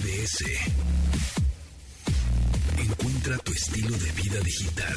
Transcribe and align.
MBS. 0.00 0.44
Encuentra 2.78 3.36
tu 3.38 3.52
estilo 3.52 3.96
de 3.98 4.10
vida 4.12 4.40
digital. 4.40 4.96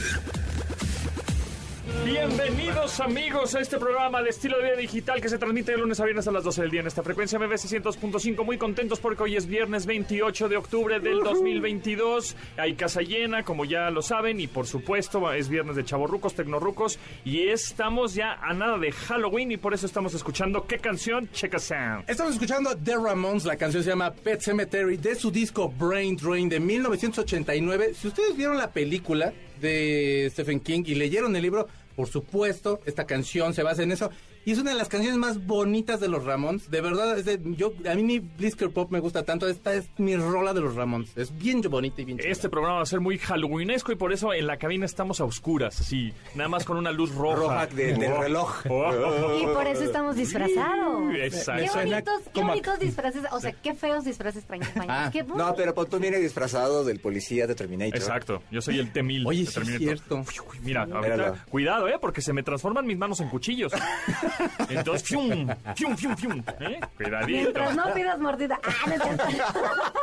Bienvenidos 2.05 3.01
amigos 3.01 3.55
a 3.55 3.59
este 3.59 3.77
programa 3.77 4.21
de 4.21 4.29
estilo 4.29 4.57
de 4.57 4.63
vida 4.63 4.75
digital 4.77 5.19
que 5.19 5.27
se 5.27 5.37
transmite 5.37 5.73
de 5.73 5.79
lunes 5.79 5.99
a 5.99 6.05
viernes 6.05 6.25
a 6.29 6.31
las 6.31 6.45
12 6.45 6.61
del 6.61 6.71
día 6.71 6.79
en 6.79 6.87
esta 6.87 7.03
frecuencia 7.03 7.37
MBS 7.37 7.69
100.5. 7.69 8.45
Muy 8.45 8.57
contentos 8.57 9.01
porque 9.01 9.23
hoy 9.23 9.35
es 9.35 9.47
viernes 9.47 9.85
28 9.85 10.47
de 10.47 10.55
octubre 10.55 11.01
del 11.01 11.19
2022. 11.19 12.37
Hay 12.55 12.75
casa 12.75 13.01
llena, 13.01 13.43
como 13.43 13.65
ya 13.65 13.89
lo 13.89 14.01
saben, 14.01 14.39
y 14.39 14.47
por 14.47 14.65
supuesto 14.65 15.33
es 15.33 15.49
viernes 15.49 15.75
de 15.75 15.83
chavorrucos, 15.83 16.35
tecnorrucos. 16.35 16.99
Y 17.25 17.49
estamos 17.49 18.13
ya 18.13 18.35
a 18.35 18.53
nada 18.53 18.77
de 18.77 18.93
Halloween 18.93 19.51
y 19.51 19.57
por 19.57 19.73
eso 19.73 19.85
estamos 19.85 20.13
escuchando 20.13 20.65
qué 20.65 20.77
canción, 20.77 21.29
Check 21.33 21.55
a 21.55 21.59
Sound. 21.59 22.05
Estamos 22.07 22.31
escuchando 22.31 22.77
The 22.77 22.95
Ramones, 22.95 23.43
la 23.43 23.57
canción 23.57 23.83
se 23.83 23.89
llama 23.89 24.13
Pet 24.13 24.39
Cemetery 24.39 24.95
de 24.95 25.15
su 25.15 25.31
disco 25.31 25.67
Brain 25.77 26.15
Drain 26.15 26.47
de 26.47 26.61
1989. 26.61 27.93
Si 27.93 28.07
ustedes 28.07 28.37
vieron 28.37 28.57
la 28.57 28.71
película 28.71 29.33
de 29.61 30.29
Stephen 30.31 30.59
King 30.59 30.83
y 30.85 30.95
leyeron 30.95 31.35
el 31.35 31.41
libro, 31.41 31.67
por 31.95 32.07
supuesto, 32.07 32.81
esta 32.85 33.05
canción 33.05 33.53
se 33.53 33.63
basa 33.63 33.83
en 33.83 33.91
eso. 33.91 34.09
Y 34.45 34.51
es 34.51 34.59
una 34.59 34.71
de 34.71 34.77
las 34.77 34.89
canciones 34.89 35.17
más 35.17 35.45
bonitas 35.45 35.99
de 35.99 36.07
los 36.09 36.25
Ramones. 36.25 36.69
De 36.69 36.81
verdad, 36.81 37.17
es 37.17 37.25
de- 37.25 37.39
yo, 37.55 37.71
a 37.89 37.95
mí 37.95 38.03
mi 38.03 38.19
Blisker 38.19 38.71
Pop 38.71 38.91
me 38.91 38.99
gusta 38.99 39.23
tanto. 39.23 39.47
Esta 39.47 39.73
es 39.73 39.85
mi 39.97 40.15
rola 40.17 40.53
de 40.53 40.61
los 40.61 40.75
Ramones. 40.75 41.11
Es 41.15 41.35
bien 41.37 41.61
bonita 41.61 42.01
y 42.01 42.05
bien 42.05 42.17
chida. 42.19 42.29
Este 42.29 42.49
programa 42.49 42.77
va 42.77 42.83
a 42.83 42.85
ser 42.85 42.99
muy 42.99 43.17
halloweenesco 43.17 43.91
y 43.91 43.95
por 43.95 44.11
eso 44.11 44.33
en 44.33 44.47
la 44.47 44.57
cabina 44.57 44.85
estamos 44.85 45.21
a 45.21 45.25
oscuras, 45.25 45.79
así, 45.79 46.13
nada 46.35 46.49
más 46.49 46.65
con 46.65 46.77
una 46.77 46.91
luz 46.91 47.13
roja. 47.15 47.33
Roja 47.43 47.67
de- 47.67 47.93
del 47.93 48.11
Oh. 48.11 48.21
reloj. 48.21 48.65
Oh. 48.69 49.39
Y 49.41 49.45
por 49.53 49.65
eso 49.67 49.83
estamos 49.83 50.15
disfrazados. 50.15 51.15
Exacto. 51.15 51.63
Qué 51.73 51.79
bonitos, 51.89 52.21
qué 52.33 52.41
bonitos 52.41 52.79
disfraces. 52.79 53.23
O 53.31 53.39
sea, 53.39 53.51
qué 53.53 53.73
feos 53.73 54.03
disfraces 54.03 54.43
traen 54.45 54.63
Ah, 54.89 55.09
Qué 55.11 55.23
No, 55.23 55.55
pero 55.55 55.73
tú 55.85 55.99
vienes 55.99 56.21
disfrazado 56.21 56.83
del 56.83 56.99
policía 56.99 57.47
de 57.47 57.55
Terminator. 57.55 57.95
Exacto, 57.95 58.43
yo 58.51 58.61
soy 58.61 58.79
el 58.79 58.91
T-1000. 58.91 59.25
Oye, 59.25 59.39
de 59.39 59.45
sí 59.45 59.49
es 59.49 59.53
Terminator. 59.53 59.97
cierto. 59.97 60.15
Uy, 60.51 60.59
Mira, 60.63 60.83
ahorita, 60.91 61.45
cuidado, 61.49 61.87
¿eh? 61.87 61.97
Porque 61.99 62.21
se 62.21 62.33
me 62.33 62.43
transforman 62.43 62.85
mis 62.85 62.97
manos 62.97 63.19
en 63.21 63.29
cuchillos. 63.29 63.71
Entonces, 64.69 65.03
fium, 65.07 65.47
fium, 65.75 65.97
fium, 65.97 66.15
fium. 66.17 66.43
¿eh? 66.59 66.79
Cuidadito. 66.97 67.27
Mientras 67.27 67.75
no 67.75 67.93
pidas 67.93 68.19
mordida. 68.19 68.59
Ah, 68.63 68.89
no. 68.89 69.93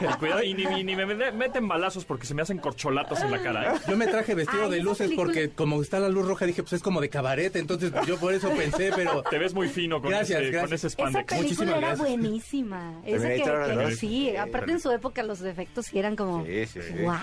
Cuidado, 0.18 0.42
y 0.42 0.54
ni, 0.54 0.64
ni- 0.66 0.84
ni 0.84 0.96
me 0.96 1.06
me- 1.06 1.32
meten 1.32 1.68
balazos 1.68 2.04
porque 2.04 2.26
se 2.26 2.34
me 2.34 2.42
hacen 2.42 2.58
corcholatas 2.58 3.22
en 3.22 3.30
la 3.30 3.42
cara, 3.42 3.74
¿eh? 3.74 3.78
Yo 3.88 3.96
me 3.96 4.06
traje 4.06 4.34
vestido 4.34 4.64
Ay, 4.64 4.70
de 4.70 4.76
esa 4.78 4.84
luces 4.84 5.06
película- 5.08 5.24
porque 5.26 5.50
como 5.50 5.80
está 5.82 6.00
la 6.00 6.08
luz 6.08 6.26
roja 6.26 6.46
dije, 6.46 6.62
pues 6.62 6.74
es 6.74 6.82
como 6.82 7.00
de 7.00 7.08
cabaret. 7.08 7.54
Entonces 7.56 7.92
yo 8.06 8.18
por 8.18 8.32
eso 8.34 8.50
pensé, 8.50 8.90
pero... 8.94 9.22
Te 9.30 9.38
ves 9.38 9.54
muy 9.54 9.68
fino 9.68 10.00
con, 10.00 10.10
Gracias, 10.10 10.40
ese, 10.40 10.50
gracias. 10.50 10.62
con 10.68 10.74
ese 10.74 10.86
Esa 10.86 10.90
spandex. 10.90 11.24
película 11.26 11.42
Muchísimas 11.42 11.68
era 11.78 11.78
gracias. 11.88 11.98
buenísima. 12.08 13.00
Esa 13.04 13.28
que, 13.28 13.42
que- 13.86 13.90
sí, 13.96 14.06
Sí. 14.30 14.36
aparte 14.36 14.72
en 14.72 14.80
su 14.80 14.90
época 14.92 15.22
los 15.22 15.40
efectos 15.42 15.86
sí 15.86 15.98
eran 15.98 16.16
como... 16.16 16.44
Sí, 16.44 16.66
sí, 16.66 16.80
sí. 16.82 17.02
¡Wow! 17.02 17.14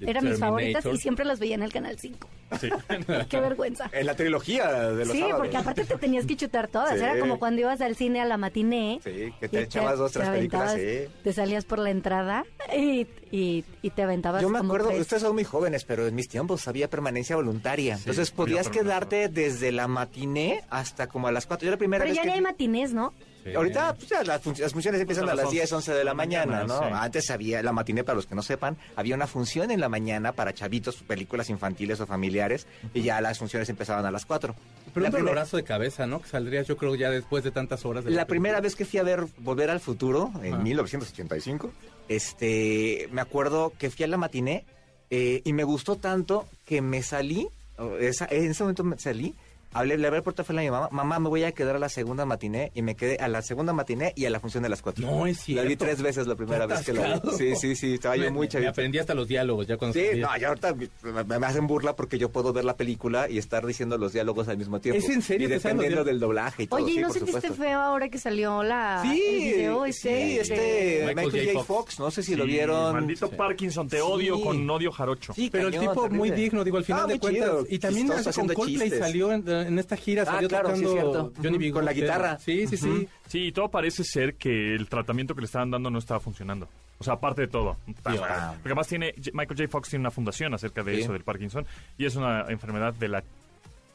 Eran 0.00 0.24
mis 0.28 0.38
favoritas 0.38 0.84
y 0.86 0.96
siempre 0.98 1.24
las 1.24 1.38
veía 1.38 1.54
en 1.54 1.62
el 1.62 1.72
Canal 1.72 1.98
5. 1.98 2.28
Sí. 2.60 2.68
¡Qué 3.28 3.40
vergüenza! 3.40 3.88
En 3.92 4.06
la 4.06 4.14
trilogía 4.16 4.90
de 4.90 5.04
los 5.04 5.12
Sí, 5.12 5.20
sábados. 5.20 5.40
porque 5.40 5.56
aparte 5.56 5.84
te 5.84 5.96
tenías 5.98 6.26
que 6.26 6.36
chutar 6.36 6.68
todas. 6.68 6.98
Sí. 6.98 7.04
Era 7.04 7.18
como 7.18 7.38
cuando 7.38 7.60
ibas 7.60 7.80
al 7.80 7.94
cine 7.96 8.20
a 8.20 8.24
la 8.24 8.36
matiné. 8.36 9.00
Sí, 9.04 9.32
que 9.38 9.48
te 9.48 9.62
echabas 9.62 9.98
dos, 9.98 10.12
tres 10.12 10.28
películas. 10.28 10.76
Te 11.22 11.32
salías 11.32 11.64
por 11.64 11.78
la 11.78 11.89
entrada 11.90 12.44
y, 12.74 13.06
y, 13.32 13.64
y 13.82 13.90
te 13.90 14.02
aventabas 14.02 14.42
Yo 14.42 14.48
me 14.48 14.58
como 14.58 14.70
acuerdo, 14.72 14.88
tres. 14.88 15.00
ustedes 15.02 15.22
son 15.22 15.34
muy 15.34 15.44
jóvenes, 15.44 15.84
pero 15.84 16.06
en 16.06 16.14
mis 16.14 16.28
tiempos 16.28 16.66
había 16.68 16.88
permanencia 16.90 17.36
voluntaria. 17.36 17.94
Entonces 17.96 18.30
podías 18.30 18.66
no, 18.66 18.72
quedarte 18.72 19.28
desde 19.28 19.70
la 19.72 19.86
matiné 19.88 20.64
hasta 20.70 21.06
como 21.08 21.28
a 21.28 21.32
las 21.32 21.46
4. 21.46 21.64
Yo 21.66 21.70
la 21.70 21.76
primera 21.76 22.02
Pero 22.04 22.10
vez 22.14 22.16
ya 22.16 22.22
que... 22.24 22.32
hay 22.32 22.40
matinés, 22.40 22.92
¿no? 22.92 23.12
Ahorita 23.56 23.94
pues, 23.94 24.08
ya 24.10 24.22
las, 24.22 24.42
fun- 24.42 24.54
las 24.58 24.70
funciones 24.74 25.00
empiezan 25.00 25.26
a 25.26 25.32
a 25.32 25.34
las 25.34 25.44
las 25.46 25.52
10, 25.52 25.72
11 25.72 25.74
11 25.92 25.98
de 25.98 26.04
la 26.04 26.12
mañana, 26.12 26.64
¿no? 26.64 26.78
sí. 26.78 26.84
Antes 26.92 27.30
había 27.30 27.62
la 27.62 27.72
matiné, 27.72 28.04
para 28.04 28.16
los 28.16 28.26
que 28.26 28.34
no 28.34 28.42
sepan, 28.42 28.76
había 28.96 29.14
una 29.14 29.26
función 29.26 29.70
en 29.70 29.80
la 29.80 29.88
mañana 29.88 30.32
para 30.32 30.52
chavitos, 30.52 30.96
películas 30.96 31.48
infantiles 31.48 31.98
o 32.00 32.06
familiares, 32.06 32.66
y 32.92 33.00
ya 33.00 33.18
las 33.22 33.38
funciones 33.38 33.66
empezaban 33.70 34.04
a 34.04 34.10
las 34.10 34.26
4. 34.26 34.54
Pero 34.92 35.00
la, 35.02 35.08
un 35.08 35.12
primer- 35.14 35.24
dolorazo 35.30 35.56
de 35.56 35.64
cabeza, 35.64 36.06
¿no? 36.06 36.20
Que 36.20 36.28
saldrías 36.28 36.66
yo 36.66 36.76
creo 36.76 36.94
ya 36.96 37.08
después 37.10 37.42
de 37.42 37.50
tantas 37.50 37.86
horas. 37.86 38.04
de 38.04 38.10
la 38.10 38.26
película. 38.26 38.26
primera 38.26 38.60
vez 38.60 38.76
que 38.76 38.84
fui 38.84 38.98
a 38.98 39.04
ver 39.04 39.24
Volver 39.38 39.70
al 39.70 39.80
Futuro, 39.80 40.30
en 40.42 40.52
Ah. 40.54 40.58
1985, 40.58 41.72
este, 42.10 43.08
me 43.12 43.20
acuerdo 43.20 43.72
que 43.78 43.88
fui 43.88 44.04
a 44.04 44.08
la 44.08 44.16
matiné 44.16 44.64
eh, 45.10 45.42
y 45.44 45.52
me 45.52 45.62
gustó 45.62 45.94
tanto 45.94 46.44
que 46.66 46.82
me 46.82 47.02
salí, 47.02 47.48
en 47.78 48.50
ese 48.50 48.62
momento 48.64 48.82
me 48.82 48.98
salí, 48.98 49.36
hablé, 49.72 49.96
le 49.98 50.06
hablé 50.06 50.22
por 50.22 50.34
teléfono 50.34 50.58
a 50.60 50.62
mi 50.62 50.70
mamá, 50.70 50.88
mamá, 50.90 51.18
me 51.18 51.28
voy 51.28 51.44
a 51.44 51.52
quedar 51.52 51.76
a 51.76 51.78
la 51.78 51.88
segunda 51.88 52.24
matiné, 52.24 52.70
y 52.74 52.82
me 52.82 52.94
quedé 52.96 53.16
a 53.18 53.28
la 53.28 53.42
segunda 53.42 53.72
matiné 53.72 54.12
y 54.16 54.24
a 54.26 54.30
la 54.30 54.40
función 54.40 54.62
de 54.62 54.68
las 54.68 54.82
4. 54.82 55.04
No, 55.06 55.26
es 55.26 55.48
La 55.48 55.62
vi 55.62 55.68
cierto. 55.68 55.84
tres 55.84 56.02
veces 56.02 56.26
la 56.26 56.34
primera 56.34 56.66
vez 56.66 56.80
que 56.84 56.92
la 56.92 57.18
vi. 57.18 57.30
Sí, 57.36 57.56
sí, 57.56 57.76
sí, 57.76 57.94
estaba 57.94 58.16
yo 58.16 58.24
Me- 58.24 58.30
muy 58.30 58.46
me 58.46 58.48
chavito. 58.48 58.70
aprendí 58.70 58.98
hasta 58.98 59.14
los 59.14 59.28
diálogos 59.28 59.66
ya 59.66 59.76
cuando 59.76 59.98
Sí, 59.98 60.06
no, 60.18 60.28
y 60.38 60.44
ahorita 60.44 60.74
me, 60.74 61.38
me 61.38 61.46
hacen 61.46 61.66
burla 61.66 61.94
porque 61.96 62.18
yo 62.18 62.30
puedo 62.30 62.52
ver 62.52 62.64
la 62.64 62.76
película 62.76 63.28
y 63.28 63.38
estar 63.38 63.64
diciendo 63.66 63.96
los 63.98 64.12
diálogos 64.12 64.48
al 64.48 64.58
mismo 64.58 64.80
tiempo. 64.80 64.98
¿Es 64.98 65.08
en 65.08 65.22
serio 65.22 65.46
Y 65.48 65.50
dependiendo 65.50 66.04
del 66.04 66.18
doblaje 66.20 66.64
y 66.64 66.66
todo, 66.66 66.82
Oye, 66.82 66.92
¿y 66.92 66.94
sí, 66.96 67.00
no 67.00 67.08
por 67.08 67.16
sentiste 67.16 67.40
supuesto. 67.48 67.62
feo 67.64 67.80
ahora 67.80 68.08
que 68.08 68.18
salió 68.18 68.62
la, 68.62 69.02
el 69.04 69.10
Sí, 69.12 69.20
video 69.54 69.84
este? 69.86 70.00
sí, 70.00 70.08
de- 70.34 70.40
este 70.40 71.04
Michael 71.06 71.26
Michael, 71.32 71.46
J. 71.54 71.64
Fox. 71.64 71.66
Fox. 71.80 71.98
no 72.00 72.10
sé 72.10 72.22
si 72.22 72.34
lo 72.34 72.44
vieron. 72.44 72.92
Maldito 72.92 73.28
Sí. 73.28 73.34
Parkinson, 73.36 73.88
te 73.88 73.96
Sí. 73.98 74.02
odio 74.04 74.40
con 74.40 74.68
odio 74.68 74.90
jarocho. 74.92 75.32
Sí, 75.32 75.48
Pero 75.52 75.68
el 75.68 75.78
tipo 75.78 76.08
muy 76.10 76.30
digno, 76.30 76.64
digo, 76.64 76.76
al 76.78 76.84
final 76.84 77.02
Ah, 77.04 77.06
de 77.06 77.14
muy 77.14 77.18
cuentas. 77.20 77.66
Y 77.68 77.78
también 77.78 78.08
con 78.08 78.48
Coldplay 78.48 78.90
salió 78.90 79.32
en, 79.32 79.44
en 79.60 79.78
esta 79.78 79.96
gira, 79.96 80.22
Ah, 80.22 80.26
salió 80.26 80.48
claro, 80.48 80.74
sí, 80.76 80.82
tocando. 80.84 81.32
Johnny 81.42 81.58
B. 81.58 81.70
con 81.72 81.84
la 81.84 81.92
guitarra. 81.92 82.38
Sí, 82.38 82.66
sí, 82.66 82.76
sí. 82.76 83.08
Sí, 83.28 83.46
y 83.46 83.52
todo 83.52 83.68
parece 83.70 84.04
ser 84.04 84.34
que 84.34 84.74
el 84.74 84.88
tratamiento 84.88 85.34
que 85.34 85.40
le 85.42 85.46
estaban 85.46 85.70
dando 85.70 85.90
no 85.90 85.98
estaba 85.98 86.20
funcionando. 86.20 86.68
O 86.98 87.04
sea, 87.04 87.14
aparte 87.14 87.42
de 87.42 87.48
todo. 87.48 87.76
ah. 88.04 88.52
Porque 88.56 88.68
además 88.68 88.86
tiene, 88.88 89.14
Michael 89.32 89.58
J. 89.58 89.68
Fox 89.68 89.88
tiene 89.88 90.02
una 90.02 90.10
fundación 90.10 90.52
acerca 90.54 90.82
de 90.82 90.96
Sí. 90.96 91.00
eso, 91.02 91.12
del 91.12 91.24
Parkinson, 91.24 91.66
y 91.96 92.04
es 92.04 92.14
una 92.16 92.44
enfermedad 92.48 92.92
de 92.94 93.08
la 93.08 93.24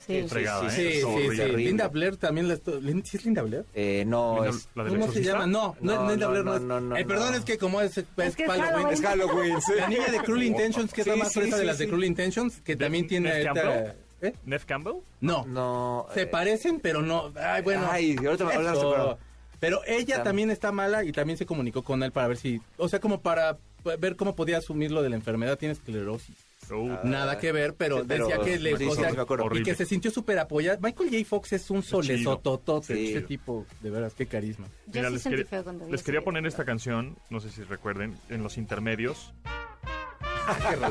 Sí. 0.08 0.24
fregada, 0.28 0.70
sí, 0.70 0.81
¿eh? 0.84 1.02
Sí. 1.36 1.56
Linda 1.56 1.88
Blair 1.88 2.16
también 2.18 2.47
la 2.47 2.53
esto- 2.53 2.80
Lin- 2.80 3.03
¿Sí 3.03 3.18
es 3.18 3.26
Linda 3.26 3.42
Blair? 3.42 3.66
Eh, 3.74 4.03
no, 4.06 4.36
Linda- 4.36 4.50
es, 4.52 4.70
la 4.76 4.84
del 4.84 5.00
¿Cómo 5.00 5.12
se 5.12 5.24
llama? 5.24 5.47
No, 5.47 5.76
no, 5.82 5.96
No, 5.96 6.03
es 6.06 6.09
Linda 6.12 6.26
no, 6.28 6.32
Blair. 6.32 6.46
No, 6.46 6.52
no, 6.52 6.56
es- 6.58 6.62
no, 6.62 6.80
no, 6.82 6.97
Eh, 6.97 7.06
perdón, 7.06 7.32
no. 7.32 7.38
es 7.40 7.44
que 7.46 7.58
como 7.58 7.82
es, 7.82 7.97
es, 7.97 8.06
Es 8.18 8.36
que 8.36 8.44
es 8.44 8.50
Halloween. 8.52 8.88
Es 8.94 9.02
Halloween. 9.02 9.62
sí. 9.62 9.72
La 9.80 9.88
niña 9.90 10.08
de 10.12 10.20
Cruel 10.20 10.44
Intentions, 10.84 10.94
que 10.94 11.02
es 11.02 11.08
la 11.08 11.16
más 11.16 11.32
sí, 11.32 11.40
fresa 11.40 11.56
de 11.56 11.62
sí, 11.64 11.68
las 11.68 11.78
de. 11.80 11.88
Cruel 11.88 12.03
Intentions, 12.03 12.62
que 12.62 12.76
¿De 12.76 12.84
también 12.86 13.08
tiene... 13.08 13.42
Esta-? 13.42 13.96
¿Eh? 14.25 14.34
¿Neve 14.46 14.63
Campbell? 14.66 14.96
No, 15.22 15.46
No. 15.46 16.08
se 16.13 16.24
eh, 16.24 16.28
parecen, 16.28 16.80
pero 16.80 17.02
no... 17.02 17.31
Ay, 17.36 17.62
bueno. 17.62 17.88
Ay, 17.90 18.16
ahorita 18.18 18.46
me 18.46 18.53
hablaste, 18.53 18.80
pero- 18.86 19.18
Pero 19.59 19.81
ella 19.88 20.18
Tam- 20.19 20.24
también 20.24 20.50
está 20.52 20.72
mala 20.72 21.03
y 21.03 21.12
también 21.12 21.38
se 21.38 21.46
comunicó 21.46 21.81
con 21.84 22.03
él 22.03 22.12
para 22.12 22.28
ver 22.28 22.38
si... 22.38 22.62
O 22.78 22.88
sea, 22.90 23.00
como 23.00 23.22
para 23.22 23.58
ver 24.00 24.16
cómo 24.16 24.35
podía 24.35 24.58
asumir 24.58 24.91
lo 24.91 25.02
de 25.02 25.09
la 25.09 25.16
enfermedad. 25.16 25.58
Tiene 25.58 25.74
esclerosis. 25.74 26.35
Uh, 26.72 26.97
Nada 27.03 27.38
que 27.38 27.52
ver, 27.52 27.75
pero, 27.75 28.00
sí, 28.00 28.06
pero- 28.08 28.28
decía 28.28 28.44
que 28.44 28.58
le... 28.59 28.75
sí, 28.78 28.85
o 28.85 28.96
sea, 28.96 29.12
y 29.53 29.62
que 29.64 29.75
se 29.75 29.85
sintió 29.85 30.09
súper 30.09 30.40
apoyado. 30.40 30.80
Michael 30.81 31.12
J. 31.12 31.24
Fox 31.25 31.53
es 31.53 31.69
un 31.69 31.84
solesototote. 31.84 32.96
Sí. 32.96 33.09
Ese 33.12 33.22
tipo, 33.22 33.66
de 33.81 33.90
veras, 33.91 34.14
qué 34.16 34.25
carisma. 34.25 34.66
Yo 34.88 34.94
Mira, 34.94 35.08
sí 35.09 35.14
les, 35.14 35.22
sentí 35.22 35.35
quería, 35.38 35.50
feo 35.50 35.64
cuando 35.64 35.85
vi 35.85 35.91
les 35.91 36.02
quería 36.03 36.22
poner 36.24 36.46
esta 36.47 36.66
canción, 36.66 37.16
no 37.30 37.40
sé 37.40 37.52
si 37.52 37.62
recuerden, 37.64 38.18
en 38.30 38.41
los 38.41 38.58
intermedios. 38.58 39.31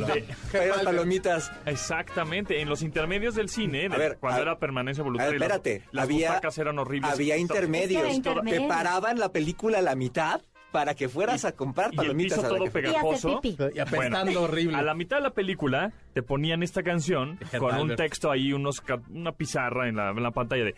De- 0.07 0.25
Eran 0.65 0.85
palomitas. 0.85 1.53
exactamente, 1.67 2.61
en 2.61 2.69
los 2.69 2.83
intermedios 2.83 3.35
del 3.35 3.49
cine, 3.49 3.89
de- 3.89 3.97
ver, 3.97 4.17
cuando 4.19 4.39
a- 4.41 4.43
era 4.43 4.59
permanencia 4.59 5.03
A 5.03 5.05
ver, 5.05 5.13
voluntaria. 5.13 5.39
las- 5.39 5.49
espérate. 5.59 5.83
Las, 5.93 6.05
había, 6.05 6.29
butacas 6.31 6.59
eran 6.59 6.79
horribles. 6.79 7.13
Había 7.13 7.37
intermedios. 7.37 8.03
Es 8.05 8.21
que 8.21 8.31
era 8.31 8.43
Te 8.43 8.61
paraban 8.69 9.19
la 9.19 9.31
película 9.31 9.79
a 9.79 9.83
la 9.83 9.95
mitad 9.95 10.41
para 10.73 10.95
que 10.95 11.09
fueras 11.09 11.45
a 11.45 11.53
comprar 11.53 11.91
y 11.93 11.95
el 11.95 11.97
palomitas. 11.99 12.39
piso 12.39 12.49
a 12.49 12.51
la 12.51 12.57
todo 12.59 12.67
Y 12.67 12.71
pegajoso. 12.71 13.41
pipí. 13.41 13.57
Y 13.75 13.79
apestando 13.79 14.43
horrible. 14.43 14.77
A 14.77 14.83
la 14.83 14.95
mitad 14.95 15.19
de 15.19 15.23
la 15.23 15.31
película 15.31 15.93
te 16.15 16.23
ponían 16.23 16.63
esta 16.65 16.83
canción 16.83 17.39
con 17.59 17.79
un 17.81 17.95
texto 17.95 18.31
ahí, 18.31 18.53
unos, 18.53 18.83
una 19.11 19.33
pizarra 19.33 19.89
en 19.89 19.97
la, 19.97 20.11
en 20.11 20.23
la 20.23 20.33
pantalla 20.33 20.65
de 20.65 20.75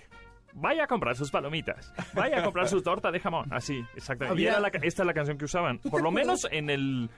vaya 0.58 0.84
a 0.84 0.86
comprar 0.86 1.14
sus 1.16 1.30
palomitas, 1.30 1.92
vaya 2.14 2.38
a 2.40 2.42
comprar 2.42 2.66
su 2.68 2.80
torta 2.82 3.10
de 3.10 3.20
jamón. 3.20 3.52
Así, 3.52 3.84
exactamente. 3.94 4.40
Y 4.42 4.46
era 4.46 4.58
la 4.60 4.68
esta 4.68 5.02
es 5.02 5.06
la 5.06 5.12
canción 5.14 5.36
que 5.38 5.44
usaban. 5.46 5.78
Por 5.78 6.02
lo 6.02 6.10
menos 6.10 6.46
en 6.50 6.70
el 6.70 7.10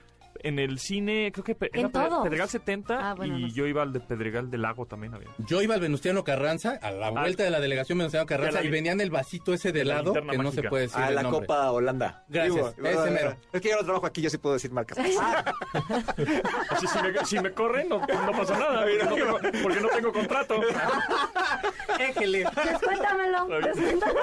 en 0.43 0.59
el 0.59 0.79
cine, 0.79 1.31
creo 1.33 1.43
que 1.43 1.55
pe- 1.55 1.69
En 1.73 1.79
era 1.81 1.89
todos. 1.89 2.23
Pedregal 2.23 2.49
70 2.49 3.09
Ah, 3.11 3.13
bueno, 3.15 3.37
y 3.37 3.41
no 3.43 3.47
sé. 3.49 3.53
yo 3.55 3.67
iba 3.67 3.81
al 3.83 3.93
de 3.93 3.99
Pedregal 3.99 4.49
del 4.51 4.61
Lago 4.63 4.85
también 4.85 5.13
había. 5.13 5.29
Yo 5.39 5.61
iba 5.61 5.75
al 5.75 5.81
Venustiano 5.81 6.23
Carranza, 6.23 6.79
a 6.81 6.91
la 6.91 7.09
vuelta 7.11 7.43
de 7.43 7.49
la 7.49 7.59
delegación 7.59 7.97
Venustiano 7.97 8.25
Carranza, 8.25 8.59
la- 8.61 8.65
y 8.65 8.69
venían 8.69 8.99
el 9.01 9.09
vasito 9.11 9.53
ese 9.53 9.71
de 9.71 9.79
de 9.79 9.85
la 9.85 9.93
helado, 9.99 10.13
que 10.13 10.37
no 10.37 10.51
se 10.51 10.63
puede 10.63 10.83
decir 10.83 10.99
A 11.01 11.09
el 11.09 11.15
la 11.15 11.23
nombre. 11.23 11.41
Copa 11.47 11.71
Holanda. 11.71 12.23
Gracias, 12.27 12.73
ese 12.83 13.11
mero. 13.11 13.35
Es 13.53 13.61
que 13.61 13.69
yo 13.69 13.77
no 13.77 13.83
trabajo 13.83 14.05
aquí, 14.05 14.21
yo 14.21 14.29
sí 14.29 14.37
puedo 14.37 14.53
decir 14.55 14.71
marcas. 14.71 14.97
Así, 16.69 16.87
si, 16.87 17.01
me, 17.01 17.25
si 17.25 17.39
me 17.39 17.51
corren, 17.51 17.89
no, 17.89 17.99
no 17.99 18.31
pasa 18.31 18.57
nada, 18.57 18.81
porque 19.07 19.25
no 19.25 19.35
tengo, 19.39 19.61
porque 19.63 19.81
no 19.81 19.87
tengo 19.89 20.13
contrato. 20.13 20.61
Éjele. 21.99 22.45
Descuéntamelo. 22.65 23.47
descuéntamelo. 23.47 24.19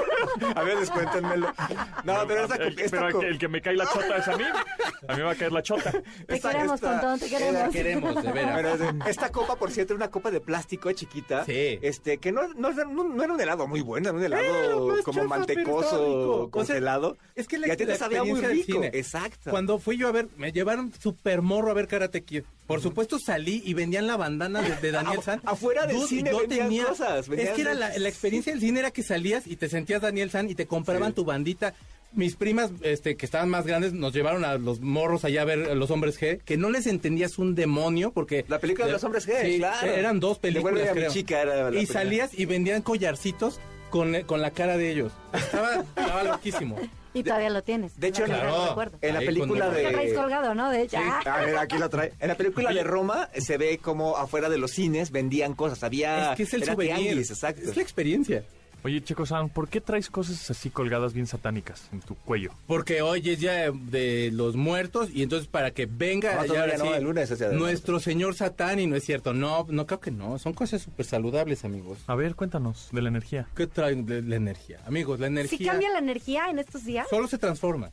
A 0.54 0.62
ver, 0.62 0.78
descuéntenmelo. 0.78 1.52
No, 2.04 2.14
pero 2.26 2.42
esta, 2.44 2.56
el, 2.56 2.78
esta 2.78 2.96
pero 3.06 3.20
el 3.20 3.26
el 3.26 3.38
que 3.38 3.48
me 3.48 3.60
cae 3.60 3.76
la 3.76 3.86
chota 3.86 4.16
es 4.16 4.28
a 4.28 4.36
mí. 4.36 4.44
A 5.08 5.12
mí 5.12 5.18
me 5.18 5.22
va 5.24 5.32
a 5.32 5.34
caer 5.34 5.52
la 5.52 5.62
chota. 5.62 5.92
Te 6.26 6.34
Esta- 6.36 6.52
queremos, 6.52 6.74
esta- 6.76 6.90
Pontón, 6.92 7.18
te 7.20 7.28
queremos. 7.28 7.52
La 7.54 7.68
queremos, 7.70 8.22
de 8.22 8.32
veras. 8.32 8.80
Esta 9.06 9.30
copa, 9.30 9.56
por 9.56 9.70
cierto, 9.70 9.92
era 9.94 9.98
una 10.04 10.10
copa 10.10 10.30
de 10.30 10.40
plástico 10.40 10.90
chiquita. 10.92 11.44
Sí. 11.44 11.78
Este, 11.82 12.18
que 12.18 12.32
no, 12.32 12.48
no, 12.54 12.72
no- 12.72 13.04
no 13.04 13.22
era 13.22 13.32
un 13.32 13.40
helado 13.40 13.66
muy 13.66 13.80
bueno, 13.80 14.08
era 14.10 14.18
un 14.18 14.24
helado 14.24 14.98
Eh, 14.98 15.02
como 15.02 15.24
mantecoso, 15.24 16.40
O 16.40 16.42
sea, 16.44 16.50
congelado. 16.50 17.16
es 17.34 17.46
que 17.48 17.58
la- 17.58 17.68
y 17.68 17.70
a 17.70 17.76
ti 17.76 17.86
te 17.86 17.96
sabía 17.96 18.22
muy 18.24 18.30
experiencia 18.40 18.48
del 18.74 18.82
rico. 18.82 18.90
cine. 18.92 18.98
Exacto. 18.98 19.50
Cuando 19.50 19.78
fui 19.78 19.96
yo 19.96 20.08
a 20.08 20.12
ver, 20.12 20.28
me 20.36 20.52
llevaron 20.52 20.92
super 21.00 21.42
morro 21.42 21.70
a 21.70 21.74
ver 21.74 21.86
Karate 21.88 22.22
Kid. 22.22 22.42
Por 22.66 22.80
supuesto 22.80 23.20
salí 23.20 23.62
y 23.64 23.74
vendían 23.74 24.08
la 24.08 24.16
bandana 24.16 24.60
de, 24.60 24.74
de 24.76 24.90
Daniel 24.90 25.20
San. 25.22 25.40
afuera 25.44 25.86
del 25.86 25.96
Dude, 25.96 26.08
cine 26.08 26.32
vendían 26.48 26.86
cosas, 26.88 27.28
Es 27.28 27.50
que 27.50 27.60
era 27.60 27.74
la, 27.74 27.96
la 27.96 28.08
experiencia 28.08 28.52
del 28.52 28.60
cine 28.60 28.80
era 28.80 28.90
que 28.90 29.04
salías 29.04 29.46
y 29.46 29.54
te 29.56 29.68
sentías 29.68 30.02
Daniel 30.02 30.30
San 30.30 30.50
y 30.50 30.54
te 30.56 30.66
compraban 30.66 31.10
Sí. 31.10 31.14
tu 31.14 31.24
bandita. 31.24 31.74
Mis 32.16 32.34
primas, 32.34 32.70
este, 32.82 33.16
que 33.16 33.24
estaban 33.26 33.48
más 33.50 33.66
grandes, 33.66 33.92
nos 33.92 34.12
llevaron 34.12 34.44
a 34.44 34.54
los 34.56 34.80
morros 34.80 35.24
allá 35.24 35.42
a 35.42 35.44
ver 35.44 35.70
a 35.70 35.74
los 35.74 35.90
hombres 35.90 36.20
G, 36.20 36.40
que 36.44 36.56
no 36.56 36.70
les 36.70 36.86
entendías 36.86 37.38
un 37.38 37.54
demonio 37.54 38.10
porque... 38.10 38.44
La 38.48 38.58
película 38.58 38.86
de 38.86 38.92
los 38.92 39.04
hombres 39.04 39.28
G, 39.28 39.42
Sí, 39.44 39.58
claro. 39.58 39.86
Eran 39.92 40.18
dos 40.18 40.38
películas, 40.38 40.74
Devuélveme 40.74 40.90
a 40.90 40.94
mi 40.94 41.00
creo. 41.00 41.12
chica 41.12 41.42
era 41.42 41.54
la 41.56 41.68
y 41.68 41.72
primera. 41.84 41.92
salías 41.92 42.30
y 42.38 42.46
vendían 42.46 42.82
collarcitos 42.82 43.60
con, 43.90 44.20
con 44.22 44.40
la 44.42 44.50
cara 44.50 44.76
de 44.76 44.90
ellos. 44.90 45.12
Estaba, 45.32 45.74
estaba 45.74 46.22
loquísimo. 46.24 46.76
Y 47.14 47.22
todavía 47.22 47.48
lo 47.48 47.62
tienes. 47.62 47.98
de 47.98 48.08
hecho, 48.08 48.24
claro. 48.24 48.74
no. 48.76 48.82
En 49.00 49.14
la 49.14 49.20
película 49.20 49.70
traes 49.70 50.10
de... 50.10 50.14
colgado, 50.16 50.54
¿no? 50.54 50.70
De 50.70 50.82
hecho. 50.82 50.98
Ah. 51.00 51.20
A 51.24 51.40
ver, 51.46 51.56
aquí 51.56 51.78
lo 51.78 51.88
trae. 51.88 52.12
En 52.20 52.28
la 52.28 52.34
película 52.34 52.72
de 52.72 52.82
Roma 52.82 53.30
eh, 53.32 53.40
se 53.40 53.56
ve 53.56 53.78
como 53.78 54.16
afuera 54.18 54.50
de 54.50 54.58
los 54.58 54.72
cines 54.72 55.10
vendían 55.10 55.54
cosas. 55.54 55.82
Había. 55.82 56.32
Es 56.32 56.36
que 56.36 56.42
es 56.42 56.52
el 56.54 56.64
souvenir. 56.64 56.96
tianguis, 56.96 57.30
exacto. 57.30 57.62
Es 57.62 57.74
la 57.76 57.82
experiencia. 57.82 58.44
Oye, 58.86 59.02
Checo 59.02 59.26
San, 59.26 59.48
¿por 59.48 59.68
qué 59.68 59.80
traes 59.80 60.08
cosas 60.08 60.48
así 60.48 60.70
colgadas 60.70 61.12
bien 61.12 61.26
satánicas 61.26 61.88
en 61.92 61.98
tu 62.02 62.14
cuello? 62.14 62.52
Porque 62.68 63.02
hoy 63.02 63.20
es 63.30 63.40
ya 63.40 63.72
de 63.72 64.30
los 64.32 64.54
muertos 64.54 65.10
y 65.12 65.24
entonces 65.24 65.48
para 65.48 65.72
que 65.72 65.86
venga 65.86 66.36
No, 66.36 66.54
ya 66.54 66.66
el 66.66 67.02
lunes 67.02 67.36
nuestro 67.50 67.98
señor 67.98 68.36
Satán 68.36 68.78
y 68.78 68.86
no 68.86 68.94
es 68.94 69.02
cierto. 69.02 69.34
No, 69.34 69.66
no 69.68 69.86
creo 69.88 69.98
que 69.98 70.12
no. 70.12 70.38
Son 70.38 70.52
cosas 70.52 70.82
súper 70.82 71.04
saludables, 71.04 71.64
amigos. 71.64 71.98
A 72.06 72.14
ver, 72.14 72.36
cuéntanos 72.36 72.88
de 72.92 73.02
la 73.02 73.08
energía. 73.08 73.48
¿Qué 73.56 73.66
trae 73.66 73.96
la, 73.96 74.20
la 74.20 74.36
energía? 74.36 74.78
Amigos, 74.86 75.18
la 75.18 75.26
¿Sí 75.26 75.32
energía 75.32 75.72
cambia 75.72 75.90
la 75.90 75.98
energía 75.98 76.48
en 76.48 76.60
estos 76.60 76.84
días? 76.84 77.08
solo 77.10 77.26
se 77.26 77.38
transforma. 77.38 77.90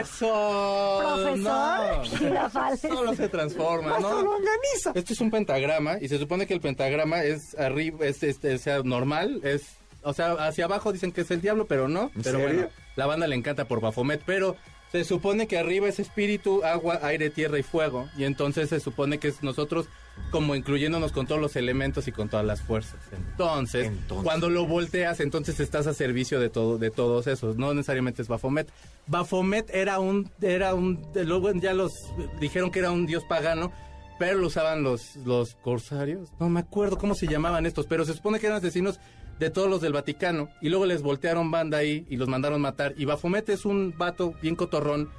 ¡Eso! 0.00 0.98
Profesor 1.00 1.38
no. 1.38 2.04
Solo 2.76 3.14
se 3.14 3.28
transforma, 3.28 3.96
¡Hasta 3.96 4.08
¿no? 4.08 4.22
lo 4.22 4.30
organiza! 4.32 4.92
Esto 4.94 5.12
es 5.12 5.20
un 5.20 5.30
pentagrama 5.30 5.98
y 6.00 6.08
se 6.08 6.18
supone 6.18 6.46
que 6.46 6.54
el 6.54 6.60
pentagrama 6.60 7.22
es 7.22 7.58
arriba, 7.58 8.06
es 8.06 8.22
este, 8.22 8.54
o 8.54 8.58
sea, 8.58 8.82
normal, 8.82 9.40
es, 9.44 9.76
o 10.02 10.12
sea, 10.12 10.32
hacia 10.34 10.64
abajo 10.66 10.92
dicen 10.92 11.12
que 11.12 11.22
es 11.22 11.30
el 11.30 11.40
diablo, 11.40 11.66
pero 11.66 11.88
no. 11.88 12.10
¿En 12.14 12.22
Pero 12.22 12.38
serio? 12.38 12.54
bueno, 12.54 12.68
la 12.96 13.06
banda 13.06 13.26
le 13.26 13.36
encanta 13.36 13.66
por 13.66 13.80
Bafomet, 13.80 14.22
pero 14.24 14.56
se 14.92 15.04
supone 15.04 15.46
que 15.46 15.58
arriba 15.58 15.88
es 15.88 15.98
espíritu, 15.98 16.64
agua, 16.64 17.00
aire, 17.02 17.30
tierra 17.30 17.58
y 17.58 17.62
fuego 17.62 18.08
y 18.16 18.24
entonces 18.24 18.70
se 18.70 18.80
supone 18.80 19.18
que 19.18 19.28
es 19.28 19.42
nosotros 19.42 19.86
como 20.30 20.54
incluyéndonos 20.54 21.12
con 21.12 21.26
todos 21.26 21.40
los 21.40 21.56
elementos 21.56 22.08
y 22.08 22.12
con 22.12 22.28
todas 22.28 22.44
las 22.44 22.60
fuerzas. 22.60 22.98
Entonces, 23.12 23.86
Entonces. 23.86 24.24
cuando 24.24 24.50
lo 24.50 24.66
volteas, 24.66 25.20
entonces 25.20 25.60
estás 25.60 25.86
a 25.86 25.94
servicio 25.94 26.40
de 26.40 26.50
todo, 26.50 26.78
de 26.78 26.90
todos 26.90 27.26
esos. 27.26 27.56
No 27.56 27.72
necesariamente 27.72 28.22
es 28.22 28.28
Bafomet. 28.28 28.68
Bafomet 29.06 29.70
era 29.72 30.00
un, 30.00 30.30
era 30.42 30.74
un, 30.74 31.06
luego 31.14 31.52
ya 31.52 31.72
los 31.72 31.92
dijeron 32.40 32.70
que 32.70 32.80
era 32.80 32.90
un 32.90 33.06
dios 33.06 33.24
pagano, 33.24 33.72
pero 34.18 34.38
lo 34.38 34.48
usaban 34.48 34.82
los, 34.82 35.16
los 35.16 35.54
corsarios. 35.54 36.30
No 36.40 36.48
me 36.48 36.60
acuerdo 36.60 36.98
cómo 36.98 37.14
se 37.14 37.26
llamaban 37.26 37.64
estos, 37.64 37.86
pero 37.86 38.04
se 38.04 38.14
supone 38.14 38.40
que 38.40 38.46
eran 38.46 38.58
asesinos 38.58 38.98
de 39.38 39.50
todos 39.50 39.68
los 39.68 39.80
del 39.80 39.92
Vaticano. 39.92 40.48
Y 40.60 40.68
luego 40.68 40.86
les 40.86 41.02
voltearon 41.02 41.50
banda 41.50 41.78
ahí 41.78 42.06
y 42.08 42.16
los 42.16 42.28
mandaron 42.28 42.60
matar. 42.60 42.94
Y 42.96 43.04
Bafomet 43.04 43.48
es 43.48 43.64
un 43.64 43.94
vato 43.96 44.34
bien 44.42 44.56
cotorrón, 44.56 45.10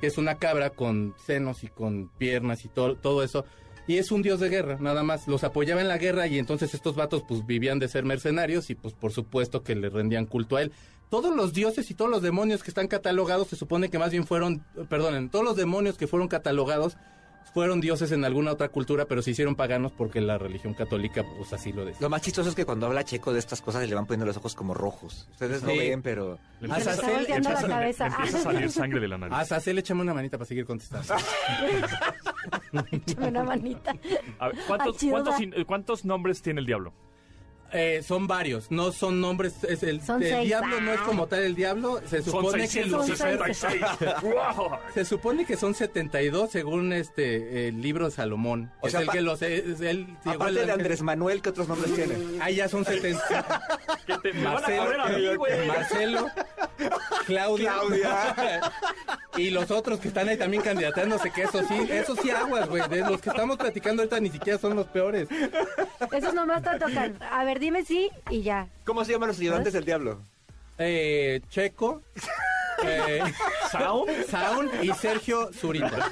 que 0.00 0.06
es 0.06 0.18
una 0.18 0.36
cabra 0.36 0.70
con 0.70 1.14
senos 1.24 1.64
y 1.64 1.68
con 1.68 2.08
piernas 2.18 2.64
y 2.64 2.68
todo, 2.68 2.96
todo 2.96 3.22
eso. 3.22 3.44
Y 3.86 3.98
es 3.98 4.10
un 4.10 4.22
dios 4.22 4.40
de 4.40 4.48
guerra, 4.48 4.78
nada 4.80 5.02
más. 5.02 5.28
Los 5.28 5.44
apoyaba 5.44 5.82
en 5.82 5.88
la 5.88 5.98
guerra 5.98 6.26
y 6.26 6.38
entonces 6.38 6.72
estos 6.72 6.96
vatos 6.96 7.22
pues 7.28 7.44
vivían 7.46 7.78
de 7.78 7.88
ser 7.88 8.04
mercenarios 8.04 8.70
y 8.70 8.74
pues 8.74 8.94
por 8.94 9.12
supuesto 9.12 9.62
que 9.62 9.74
le 9.74 9.90
rendían 9.90 10.26
culto 10.26 10.56
a 10.56 10.62
él. 10.62 10.72
Todos 11.10 11.36
los 11.36 11.52
dioses 11.52 11.90
y 11.90 11.94
todos 11.94 12.10
los 12.10 12.22
demonios 12.22 12.62
que 12.62 12.70
están 12.70 12.88
catalogados 12.88 13.48
se 13.48 13.56
supone 13.56 13.90
que 13.90 13.98
más 13.98 14.10
bien 14.10 14.26
fueron, 14.26 14.64
perdonen, 14.88 15.28
todos 15.28 15.44
los 15.44 15.56
demonios 15.56 15.98
que 15.98 16.06
fueron 16.06 16.28
catalogados 16.28 16.96
fueron 17.52 17.80
dioses 17.80 18.10
en 18.12 18.24
alguna 18.24 18.52
otra 18.52 18.68
cultura, 18.68 19.04
pero 19.04 19.22
se 19.22 19.30
hicieron 19.32 19.54
paganos 19.54 19.92
porque 19.92 20.20
la 20.20 20.38
religión 20.38 20.74
católica 20.74 21.24
pues 21.36 21.52
así 21.52 21.72
lo 21.72 21.84
decía. 21.84 22.00
Lo 22.00 22.08
más 22.10 22.22
chistoso 22.22 22.48
es 22.48 22.54
que 22.54 22.64
cuando 22.64 22.86
habla 22.86 23.04
Checo 23.04 23.32
de 23.32 23.38
estas 23.38 23.60
cosas 23.60 23.88
le 23.88 23.94
van 23.94 24.06
poniendo 24.06 24.26
los 24.26 24.36
ojos 24.36 24.54
como 24.54 24.74
rojos. 24.74 25.28
Ustedes 25.32 25.62
no 25.62 25.68
ven, 25.68 26.02
pero... 26.02 26.38
Le 26.60 26.68
la 26.68 26.78
empieza, 26.78 26.92
a- 26.92 27.68
cabeza. 27.68 28.06
empieza 28.06 28.38
a 28.38 28.42
salir 28.42 28.70
sangre 28.70 29.00
de 29.00 29.08
la 29.08 29.18
nariz. 29.18 29.34
A 29.36 29.40
Azazel 29.40 29.78
échame 29.78 30.02
una 30.02 30.14
manita 30.14 30.38
para 30.38 30.46
seguir 30.48 30.64
contestando. 30.64 31.14
Échame 32.90 33.28
una 33.28 33.44
manita. 33.44 33.94
A 34.38 34.48
ver, 34.48 34.56
¿cuántos, 34.66 34.96
cuántos 35.66 36.04
nombres 36.04 36.42
tiene 36.42 36.60
el 36.60 36.66
diablo? 36.66 36.92
Eh, 37.72 38.02
son 38.06 38.28
varios, 38.28 38.70
no 38.70 38.92
son 38.92 39.20
nombres. 39.20 39.54
Es 39.64 39.82
el, 39.82 40.00
Son 40.00 40.22
el 40.22 40.28
seis. 40.30 40.44
diablo 40.46 40.80
no 40.80 40.92
es 40.92 41.00
como 41.00 41.26
tal 41.26 41.42
el 41.42 41.56
diablo. 41.56 42.00
Se 42.08 42.22
Son 42.22 42.32
supone 42.32 42.62
que. 42.68 42.84
666. 42.84 43.82
¡Wow! 44.22 44.78
Se 44.94 45.04
supone 45.04 45.44
que 45.44 45.56
son 45.56 45.74
72 45.74 46.50
según 46.52 46.92
este 46.92 47.66
el 47.68 47.82
libro 47.82 48.04
de 48.04 48.10
Salomón. 48.12 48.70
O 48.80 48.86
es 48.86 48.92
sea, 48.92 49.00
el 49.00 49.08
que 49.08 49.20
los 49.22 49.42
es 49.42 49.80
él 49.80 50.06
llegó 50.06 50.20
el 50.24 50.30
Aparte 50.36 50.54
de 50.54 50.60
ángel- 50.62 50.70
Andrés 50.70 51.02
Manuel, 51.02 51.42
¿qué 51.42 51.48
otros 51.48 51.66
nombres 51.66 51.94
tiene? 51.94 52.14
Ahí 52.40 52.56
ya 52.56 52.68
son 52.68 52.84
70. 52.84 53.60
Que 54.06 54.18
te- 54.18 54.32
me 54.34 54.44
van 54.44 54.56
a 54.56 54.60
Marcelo, 54.60 55.02
a 55.02 55.08
mí. 55.08 55.66
Marcelo, 55.66 56.26
Claudia, 57.26 57.72
Claudia. 57.72 58.72
y 59.36 59.50
los 59.50 59.70
otros 59.70 59.98
que 59.98 60.08
están 60.08 60.28
ahí 60.28 60.36
también 60.36 60.62
candidatándose, 60.62 61.30
que 61.30 61.42
eso 61.44 61.60
sí, 61.66 61.74
eso 61.90 62.14
sí 62.22 62.30
aguas, 62.30 62.68
güey. 62.68 62.86
De 62.88 63.00
los 63.00 63.20
que 63.20 63.30
estamos 63.30 63.56
platicando 63.56 64.02
ahorita 64.02 64.20
ni 64.20 64.30
siquiera 64.30 64.58
son 64.58 64.76
los 64.76 64.86
peores. 64.86 65.26
Esos 66.16 66.34
nomás 66.34 66.62
te 66.62 66.78
tocan. 66.78 67.18
A 67.30 67.44
ver, 67.44 67.58
dime 67.58 67.84
sí 67.84 68.10
y 68.30 68.42
ya. 68.42 68.68
¿Cómo 68.84 69.04
se 69.04 69.12
llaman 69.12 69.28
los 69.28 69.38
ayudantes 69.38 69.72
del 69.72 69.84
diablo? 69.84 70.20
Eh, 70.78 71.40
Checo, 71.50 72.02
eh, 72.84 73.20
¿Sound? 73.70 74.26
Sound 74.26 74.84
y 74.84 74.92
Sergio 74.94 75.52
Zurita. 75.52 76.10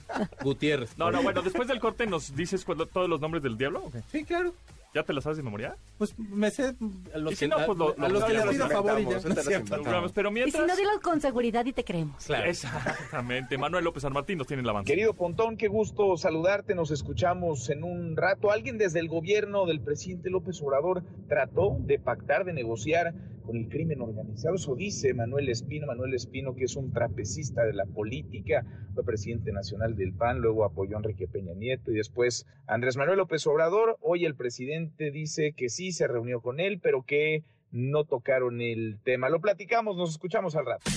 Gutiérrez. 0.42 0.96
No, 0.96 1.10
no, 1.10 1.22
bueno, 1.22 1.42
después 1.42 1.68
del 1.68 1.80
corte 1.80 2.06
nos 2.06 2.34
dices 2.34 2.64
cuando- 2.64 2.86
todos 2.86 3.08
los 3.08 3.20
nombres 3.20 3.42
del 3.42 3.56
diablo. 3.58 3.90
Sí, 4.10 4.24
claro. 4.24 4.54
¿Ya 4.98 5.04
te 5.04 5.12
las 5.12 5.22
sabes 5.22 5.36
de 5.36 5.44
memoria? 5.44 5.76
Pues 5.96 6.18
me 6.18 6.50
sé 6.50 6.74
a 7.14 7.18
los 7.18 7.32
Y 7.32 7.36
si 7.36 7.44
que, 7.44 7.48
no, 7.48 7.64
pues 7.64 7.78
lo- 7.78 7.90
a, 7.90 8.04
a 8.04 8.08
lo- 8.08 8.14
los 8.14 8.24
que 8.24 8.32
les 8.32 8.44
pido 8.46 8.68
favor 8.68 9.00
y 9.00 9.04
ya. 9.04 9.18
Pero 10.14 10.30
Y 10.30 10.32
mientras... 10.32 10.62
si 10.64 10.68
no, 10.68 10.76
dilo 10.76 10.90
con 11.02 11.20
seguridad 11.20 11.64
y 11.66 11.72
te 11.72 11.84
creemos. 11.84 12.24
Claro. 12.24 12.50
Exactamente. 12.50 13.56
Manuel 13.58 13.84
López 13.84 14.02
San 14.02 14.12
Martín 14.12 14.38
nos 14.38 14.46
tiene 14.48 14.62
el 14.62 14.68
avance. 14.68 14.90
Querido 14.90 15.14
Pontón, 15.14 15.56
qué 15.56 15.68
gusto 15.68 16.16
saludarte. 16.16 16.74
Nos 16.74 16.90
escuchamos 16.90 17.70
en 17.70 17.84
un 17.84 18.16
rato. 18.16 18.50
Alguien 18.50 18.76
desde 18.76 18.98
el 18.98 19.08
gobierno 19.08 19.66
del 19.66 19.80
presidente 19.80 20.30
López 20.30 20.60
Obrador 20.62 21.04
trató 21.28 21.76
de 21.80 21.98
pactar, 22.00 22.44
de 22.44 22.52
negociar 22.52 23.14
con 23.48 23.56
el 23.56 23.68
crimen 23.70 24.02
organizado. 24.02 24.56
Eso 24.56 24.76
dice 24.76 25.14
Manuel 25.14 25.48
Espino. 25.48 25.86
Manuel 25.86 26.12
Espino, 26.12 26.54
que 26.54 26.64
es 26.64 26.76
un 26.76 26.92
trapecista 26.92 27.64
de 27.64 27.72
la 27.72 27.86
política, 27.86 28.66
fue 28.92 29.04
presidente 29.04 29.52
nacional 29.52 29.96
del 29.96 30.12
PAN, 30.12 30.40
luego 30.40 30.66
apoyó 30.66 30.96
a 30.96 30.98
Enrique 30.98 31.26
Peña 31.26 31.54
Nieto 31.54 31.90
y 31.90 31.94
después 31.94 32.46
Andrés 32.66 32.98
Manuel 32.98 33.16
López 33.16 33.46
Obrador. 33.46 33.96
Hoy 34.02 34.26
el 34.26 34.34
presidente 34.34 35.10
dice 35.10 35.54
que 35.56 35.70
sí 35.70 35.92
se 35.92 36.06
reunió 36.06 36.42
con 36.42 36.60
él, 36.60 36.78
pero 36.78 37.04
que 37.04 37.42
no 37.70 38.04
tocaron 38.04 38.60
el 38.60 38.98
tema. 39.02 39.30
Lo 39.30 39.40
platicamos, 39.40 39.96
nos 39.96 40.10
escuchamos 40.10 40.54
al 40.54 40.66
rato. 40.66 40.90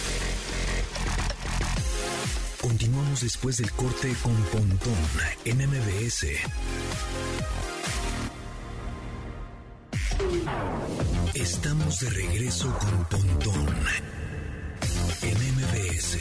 Continuamos 2.61 3.21
después 3.21 3.59
del 3.59 3.71
corte 3.71 4.09
con 4.21 4.35
Pontón 4.51 4.93
en 5.45 5.57
MBS. 5.69 6.27
Estamos 11.33 11.99
de 11.99 12.09
regreso 12.09 12.77
con 12.79 13.05
Pontón 13.05 13.75
en 15.21 15.37
MBS. 15.55 16.17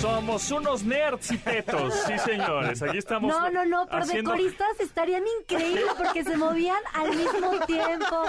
Somos 0.00 0.50
unos 0.50 0.82
nerds 0.82 1.30
y 1.32 1.38
tetos. 1.38 1.94
Sí, 2.06 2.18
señores. 2.18 2.82
Aquí 2.82 2.98
estamos. 2.98 3.30
No, 3.30 3.50
no, 3.50 3.64
no, 3.66 3.86
pero 3.86 4.02
haciendo 4.02 4.32
de 4.32 4.38
coristas 4.38 4.80
estarían 4.80 5.24
increíbles 5.40 5.84
porque 5.96 6.24
se 6.24 6.36
movían 6.36 6.80
al 6.94 7.10
mismo 7.16 7.64
tiempo. 7.66 8.24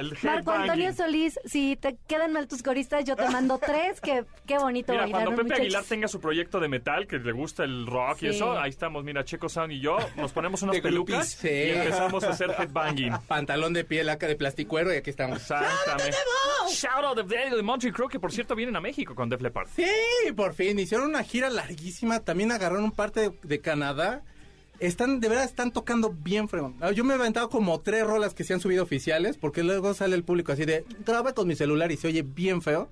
El 0.00 0.16
Marco 0.22 0.50
Antonio. 0.52 0.92
Solís, 0.92 1.38
si 1.44 1.76
te 1.76 1.96
quedan 2.06 2.32
mal 2.32 2.48
tus 2.48 2.62
coristas, 2.62 3.04
yo 3.04 3.16
te 3.16 3.28
mando 3.30 3.58
tres, 3.64 4.00
que 4.00 4.24
qué 4.46 4.58
bonito 4.58 4.92
Mira, 4.92 5.02
bailaron, 5.04 5.24
cuando 5.34 5.42
Pepe 5.42 5.42
muchachos. 5.44 5.64
Aguilar 5.64 5.84
tenga 5.84 6.08
su 6.08 6.20
proyecto 6.20 6.60
de 6.60 6.68
metal, 6.68 7.06
que 7.06 7.18
le 7.18 7.32
gusta 7.32 7.64
el 7.64 7.86
rock 7.86 8.22
y 8.22 8.26
eso, 8.28 8.58
ahí 8.58 8.70
estamos, 8.70 9.04
mira, 9.04 9.24
Checo 9.24 9.48
Sound 9.48 9.72
y 9.72 9.80
yo, 9.80 9.98
nos 10.16 10.32
ponemos 10.32 10.62
unas 10.62 10.78
pelucas. 10.80 11.28
Sí. 11.28 11.48
y 11.48 11.70
empezamos 11.70 12.24
a 12.24 12.30
hacer 12.30 12.50
headbanging. 12.58 13.12
Pantalón 13.28 13.72
de 13.72 13.84
piel 13.84 14.08
acá 14.08 14.26
de 14.26 14.36
plasticuero 14.36 14.92
y 14.92 14.96
aquí 14.96 15.10
estamos. 15.10 15.38
Exactamente. 15.38 16.16
Shout 16.70 17.04
out 17.04 17.18
de, 17.18 17.56
de 17.56 17.62
Montreal 17.62 17.94
Crow, 17.94 18.08
que 18.08 18.20
por 18.20 18.32
cierto 18.32 18.54
vienen 18.54 18.76
a 18.76 18.80
México 18.80 19.14
con 19.14 19.28
Def 19.28 19.40
Leppard. 19.40 19.68
Sí, 19.74 19.84
por 20.36 20.54
fin. 20.54 20.78
Hicieron 20.78 21.08
una 21.08 21.22
gira 21.22 21.50
larguísima. 21.50 22.20
También 22.20 22.52
agarraron 22.52 22.90
parte 22.92 23.20
de, 23.20 23.38
de 23.42 23.60
Canadá. 23.60 24.22
Están, 24.80 25.20
de 25.20 25.28
verdad, 25.28 25.44
están 25.44 25.72
tocando 25.72 26.10
bien 26.10 26.48
fregón. 26.48 26.74
Ah, 26.80 26.90
Yo 26.92 27.04
me 27.04 27.12
he 27.12 27.16
aventado 27.16 27.48
como 27.50 27.80
tres 27.80 28.06
rolas 28.06 28.34
que 28.34 28.44
se 28.44 28.54
han 28.54 28.60
subido 28.60 28.82
oficiales, 28.82 29.36
porque 29.36 29.62
luego 29.62 29.92
sale 29.94 30.16
el 30.16 30.24
público 30.24 30.52
así 30.52 30.64
de, 30.64 30.84
graba 31.06 31.34
con 31.34 31.46
mi 31.46 31.54
celular 31.54 31.92
y 31.92 31.96
se 31.96 32.08
oye 32.08 32.22
bien 32.22 32.62
feo. 32.62 32.88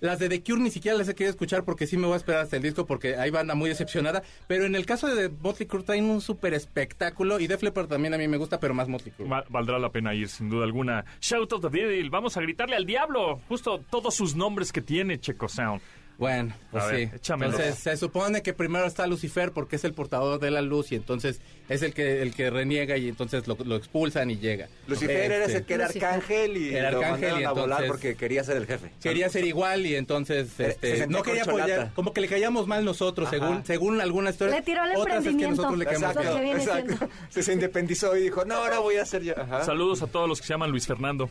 Las 0.00 0.18
de 0.18 0.28
The 0.28 0.42
Cure 0.42 0.60
ni 0.60 0.70
siquiera 0.70 0.96
las 0.98 1.08
he 1.08 1.14
querido 1.14 1.30
escuchar 1.30 1.64
porque 1.64 1.86
sí 1.86 1.96
me 1.96 2.04
voy 2.06 2.12
a 2.14 2.16
esperar 2.18 2.42
hasta 2.42 2.56
el 2.56 2.62
disco 2.62 2.84
porque 2.84 3.16
hay 3.16 3.30
banda 3.30 3.54
muy 3.54 3.70
decepcionada. 3.70 4.22
Pero 4.46 4.66
en 4.66 4.74
el 4.74 4.84
caso 4.84 5.06
de 5.14 5.30
Motley 5.30 5.66
Crue 5.66 5.84
traen 5.84 6.04
un 6.04 6.20
súper 6.20 6.52
espectáculo 6.52 7.40
y 7.40 7.46
Def 7.46 7.62
Leppard 7.62 7.88
también 7.88 8.12
a 8.12 8.18
mí 8.18 8.28
me 8.28 8.36
gusta, 8.36 8.60
pero 8.60 8.74
más 8.74 8.88
Motley 8.88 9.12
Crue. 9.16 9.26
Va- 9.26 9.44
valdrá 9.48 9.78
la 9.78 9.90
pena 9.90 10.14
ir, 10.14 10.28
sin 10.28 10.50
duda 10.50 10.64
alguna. 10.64 11.06
Shout 11.22 11.50
of 11.54 11.62
the 11.62 11.70
Devil, 11.70 12.10
vamos 12.10 12.36
a 12.36 12.42
gritarle 12.42 12.76
al 12.76 12.84
diablo. 12.84 13.40
Justo 13.48 13.80
todos 13.90 14.14
sus 14.14 14.36
nombres 14.36 14.70
que 14.70 14.82
tiene 14.82 15.18
Checo 15.18 15.48
Sound. 15.48 15.80
Bueno, 16.18 16.54
pues 16.70 16.82
A 16.82 16.86
ver, 16.86 16.96
sí. 17.10 17.16
échamelos. 17.16 17.54
Entonces 17.56 17.82
se 17.82 17.96
supone 17.98 18.42
que 18.42 18.54
primero 18.54 18.86
está 18.86 19.06
Lucifer 19.06 19.52
porque 19.52 19.76
es 19.76 19.84
el 19.84 19.92
portador 19.92 20.40
de 20.40 20.50
la 20.50 20.62
luz 20.62 20.90
y 20.92 20.94
entonces 20.94 21.40
es 21.68 21.82
el 21.82 21.92
que 21.92 22.22
el 22.22 22.32
que 22.34 22.48
reniega 22.48 22.96
y 22.96 23.08
entonces 23.08 23.46
lo, 23.46 23.56
lo 23.64 23.76
expulsan 23.76 24.30
y 24.30 24.38
llega. 24.38 24.68
Lucifer 24.86 25.14
era 25.14 25.44
Este, 25.44 25.52
ese 25.58 25.64
que 25.64 25.74
era 25.74 25.86
Lucifer. 25.88 26.08
arcángel 26.08 26.56
y 26.56 26.74
Era 26.74 26.88
arcángel 26.88 27.40
y 27.40 27.44
a 27.44 27.50
volar 27.50 27.82
entonces- 27.82 27.88
porque 27.88 28.14
quería 28.16 28.42
ser 28.44 28.56
el 28.56 28.66
jefe. 28.66 28.90
Quería 29.02 29.28
ser 29.28 29.44
igual 29.44 29.84
y 29.84 29.94
entonces 29.94 30.48
este, 30.58 30.96
se 30.98 31.06
no 31.06 31.22
quería 31.22 31.42
apoyar, 31.42 31.92
como 31.94 32.14
que 32.14 32.22
le 32.22 32.28
caíamos 32.28 32.66
mal 32.66 32.82
nosotros, 32.84 33.28
Ajá. 33.28 33.36
según 33.38 33.66
según 33.66 34.00
algunas 34.00 34.34
historias. 34.34 34.56
Le 34.56 34.62
tiró 34.62 34.82
al 34.82 34.96
Otras 34.96 35.18
es 35.18 35.22
que 35.24 35.28
emprendimiento. 35.44 35.62
nosotros 35.70 36.40
le. 36.40 37.06
Se, 37.30 37.42
se 37.42 37.52
independizó 37.52 38.16
y 38.16 38.22
dijo, 38.22 38.44
no, 38.46 38.54
ahora 38.54 38.78
voy 38.78 38.96
a 38.96 39.04
ser 39.04 39.22
yo. 39.22 39.34
Ajá. 39.38 39.64
Saludos 39.64 40.02
a 40.02 40.06
todos 40.06 40.28
los 40.28 40.40
que 40.40 40.46
se 40.46 40.54
llaman 40.54 40.70
Luis 40.70 40.86
Fernando. 40.86 41.28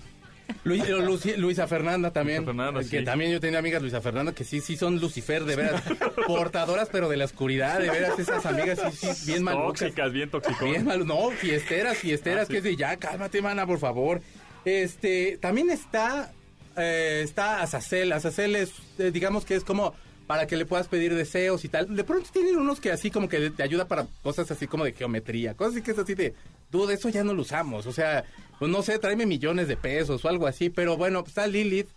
Luis- 0.64 0.88
Luci- 0.88 1.36
Luisa 1.38 1.68
Fernanda 1.68 2.12
también. 2.12 2.40
Luisa 2.40 2.52
Fernanda, 2.54 2.80
que 2.90 3.00
sí. 3.00 3.04
también 3.06 3.32
yo 3.32 3.40
tenía 3.40 3.60
amigas 3.60 3.82
Luisa 3.82 4.02
Fernanda 4.02 4.34
que 4.34 4.44
sí, 4.44 4.62
sí 4.62 4.78
son 4.78 5.00
Lucifer, 5.00 5.44
de 5.46 5.56
veras. 5.56 5.82
portadoras, 6.28 6.90
pero 6.92 7.08
de 7.10 7.18
la 7.18 7.26
oscuridad, 7.26 7.80
de 7.80 7.90
veras. 7.90 8.18
Esas 8.20 8.46
amigas 8.46 8.80
sí, 8.94 9.14
sí, 9.14 9.32
bien 9.32 9.44
malucas. 9.44 9.80
Tóxicas, 9.82 10.12
bien 10.12 10.30
tóxicas. 10.30 10.64
Bien 10.64 10.86
mal, 10.86 11.06
no, 11.06 11.30
fiesteras, 11.32 11.98
fiesteras, 11.98 12.44
Ah, 12.44 12.46
sí. 12.48 12.52
que 12.54 12.58
es 12.60 12.64
de 12.64 12.76
ya, 12.76 12.98
cálmate, 12.98 13.42
mana, 13.42 13.66
por 13.68 13.80
favor. 13.80 14.22
Este, 14.66 15.38
también 15.40 15.70
está, 15.70 16.34
eh, 16.78 17.22
está 17.24 17.62
Azazel. 17.62 18.12
Azazel 18.14 18.56
es, 18.56 18.72
eh, 18.98 19.12
digamos 19.12 19.46
que 19.46 19.56
es 19.56 19.64
como 19.64 19.94
para 20.28 20.48
que 20.48 20.58
le 20.58 20.66
puedas 20.66 20.88
pedir 20.88 21.14
deseos 21.14 21.64
y 21.66 21.70
tal. 21.70 21.96
De 21.96 22.04
pronto 22.04 22.30
tienen 22.34 22.58
unos 22.58 22.80
que 22.80 22.92
así 22.92 23.12
como 23.12 23.30
que 23.30 23.50
te 23.52 23.64
ayuda 23.64 23.88
para 23.88 24.08
cosas 24.24 24.50
así 24.52 24.68
como 24.68 24.84
de 24.84 24.94
geometría, 24.94 25.54
cosas 25.54 25.74
así 25.76 25.82
que 25.84 25.92
es 25.92 26.00
así 26.00 26.16
de, 26.16 26.34
dude, 26.72 26.94
eso 26.96 27.10
ya 27.10 27.24
no 27.24 27.34
lo 27.34 27.42
usamos. 27.44 27.86
O 27.86 27.92
sea, 27.94 28.24
pues 28.60 28.72
no 28.72 28.82
sé, 28.82 28.98
tráeme 29.00 29.26
millones 29.26 29.68
de 29.68 29.78
pesos 29.78 30.24
o 30.26 30.30
algo 30.30 30.48
así, 30.48 30.70
pero 30.70 30.98
bueno, 30.98 31.22
pues 31.22 31.30
está 31.32 31.48
Lilith. 31.48 31.88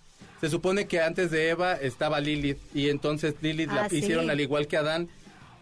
Se 0.40 0.48
supone 0.48 0.86
que 0.86 1.00
antes 1.00 1.30
de 1.32 1.48
Eva 1.48 1.74
estaba 1.74 2.20
Lilith 2.20 2.58
y 2.74 2.90
entonces 2.90 3.34
Lilith 3.40 3.70
la 3.72 3.84
Ah, 3.84 3.88
sí. 3.88 3.96
hicieron 3.98 4.30
al 4.30 4.40
igual 4.40 4.68
que 4.68 4.76
Adán 4.76 5.08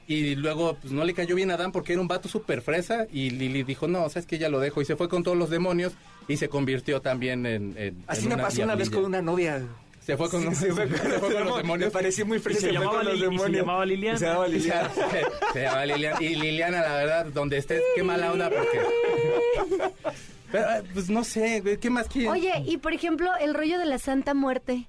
y 0.09 0.35
luego 0.37 0.77
pues, 0.81 0.93
no 0.93 1.03
le 1.05 1.15
cayó 1.15 1.35
bien 1.35 1.51
a 1.51 1.55
Adán 1.55 1.73
porque 1.73 1.93
era 1.95 2.03
un 2.03 2.09
vato 2.09 2.29
súper 2.29 2.61
fresa 2.63 3.07
y 3.13 3.31
Lili 3.31 3.63
dijo, 3.63 3.89
no, 3.89 4.09
sabes 4.09 4.27
que 4.27 4.39
ya 4.39 4.49
lo 4.49 4.61
dejo 4.61 4.83
y 4.83 4.85
se 4.85 4.95
fue 4.97 5.09
con 5.09 5.23
todos 5.23 5.37
los 5.37 5.51
demonios 5.51 5.95
y 6.29 6.37
se 6.37 6.49
convirtió 6.49 7.01
también 7.01 7.47
en... 7.47 7.75
en- 7.79 8.05
Así 8.07 8.25
en 8.25 8.31
me 8.31 8.37
pasó 8.37 8.63
una 8.65 8.75
vez 8.75 8.91
con 8.91 9.05
una 9.05 9.23
novia. 9.23 9.63
Se 10.07 10.17
fue 10.17 10.31
con, 10.31 10.41
Sí, 10.41 10.47
los- 10.47 10.57
se 10.59 10.73
fue 10.73 10.89
con, 10.89 10.97
se 10.99 11.19
fue 11.19 11.35
con 11.35 11.45
los 11.45 11.51
Me 11.57 11.63
demonios. 11.63 11.93
pareció 11.93 12.25
muy 12.27 12.37
Y 12.37 12.41
fresa. 12.41 12.61
se 12.61 12.73
llamaba 12.73 13.03
los 13.03 13.15
y 13.15 13.19
se 13.19 13.25
demonios. 13.25 13.61
llamaba 13.61 13.85
Liliana. 13.87 14.19
Se 14.21 14.25
llamaba 14.27 14.49
Liliana. 14.49 14.91
se, 14.95 15.53
se 15.53 15.63
llama 15.63 15.87
Liliana. 15.87 16.23
Y 16.23 16.35
Liliana, 16.37 16.81
la 16.83 16.95
verdad, 16.95 17.27
donde 17.27 17.57
estés, 17.59 17.83
qué 17.97 18.03
mala 18.05 18.33
onda 18.33 18.49
porque... 18.51 18.81
Pero, 20.53 20.65
eh, 20.71 20.83
pues 20.95 21.11
no 21.11 21.25
sé, 21.25 21.79
¿qué 21.81 21.91
más 21.91 22.07
quieren? 22.09 22.31
Oye, 22.31 22.53
y 22.65 22.77
por 22.77 22.93
ejemplo, 22.93 23.29
el 23.41 23.53
rollo 23.55 23.79
de 23.79 23.87
la 23.87 23.99
Santa 23.99 24.33
Muerte. 24.33 24.87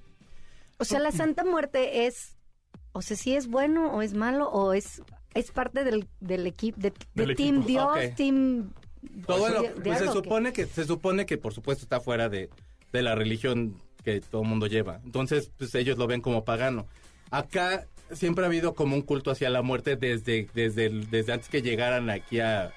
O 0.78 0.84
sea, 0.84 1.00
la 1.00 1.10
Santa 1.10 1.44
Muerte 1.44 2.06
es, 2.06 2.36
o 2.92 3.02
sea, 3.02 3.16
si 3.16 3.34
es 3.34 3.48
bueno 3.48 3.92
o 3.92 4.02
es 4.02 4.14
malo 4.14 4.48
o 4.48 4.72
es 4.72 5.02
es 5.34 5.50
parte 5.50 5.84
del, 5.84 6.06
del 6.20 6.46
equipo, 6.46 6.80
de, 6.80 6.90
de 7.14 7.26
Del 7.26 7.36
Team 7.36 7.56
equipo. 7.62 7.68
Dios, 7.68 7.86
Ok. 8.08 8.14
Team... 8.16 8.72
Todo 9.26 9.48
lo- 9.48 9.62
¿De- 9.62 9.68
pues 9.70 10.00
de 10.00 10.06
se 10.06 10.12
supone 10.12 10.52
que 10.52 10.66
se 10.66 10.84
supone 10.84 11.26
que 11.26 11.38
por 11.38 11.52
supuesto 11.54 11.82
está 11.84 12.00
fuera 12.00 12.28
de, 12.28 12.50
de 12.92 13.02
la 13.02 13.14
religión 13.14 13.80
que 14.08 14.20
todo 14.20 14.42
el 14.42 14.48
mundo 14.48 14.66
lleva. 14.66 15.00
Entonces, 15.04 15.50
pues 15.58 15.74
ellos 15.74 15.98
lo 15.98 16.06
ven 16.06 16.20
como 16.20 16.44
pagano. 16.44 16.86
Acá 17.30 17.86
siempre 18.12 18.44
ha 18.44 18.48
habido 18.48 18.74
como 18.74 18.96
un 18.96 19.02
culto 19.02 19.30
hacia 19.30 19.50
la 19.50 19.62
muerte 19.62 19.96
desde 19.96 20.48
desde 20.54 20.88
desde 20.88 21.32
antes 21.32 21.48
que 21.48 21.60
llegaran 21.60 22.08
aquí 22.08 22.40
a 22.40 22.72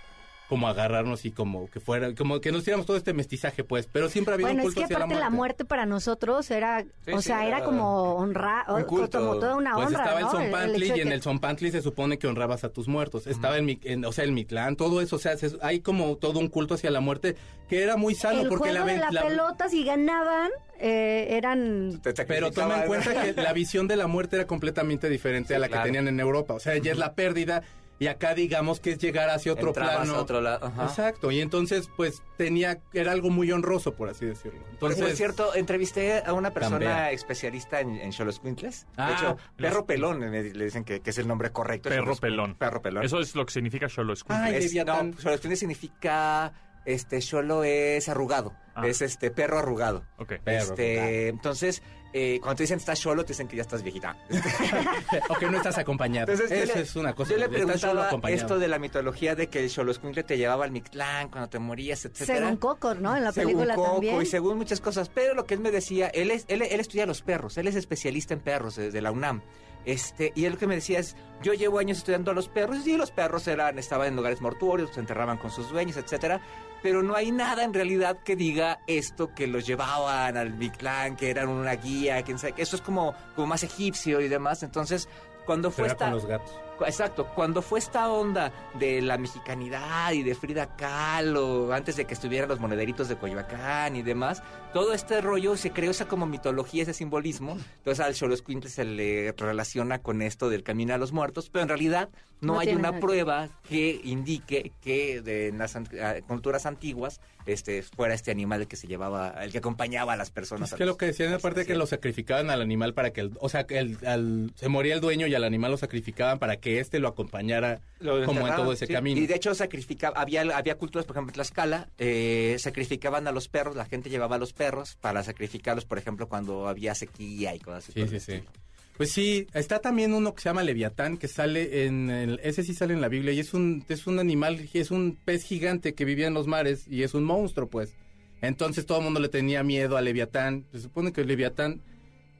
como 0.51 0.67
agarrarnos 0.67 1.23
y 1.23 1.31
como 1.31 1.69
que 1.69 1.79
fuera 1.79 2.13
como 2.13 2.41
que 2.41 2.51
nos 2.51 2.65
tiramos 2.65 2.85
todo 2.85 2.97
este 2.97 3.13
mestizaje 3.13 3.63
pues, 3.63 3.87
pero 3.89 4.09
siempre 4.09 4.33
ha 4.33 4.35
habido 4.35 4.49
Bueno, 4.49 4.63
un 4.63 4.67
es 4.67 4.73
culto 4.75 4.81
que 4.81 4.83
hacia 4.83 4.97
aparte 4.97 5.13
la 5.13 5.19
la 5.21 5.29
muerte. 5.29 5.37
muerte 5.37 5.65
para 5.65 5.85
nosotros 5.85 6.51
era, 6.51 6.81
Sí, 7.05 7.11
o 7.13 7.21
sí, 7.21 7.27
sea, 7.29 7.47
era 7.47 7.59
era 7.59 7.65
como 7.65 8.15
honra, 8.15 8.65
un 8.67 8.81
o- 8.81 8.85
culto. 8.85 9.17
como 9.19 9.35
toda 9.39 9.55
una 9.55 9.75
Pues 9.75 9.87
honra, 9.87 9.99
estaba 10.03 10.19
el 10.19 10.25
¿no? 10.25 10.31
Zompantli 10.31 10.83
hecho 10.85 10.93
de 10.93 10.97
y 10.97 11.01
en 11.03 11.07
que- 11.07 11.13
el 11.13 11.21
Zompantli 11.21 11.71
se 11.71 11.81
supone 11.81 12.19
que 12.19 12.27
honrabas 12.27 12.65
a 12.65 12.69
tus 12.69 12.89
muertos. 12.89 13.27
Estaba 13.27 13.55
el, 13.55 13.63
Mi- 13.63 13.79
en- 13.83 14.03
o 14.03 14.11
sea, 14.11 14.25
el 14.25 14.33
Mictlán, 14.33 14.75
todo 14.75 14.99
eso, 14.99 15.15
o 15.15 15.19
sea, 15.19 15.37
se- 15.37 15.55
hay 15.61 15.79
como 15.79 16.17
todo 16.17 16.39
un 16.39 16.49
culto 16.49 16.73
hacia 16.73 16.91
la 16.91 16.99
muerte 16.99 17.37
que 17.69 17.81
era 17.81 17.95
muy 17.95 18.13
sano 18.13 18.41
el 18.41 18.49
porque 18.49 18.71
juego 18.71 18.85
la, 18.85 18.91
de 18.91 18.97
la, 18.99 19.09
la- 19.11 19.21
pelota, 19.23 19.69
si 19.69 19.85
ganaban, 19.85 20.51
eh, 20.79 21.27
eran... 21.29 22.01
Te 22.03 22.13
Pero 22.25 22.51
toma 22.51 22.81
en 22.81 22.87
cuenta 22.87 23.23
que 23.23 23.41
la 23.41 23.53
visión 23.53 23.87
de 23.87 23.95
la 23.95 24.07
muerte 24.07 24.35
era 24.35 24.47
completamente 24.47 25.07
diferente 25.07 25.55
a 25.55 25.59
la 25.59 25.69
claro. 25.69 25.83
que 25.83 25.87
tenían 25.87 26.09
en 26.09 26.19
Europa. 26.19 26.53
O 26.55 26.59
sea, 26.59 26.75
ya 26.77 26.91
es 26.91 26.97
la 26.97 27.13
pérdida 27.13 27.63
y 28.01 28.07
acá 28.07 28.33
digamos 28.33 28.79
que 28.79 28.91
es 28.91 28.97
llegar 28.97 29.29
hacia 29.29 29.53
otro 29.53 29.67
Entrabas 29.69 29.95
plano. 29.97 30.15
a 30.15 30.21
otro 30.21 30.41
lado, 30.41 30.65
ajá. 30.65 30.85
Exacto. 30.85 31.29
Y 31.29 31.39
entonces, 31.39 31.87
pues 31.95 32.23
tenía, 32.35 32.79
era 32.93 33.11
algo 33.11 33.29
muy 33.29 33.51
honroso, 33.51 33.93
por 33.93 34.09
así 34.09 34.25
decirlo. 34.25 34.59
Por 34.79 34.91
Entonces, 34.91 35.15
cierto, 35.17 35.53
entrevisté 35.53 36.23
a 36.25 36.33
una 36.33 36.49
persona 36.51 36.79
Cambia. 36.79 37.11
especialista 37.11 37.79
en, 37.79 37.97
en 37.97 38.11
Xoloscuintles. 38.11 38.87
Ah, 38.97 39.09
de 39.09 39.13
hecho, 39.13 39.37
los- 39.57 39.71
perro 39.71 39.85
pelón 39.85 40.17
me- 40.19 40.43
le 40.43 40.65
dicen 40.65 40.83
que, 40.83 41.01
que 41.01 41.11
es 41.11 41.17
el 41.19 41.27
nombre 41.27 41.51
correcto. 41.51 41.89
Perro 41.89 42.15
pelón. 42.15 42.55
Perro 42.55 42.81
pelón. 42.81 43.03
Eso 43.05 43.19
es 43.19 43.35
lo 43.35 43.45
que 43.45 43.53
significa 43.53 43.87
Xolo 43.87 44.13
Escuincle. 44.13 44.47
Ay, 44.47 44.55
Es- 44.55 44.63
Leviatán. 44.65 45.11
no, 45.11 45.17
Xoloscuintles 45.17 45.59
significa, 45.59 46.51
este, 46.85 47.21
Xolo 47.21 47.63
es 47.63 48.09
arrugado. 48.09 48.53
Ah. 48.73 48.87
Es 48.87 49.01
este 49.01 49.31
perro 49.31 49.59
arrugado. 49.59 50.05
Ok. 50.17 50.33
Perro, 50.43 50.63
este, 50.63 51.27
entonces, 51.27 51.83
eh, 52.13 52.39
cuando 52.41 52.55
te 52.57 52.63
dicen 52.63 52.77
estás 52.79 52.99
Xolo, 53.01 53.23
te 53.25 53.33
dicen 53.33 53.47
que 53.49 53.57
ya 53.57 53.61
estás 53.63 53.83
viejita. 53.83 54.15
o 55.29 55.35
que 55.35 55.47
no 55.49 55.57
estás 55.57 55.77
acompañado. 55.77 56.31
Entonces, 56.31 56.57
yo 56.57 56.63
Eso 56.63 56.75
le- 56.75 56.81
es 56.81 56.95
una 56.95 57.13
cosa. 57.13 57.31
Yo 57.31 57.37
le 57.37 57.45
estás 57.45 57.57
solo 57.59 57.67
preguntaba 57.73 58.07
acompañado. 58.07 58.41
esto 58.41 58.59
de 58.59 58.67
la 58.69 58.79
mitología 58.79 59.35
de 59.35 59.47
que 59.47 59.59
el 59.63 59.69
Xoloscuincle 59.69 60.23
te 60.23 60.37
llevaba 60.37 60.63
al 60.65 60.71
Mictlán 60.71 61.29
cuando 61.29 61.49
te 61.49 61.59
morías, 61.59 62.05
etcétera. 62.05 62.39
Según 62.39 62.57
Coco, 62.57 62.95
¿no? 62.95 63.15
En 63.17 63.23
la 63.25 63.31
según 63.33 63.53
película 63.53 63.75
Coco 63.75 63.91
también. 63.93 64.21
y 64.21 64.25
según 64.25 64.57
muchas 64.57 64.79
cosas. 64.79 65.09
Pero 65.09 65.33
lo 65.33 65.45
que 65.45 65.53
él 65.55 65.59
me 65.59 65.71
decía, 65.71 66.07
él, 66.07 66.31
es, 66.31 66.45
él, 66.47 66.61
él 66.61 66.79
estudia 66.79 67.05
los 67.05 67.21
perros, 67.21 67.57
él 67.57 67.67
es 67.67 67.75
especialista 67.75 68.33
en 68.33 68.39
perros 68.39 68.75
de, 68.77 68.89
de 68.91 69.01
la 69.01 69.11
UNAM. 69.11 69.41
Este, 69.85 70.31
y 70.35 70.45
él 70.45 70.53
lo 70.53 70.59
que 70.59 70.67
me 70.67 70.75
decía 70.75 70.99
es, 70.99 71.15
yo 71.41 71.53
llevo 71.53 71.79
años 71.79 71.99
estudiando 71.99 72.31
a 72.31 72.33
los 72.33 72.47
perros 72.47 72.85
y 72.85 72.97
los 72.97 73.11
perros 73.11 73.47
eran, 73.47 73.79
estaban 73.79 74.07
en 74.07 74.15
lugares 74.15 74.41
mortuorios, 74.41 74.91
se 74.93 74.99
enterraban 74.99 75.37
con 75.37 75.51
sus 75.51 75.69
dueños, 75.69 75.97
etcétera. 75.97 76.41
Pero 76.83 77.03
no 77.03 77.15
hay 77.15 77.31
nada 77.31 77.63
en 77.63 77.73
realidad 77.73 78.17
que 78.23 78.35
diga 78.35 78.79
esto, 78.87 79.33
que 79.35 79.45
los 79.45 79.67
llevaban 79.67 80.35
al 80.35 80.53
Mictlán, 80.53 81.15
que 81.15 81.29
eran 81.29 81.47
una 81.47 81.73
guía, 81.73 82.21
quién 82.23 82.39
sabe, 82.39 82.53
que 82.53 82.63
eso 82.63 82.75
es 82.75 82.81
como, 82.81 83.13
como 83.35 83.47
más 83.47 83.63
egipcio 83.63 84.19
y 84.19 84.27
demás. 84.27 84.63
Entonces, 84.63 85.07
cuando 85.45 85.69
fue 85.69 85.87
esta... 85.87 86.05
con 86.05 86.15
los 86.15 86.25
gatos. 86.25 86.51
Exacto, 86.85 87.27
cuando 87.35 87.61
fue 87.61 87.79
esta 87.79 88.09
onda 88.11 88.51
de 88.79 89.01
la 89.01 89.17
mexicanidad 89.17 90.11
y 90.11 90.23
de 90.23 90.35
Frida 90.35 90.75
Kahlo, 90.75 91.73
antes 91.73 91.95
de 91.95 92.05
que 92.05 92.13
estuvieran 92.13 92.49
los 92.49 92.59
monederitos 92.59 93.07
de 93.09 93.15
Coyoacán 93.17 93.95
y 93.95 94.01
demás, 94.01 94.43
todo 94.73 94.93
este 94.93 95.21
rollo 95.21 95.57
se 95.57 95.71
creó 95.71 95.91
esa 95.91 96.07
como 96.07 96.25
mitología, 96.25 96.83
ese 96.83 96.93
simbolismo. 96.93 97.57
Entonces 97.77 98.05
al 98.05 98.15
Xoloscuintle 98.15 98.69
se 98.69 98.85
le 98.85 99.31
relaciona 99.33 99.99
con 99.99 100.21
esto 100.21 100.49
del 100.49 100.63
camino 100.63 100.93
a 100.93 100.97
los 100.97 101.11
muertos, 101.11 101.49
pero 101.49 101.63
en 101.63 101.69
realidad 101.69 102.09
no, 102.39 102.53
No 102.53 102.59
hay 102.59 102.69
una 102.73 102.99
prueba 102.99 103.49
que 103.69 104.01
indique 104.03 104.71
que 104.81 105.21
de 105.21 105.49
en 105.49 105.57
las 105.59 105.75
an- 105.75 105.87
culturas 106.27 106.65
antiguas 106.65 107.19
este 107.45 107.81
fuera 107.83 108.13
este 108.13 108.31
animal 108.31 108.61
el 108.61 108.67
que 108.67 108.75
se 108.75 108.87
llevaba, 108.87 109.29
el 109.43 109.51
que 109.51 109.57
acompañaba 109.59 110.13
a 110.13 110.15
las 110.15 110.31
personas. 110.31 110.71
Es 110.71 110.77
que 110.77 110.85
lo 110.85 110.97
que 110.97 111.07
decían 111.07 111.33
aparte 111.33 111.65
que 111.65 111.75
lo 111.75 111.85
sacrificaban 111.85 112.49
al 112.49 112.61
animal 112.61 112.93
para 112.93 113.11
que, 113.11 113.21
el, 113.21 113.31
o 113.39 113.49
sea, 113.49 113.65
que 113.65 113.79
el, 113.79 113.97
al- 114.05 114.51
se 114.55 114.67
moría 114.69 114.93
el 114.93 115.01
dueño 115.01 115.27
y 115.27 115.35
al 115.35 115.43
animal 115.43 115.71
lo 115.71 115.77
sacrificaban 115.77 116.39
para 116.39 116.57
que 116.57 116.79
éste 116.79 116.99
lo 116.99 117.07
acompañara 117.07 117.81
Lo 117.99 118.25
como 118.25 118.47
en 118.47 118.55
todo 118.55 118.73
ese 118.73 118.87
sí. 118.87 118.93
camino. 118.93 119.19
Y 119.19 119.27
de 119.27 119.35
hecho 119.35 119.53
sacrificaba, 119.55 120.19
había, 120.19 120.41
había 120.55 120.75
culturas, 120.77 121.05
por 121.05 121.15
ejemplo, 121.15 121.31
en 121.31 121.35
Tlaxcala, 121.35 121.87
eh, 121.97 122.55
sacrificaban 122.59 123.27
a 123.27 123.31
los 123.31 123.47
perros, 123.47 123.75
la 123.75 123.85
gente 123.85 124.09
llevaba 124.09 124.35
a 124.35 124.39
los 124.39 124.53
perros 124.53 124.97
para 125.01 125.23
sacrificarlos, 125.23 125.85
por 125.85 125.97
ejemplo, 125.97 126.27
cuando 126.27 126.67
había 126.67 126.95
sequía 126.95 127.55
y 127.55 127.59
cosas 127.59 127.89
así. 127.89 127.93
Sí, 127.93 128.07
sí, 128.07 128.19
sí. 128.19 128.31
estilo. 128.33 128.51
Pues 128.97 129.11
sí, 129.11 129.47
está 129.53 129.79
también 129.79 130.13
uno 130.13 130.33
que 130.33 130.41
se 130.41 130.49
llama 130.49 130.63
Leviatán, 130.63 131.17
que 131.17 131.27
sale 131.27 131.85
en 131.85 132.09
el, 132.09 132.39
ese 132.43 132.63
sí 132.63 132.73
sale 132.73 132.93
en 132.93 133.01
la 133.01 133.07
Biblia 133.07 133.33
y 133.33 133.39
es 133.39 133.53
un, 133.53 133.83
es 133.89 134.05
un 134.05 134.19
animal, 134.19 134.69
es 134.73 134.91
un 134.91 135.17
pez 135.23 135.43
gigante 135.43 135.93
que 135.93 136.05
vivía 136.05 136.27
en 136.27 136.33
los 136.33 136.47
mares 136.47 136.87
y 136.87 137.03
es 137.03 137.13
un 137.13 137.23
monstruo, 137.23 137.67
pues. 137.67 137.95
Entonces 138.41 138.85
todo 138.85 138.99
el 138.99 139.03
mundo 139.03 139.19
le 139.19 139.29
tenía 139.29 139.63
miedo 139.63 139.97
a 139.97 140.01
Leviatán. 140.01 140.65
Se 140.71 140.79
supone 140.79 141.13
que 141.13 141.23
Leviatán, 141.23 141.81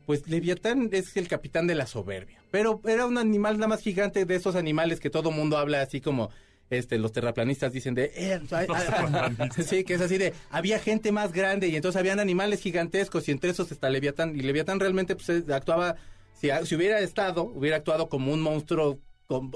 pues 0.06 0.28
Leviatán 0.28 0.90
es 0.92 1.16
el 1.16 1.28
capitán 1.28 1.68
de 1.68 1.76
la 1.76 1.88
soberbia. 1.88 2.42
Pero 2.52 2.82
era 2.86 3.06
un 3.06 3.18
animal 3.18 3.58
nada 3.58 3.68
más 3.68 3.82
gigante 3.82 4.26
de 4.26 4.36
esos 4.36 4.56
animales 4.56 5.00
que 5.00 5.10
todo 5.10 5.30
el 5.30 5.36
mundo 5.36 5.58
habla 5.58 5.82
así 5.82 6.02
como, 6.02 6.30
este, 6.72 6.98
los 6.98 7.12
terraplanistas 7.12 7.74
dicen 7.74 7.94
de, 7.96 8.12
eh, 8.16 8.40
ay, 8.52 8.68
ay, 8.74 9.36
ay. 9.38 9.64
sí, 9.64 9.84
que 9.84 9.96
es 9.96 10.02
así 10.02 10.18
de, 10.18 10.34
había 10.50 10.80
gente 10.80 11.12
más 11.12 11.34
grande 11.34 11.68
y 11.68 11.76
entonces 11.76 12.00
habían 12.00 12.20
animales 12.20 12.62
gigantescos 12.62 13.28
y 13.28 13.32
entre 13.32 13.52
esos 13.52 13.72
está 13.72 13.90
Leviatán. 13.90 14.36
Y 14.36 14.42
Leviatán 14.42 14.80
realmente 14.80 15.16
pues 15.16 15.30
eh, 15.30 15.44
actuaba, 15.54 15.98
si, 16.42 16.50
si 16.66 16.76
hubiera 16.76 17.00
estado, 17.00 17.44
hubiera 17.44 17.78
actuado 17.78 18.10
como 18.10 18.34
un 18.34 18.42
monstruo 18.42 19.00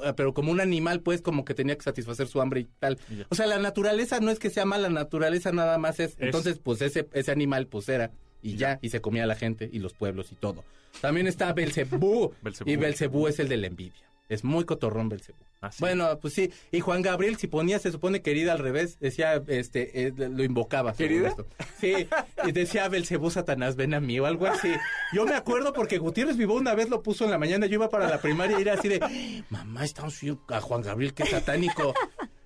eh, 0.04 0.14
pero 0.16 0.34
como 0.34 0.52
un 0.52 0.62
animal, 0.62 1.02
pues, 1.02 1.22
como 1.22 1.44
que 1.44 1.54
tenía 1.54 1.76
que 1.76 1.84
satisfacer 1.84 2.28
su 2.28 2.40
hambre 2.42 2.62
y 2.62 2.68
tal. 2.80 2.98
Ya. 3.10 3.26
O 3.30 3.36
sea, 3.36 3.46
la 3.48 3.60
naturaleza 3.60 4.20
no 4.20 4.32
es 4.32 4.40
que 4.40 4.50
sea 4.50 4.64
mala, 4.66 4.84
la 4.84 5.02
naturaleza 5.02 5.52
nada 5.52 5.78
más 5.78 6.00
es. 6.00 6.16
Entonces, 6.20 6.60
pues, 6.60 6.82
ese, 6.82 7.08
ese 7.12 7.32
animal, 7.32 7.68
pues, 7.68 7.90
era. 7.90 8.12
Y 8.42 8.56
ya, 8.58 8.80
y 8.82 8.90
se 8.90 9.02
comía 9.02 9.24
a 9.24 9.28
la 9.28 9.36
gente 9.36 9.70
y 9.72 9.80
los 9.80 9.94
pueblos 9.94 10.32
y 10.32 10.36
todo. 10.36 10.64
También 11.02 11.28
está. 11.28 11.52
Belcebú. 11.52 12.34
Y 12.66 12.76
Belcebú 12.76 13.28
es 13.28 13.40
el 13.40 13.50
de 13.50 13.58
la 13.58 13.68
envidia. 13.68 14.06
Es 14.30 14.44
muy 14.44 14.66
cotorrón 14.66 15.10
Belcebú. 15.10 15.40
Ah, 15.66 15.72
sí. 15.72 15.78
Bueno, 15.80 16.20
pues 16.20 16.34
sí. 16.34 16.52
Y 16.72 16.80
Juan 16.80 17.02
Gabriel, 17.02 17.38
si 17.38 17.48
ponía, 17.48 17.80
se 17.80 17.92
supone 17.92 18.22
querida 18.22 18.54
al 18.54 18.60
revés, 18.60 19.00
decía, 19.00 19.42
este, 19.48 20.08
eh, 20.08 20.14
lo 20.16 20.44
invocaba. 20.44 20.94
¿Querida? 20.94 21.30
esto. 21.30 21.48
Sí, 21.80 22.08
y 22.46 22.52
decía 22.52 22.88
Belcebú 22.88 23.32
Satanás, 23.32 23.76
ven 23.76 23.94
a 23.94 24.00
mí 24.00 24.20
o 24.20 24.26
algo 24.26 24.46
así. 24.46 24.72
Yo 25.14 25.26
me 25.26 25.36
acuerdo 25.36 25.74
porque 25.74 25.98
Gutiérrez 25.98 26.38
Vivó 26.38 26.56
una 26.56 26.76
vez 26.76 26.90
lo 26.90 27.02
puso 27.02 27.26
en 27.26 27.32
la 27.32 27.38
mañana, 27.38 27.66
yo 27.66 27.76
iba 27.76 27.90
para 27.90 28.08
la 28.08 28.20
primaria 28.20 28.58
y 28.58 28.62
era 28.62 28.74
así 28.74 28.88
de, 28.88 29.44
mamá, 29.50 29.84
estamos 29.84 30.20
a 30.50 30.62
Juan 30.62 30.82
Gabriel, 30.82 31.14
qué 31.14 31.26
satánico. 31.26 31.94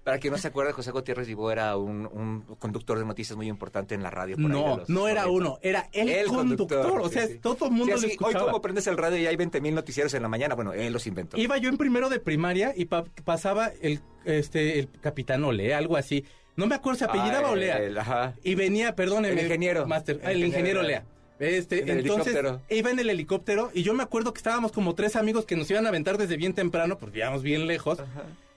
Para 0.09 0.19
quien 0.19 0.31
no 0.31 0.37
se 0.39 0.47
acuerde, 0.47 0.71
José 0.73 0.91
Gutiérrez 0.91 1.27
Vivo 1.27 1.51
era 1.51 1.77
un, 1.77 2.05
un 2.07 2.41
conductor 2.57 2.97
de 2.97 3.05
noticias 3.05 3.35
muy 3.37 3.47
importante 3.47 3.93
en 3.95 4.01
la 4.03 4.09
radio. 4.09 4.35
por 4.37 4.45
ahí 4.45 4.51
de 4.51 4.63
No, 4.65 4.77
los 4.77 4.89
no 4.89 5.07
era 5.07 5.21
90. 5.25 5.31
uno, 5.37 5.59
era 5.61 5.87
el, 5.91 6.09
El 6.09 6.27
conductor. 6.27 6.99
O 7.01 7.09
sea, 7.09 7.27
sí, 7.27 7.33
sí. 7.33 7.39
todo 7.39 7.65
el 7.65 7.71
mundo 7.71 7.85
Sí, 7.85 7.91
lo 7.91 7.97
así, 7.97 8.05
Hoy 8.07 8.11
escuchaba. 8.13 8.45
como 8.45 8.61
prendes 8.61 8.87
el 8.87 8.97
radio 8.97 9.17
y 9.17 9.27
hay 9.27 9.35
20 9.35 9.61
mil 9.61 9.75
noticieros 9.75 10.13
en 10.15 10.23
la 10.23 10.27
mañana, 10.29 10.55
bueno, 10.55 10.73
él 10.73 10.91
los 10.91 11.05
inventó. 11.07 11.37
Iba 11.37 11.57
yo 11.57 11.69
en 11.69 11.77
primero 11.77 12.09
de 12.09 12.19
primaria 12.19 12.73
y 12.75 12.85
pa- 12.85 13.05
pasaba 13.23 13.71
el, 13.81 13.99
este, 14.25 14.79
el 14.79 14.89
capitán 15.01 15.43
Olea, 15.43 15.77
algo 15.77 15.95
así. 15.95 16.25
No 16.55 16.65
me 16.67 16.75
acuerdo, 16.75 16.99
se 16.99 17.05
apellidaba 17.05 17.49
Ah, 17.49 17.51
Olea. 17.51 17.77
el- 17.77 17.97
ajá. 17.97 18.33
Y 18.43 18.55
venía, 18.55 18.95
perdóneme. 18.95 19.39
El 19.39 19.45
ingeniero. 19.45 19.85
Master, 19.87 20.19
El 20.23 20.31
el, 20.31 20.45
ingeniero 20.45 20.47
ingeniero 20.47 20.79
Olea. 20.81 21.05
Este, 21.39 21.83
En 21.83 21.99
entonces, 21.99 22.33
helicóptero. 22.35 22.61
iba 22.69 22.89
en 22.91 22.99
el 22.99 23.09
helicóptero 23.09 23.71
y 23.73 23.83
yo 23.83 23.93
me 23.93 24.03
acuerdo 24.03 24.33
que 24.33 24.39
estábamos 24.39 24.73
como 24.73 24.93
tres 24.95 25.15
amigos 25.15 25.45
que 25.45 25.55
nos 25.55 25.69
iban 25.71 25.85
a 25.85 25.89
aventar 25.89 26.17
desde 26.17 26.35
bien 26.35 26.53
temprano, 26.53 26.97
porque 26.97 27.19
íbamos 27.19 27.43
bien 27.43 27.65
lejos. 27.67 27.99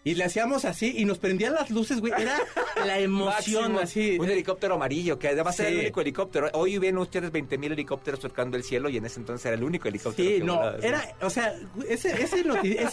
Y 0.04 0.16
le 0.16 0.24
hacíamos 0.24 0.64
así 0.64 0.94
y 0.98 1.04
nos 1.04 1.18
prendían 1.18 1.54
las 1.54 1.70
luces, 1.70 2.00
güey. 2.00 2.12
Era 2.16 2.36
la 2.84 2.98
emoción, 2.98 3.74
Máximo. 3.74 3.78
así. 3.78 4.18
Un 4.18 4.28
helicóptero 4.30 4.74
amarillo, 4.74 5.16
que 5.16 5.28
además 5.28 5.58
era 5.60 5.68
el 5.68 5.74
Sí. 5.76 5.80
único 5.82 6.00
helicóptero. 6.00 6.50
Hoy 6.54 6.76
ven 6.78 6.98
ustedes 6.98 7.30
20 7.30 7.56
mil 7.56 7.70
helicópteros 7.70 8.18
surcando 8.18 8.56
el 8.56 8.64
cielo 8.64 8.88
y 8.88 8.96
en 8.96 9.06
ese 9.06 9.20
entonces 9.20 9.46
era 9.46 9.54
el 9.54 9.62
único 9.62 9.86
helicóptero. 9.86 10.28
Sí, 10.28 10.38
que 10.38 10.44
no, 10.44 10.56
volaba, 10.56 10.80
sí. 10.80 10.86
era, 10.88 11.14
o 11.20 11.30
sea, 11.30 11.54
ese, 11.88 12.20
ese, 12.20 12.40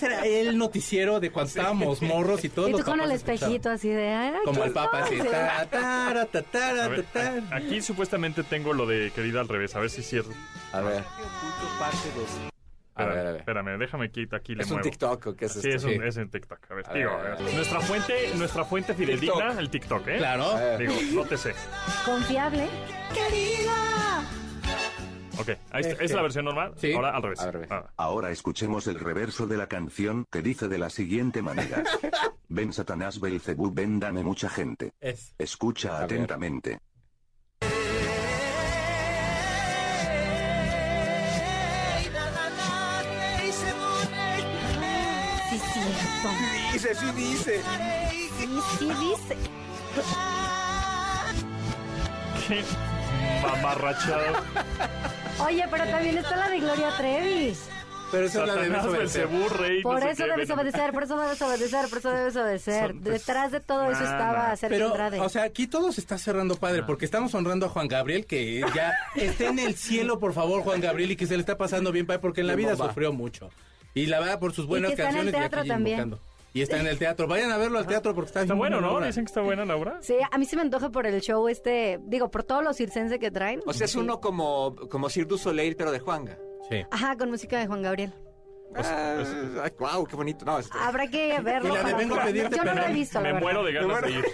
era 0.06 0.24
el 0.26 0.56
noticiero 0.56 1.20
de 1.20 1.32
cuando 1.32 1.48
estábamos 1.50 2.00
morros 2.04 2.46
y 2.46 2.50
todos 2.50 2.70
Y 2.70 2.72
tú 2.74 2.78
los 2.78 2.86
con 2.86 3.02
el 3.02 3.12
espejito 3.12 3.72
así 3.72 3.90
de... 3.90 4.10
"Ay, 4.10 4.34
Como 4.46 4.62
¿qué 4.62 4.68
el 4.68 4.74
papa, 4.74 5.04
así. 5.06 5.16
pasa?". 5.18 5.32
ta, 5.32 5.68
tara, 5.70 6.26
ta, 6.28 6.42
tara, 6.44 6.86
A 6.86 6.88
ver, 6.90 7.04
ta, 7.12 7.34
ta. 7.50 7.56
a- 7.56 7.58
aquí 7.58 7.82
supuestamente 7.82 8.44
tengo 8.44 8.72
lo 8.74 8.86
de 8.86 9.10
querida 9.16 9.40
al 9.42 9.48
revés, 9.48 9.74
a 9.76 9.80
ver 9.80 9.90
si 9.90 10.02
es 10.02 10.08
cierto. 10.08 10.30
A 10.74 10.82
ver. 10.82 11.04
A 13.00 13.04
Espérame, 13.04 13.16
ver, 13.16 13.28
a 13.28 13.32
ver. 13.32 13.40
espérame, 13.42 13.78
déjame 13.80 14.12
que 14.12 14.28
aquí 14.32 14.56
le 14.56 14.64
¿Es 14.64 14.72
un. 14.72 14.82
TikTok 14.82 15.28
o 15.28 15.36
qué 15.36 15.46
es 15.46 15.54
Sí, 15.54 15.60
esto? 15.70 15.70
es, 15.70 15.84
un, 15.86 15.90
Sí. 15.92 16.00
es 16.04 16.18
en 16.18 16.30
TikTok. 16.30 16.60
A 16.72 16.74
ver, 16.76 16.86
A 16.90 16.94
digo, 16.94 17.18
ver, 17.18 17.28
a 17.32 17.34
a 17.36 17.42
ver. 17.42 17.54
nuestra 17.56 17.80
fuente, 17.82 18.14
nuestra 18.36 18.66
fuente 18.66 18.94
fidedigna, 18.94 19.34
TikTok. 19.34 19.60
el 19.60 19.70
TikTok, 19.70 20.08
¿eh? 20.08 20.18
Claro. 20.18 20.78
Digo, 20.78 20.94
no 21.14 21.26
te 21.26 21.38
sé. 21.38 21.54
Confiable. 22.06 22.68
Ok, 25.40 25.50
ahí 25.72 25.82
está. 25.86 26.04
¿es 26.04 26.12
la 26.12 26.22
versión 26.22 26.44
normal? 26.46 26.74
Sí. 26.76 26.92
Ahora 26.94 27.16
al 27.16 27.24
revés. 27.24 27.40
Al 27.40 27.54
revés. 27.54 27.70
Ah. 27.72 27.86
Ahora 27.96 28.30
escuchemos 28.32 28.88
el 28.88 29.00
reverso 29.00 29.48
de 29.48 29.56
la 29.56 29.68
canción 29.68 30.26
que 30.30 30.42
dice 30.42 30.68
de 30.68 30.78
la 30.78 30.90
siguiente 30.90 31.42
manera. 31.42 31.82
Ven 32.50 32.74
Satanás 32.74 33.22
Belcebú, 33.22 33.72
ven 33.74 34.00
dame 34.02 34.22
mucha 34.24 34.50
gente. 34.50 34.92
Es. 35.00 35.34
Escucha 35.38 35.96
A 35.96 36.00
ver. 36.02 36.04
atentamente. 36.06 36.80
Cierto. 46.22 46.74
Dice, 46.74 46.96
sí 46.96 47.12
dice. 47.16 47.62
Sí, 48.38 48.50
sí, 48.78 48.86
dice. 48.86 49.38
Qué 52.48 52.64
mamarrachado. 53.44 54.44
Oye, 55.46 55.66
pero 55.70 55.86
también 55.86 56.18
está 56.18 56.36
la 56.36 56.50
de 56.50 56.60
Gloria 56.60 56.90
Trevi. 56.98 57.56
Pero 58.12 58.26
esa 58.26 58.42
es 58.42 58.48
la 58.48 58.56
de 58.56 58.62
Satanás, 58.62 58.86
Beso 58.86 58.98
Belcebú. 58.98 59.40
Belcebú, 59.40 59.58
rey, 59.62 59.78
no 59.78 59.84
Por 59.84 60.02
sé 60.02 60.10
eso 60.10 60.24
qué, 60.24 60.30
debes 60.32 60.50
obedecer, 60.50 60.94
por 60.94 61.04
eso 61.04 61.18
debes 61.20 61.42
obedecer, 61.44 61.90
por 61.90 61.98
eso 62.00 62.10
debes 62.10 62.36
obedecer. 62.36 62.88
Son, 62.88 63.00
pues, 63.02 63.14
Detrás 63.20 63.52
de 63.52 63.60
todo 63.60 63.92
eso 63.92 64.04
estaba 64.04 64.48
nah. 64.48 64.56
Sergio 64.56 64.78
Pero, 64.78 64.88
Andrade. 64.88 65.20
o 65.20 65.30
sea, 65.30 65.44
aquí 65.44 65.68
todo 65.68 65.92
se 65.92 66.02
está 66.02 66.18
cerrando 66.18 66.56
padre, 66.56 66.82
porque 66.82 67.06
estamos 67.06 67.36
honrando 67.36 67.68
a 67.68 67.70
Juan 67.70 67.88
Gabriel, 67.88 68.26
que 68.26 68.62
ya 68.76 68.94
esté 69.16 69.46
en 69.46 69.60
el 69.60 69.76
cielo, 69.76 70.18
por 70.18 70.34
favor, 70.34 70.64
Juan 70.64 70.82
Gabriel, 70.82 71.12
y 71.12 71.16
que 71.18 71.28
se 71.28 71.36
le 71.36 71.42
está 71.42 71.56
pasando 71.56 71.92
bien, 71.92 72.08
padre, 72.08 72.20
porque 72.20 72.42
en 72.42 72.48
la 72.48 72.56
vida 72.56 72.76
sufrió 72.76 73.14
mucho. 73.14 73.52
Y 73.94 74.06
la 74.06 74.20
verdad, 74.20 74.40
por 74.40 74.54
sus 74.54 74.68
buenas 74.68 74.90
que 74.90 74.94
está 75.02 75.10
en 75.10 75.10
el 75.10 75.32
canciones, 75.32 75.50
teatro 75.52 75.66
también. 75.68 76.00
invocando. 76.00 76.30
Y 76.52 76.62
está 76.62 76.80
en 76.80 76.88
el 76.88 76.98
teatro. 76.98 77.28
Vayan 77.28 77.52
a 77.52 77.58
verlo 77.58 77.78
al 77.78 77.86
teatro 77.86 78.16
porque 78.16 78.30
está 78.30 78.42
Está 78.42 78.56
bueno, 78.56 78.82
¿no? 78.82 78.96
obra. 78.96 79.06
Dicen 79.08 79.24
que 79.26 79.30
está 79.30 79.42
buena, 79.42 79.66
Laura. 79.66 80.00
Sí, 80.02 80.16
a 80.32 80.38
mí 80.40 80.46
se 80.46 80.56
me 80.56 80.64
antoja 80.64 80.90
por 80.90 81.06
el 81.06 81.22
show 81.22 81.48
este, 81.48 82.00
digo, 82.06 82.32
por 82.32 82.44
todo 82.44 82.62
lo 82.64 82.74
circense 82.74 83.20
que 83.20 83.30
traen. 83.30 83.62
O 83.68 83.74
sea, 83.74 83.86
es 83.86 83.92
Sí. 83.92 84.00
uno 84.00 84.20
como, 84.20 84.76
como 84.90 85.10
Cirque 85.10 85.30
du 85.30 85.38
Soleil, 85.38 85.76
pero 85.76 85.92
de 85.92 86.00
Juanga. 86.00 86.38
Sí. 86.70 86.84
Ajá, 86.90 87.16
con 87.18 87.30
música 87.30 87.60
de 87.60 87.68
Juan 87.68 87.82
Gabriel. 87.84 88.14
Ah, 88.76 89.24
ay, 89.64 89.72
wow, 89.80 90.06
qué 90.06 90.16
bonito. 90.16 90.46
No, 90.46 90.60
este- 90.60 90.78
Habrá 90.80 91.08
que 91.08 91.40
verlo. 91.44 91.70
Y 91.70 91.72
la 91.72 91.78
de 91.80 91.84
para 91.86 91.98
vengo 91.98 92.14
a 92.14 92.18
probar. 92.18 92.34
pedirte 92.34 92.56
Yo 92.58 92.64
no 92.64 92.74
lo 92.74 92.84
he 92.86 92.94
visto, 92.94 93.22
la 93.22 93.34
Me 93.34 93.40
muero 93.40 93.64
de 93.64 93.74
ganas 93.74 94.02
de 94.04 94.12
ir. 94.12 94.26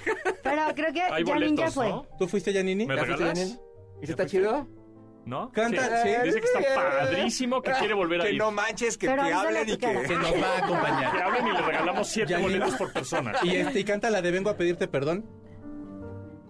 Pero 0.43 0.61
creo 0.75 0.93
que 0.93 1.01
Janine 1.25 1.55
ya 1.57 1.71
fue. 1.71 1.89
¿no? 1.89 2.05
¿Tú 2.19 2.27
fuiste, 2.27 2.53
Janini? 2.53 2.85
¿Me 2.85 2.95
¿Ya 2.95 3.03
fuiste, 3.05 3.17
regalas? 3.23 3.39
Janine? 3.39 3.59
¿Y 4.01 4.05
si 4.05 4.11
está 4.11 4.25
chido? 4.25 4.67
¿No? 5.25 5.51
Canta, 5.51 6.03
sí. 6.03 6.09
Dice 6.23 6.39
que 6.39 6.45
está 6.47 6.75
padrísimo, 6.75 7.61
que 7.61 7.71
quiere 7.71 7.93
volver 7.95 8.21
a 8.21 8.25
Que 8.25 8.33
ir. 8.33 8.37
no 8.37 8.51
manches, 8.51 8.95
que 8.97 9.07
Pero 9.07 9.23
te 9.23 9.33
avísale 9.33 9.47
hablen 9.59 9.65
tu 9.67 9.73
y 9.73 9.77
que... 9.77 9.93
cara. 9.93 10.07
Que 10.07 10.15
nos 10.15 10.33
va 10.33 10.53
a 10.53 10.55
Que 10.57 10.63
acompañar. 10.63 11.21
hablen 11.23 11.47
y 11.47 11.51
le 11.51 11.61
regalamos 11.61 12.07
siete 12.07 12.31
Ya, 12.31 12.39
boletos 12.39 12.75
por 12.75 12.93
persona. 12.93 13.33
Y, 13.43 13.55
este, 13.55 13.79
y 13.79 13.83
canta 13.83 14.09
la 14.11 14.21
de 14.21 14.29
Vengo 14.31 14.49
a 14.51 14.55
pedirte 14.57 14.87
perdón. 14.87 15.25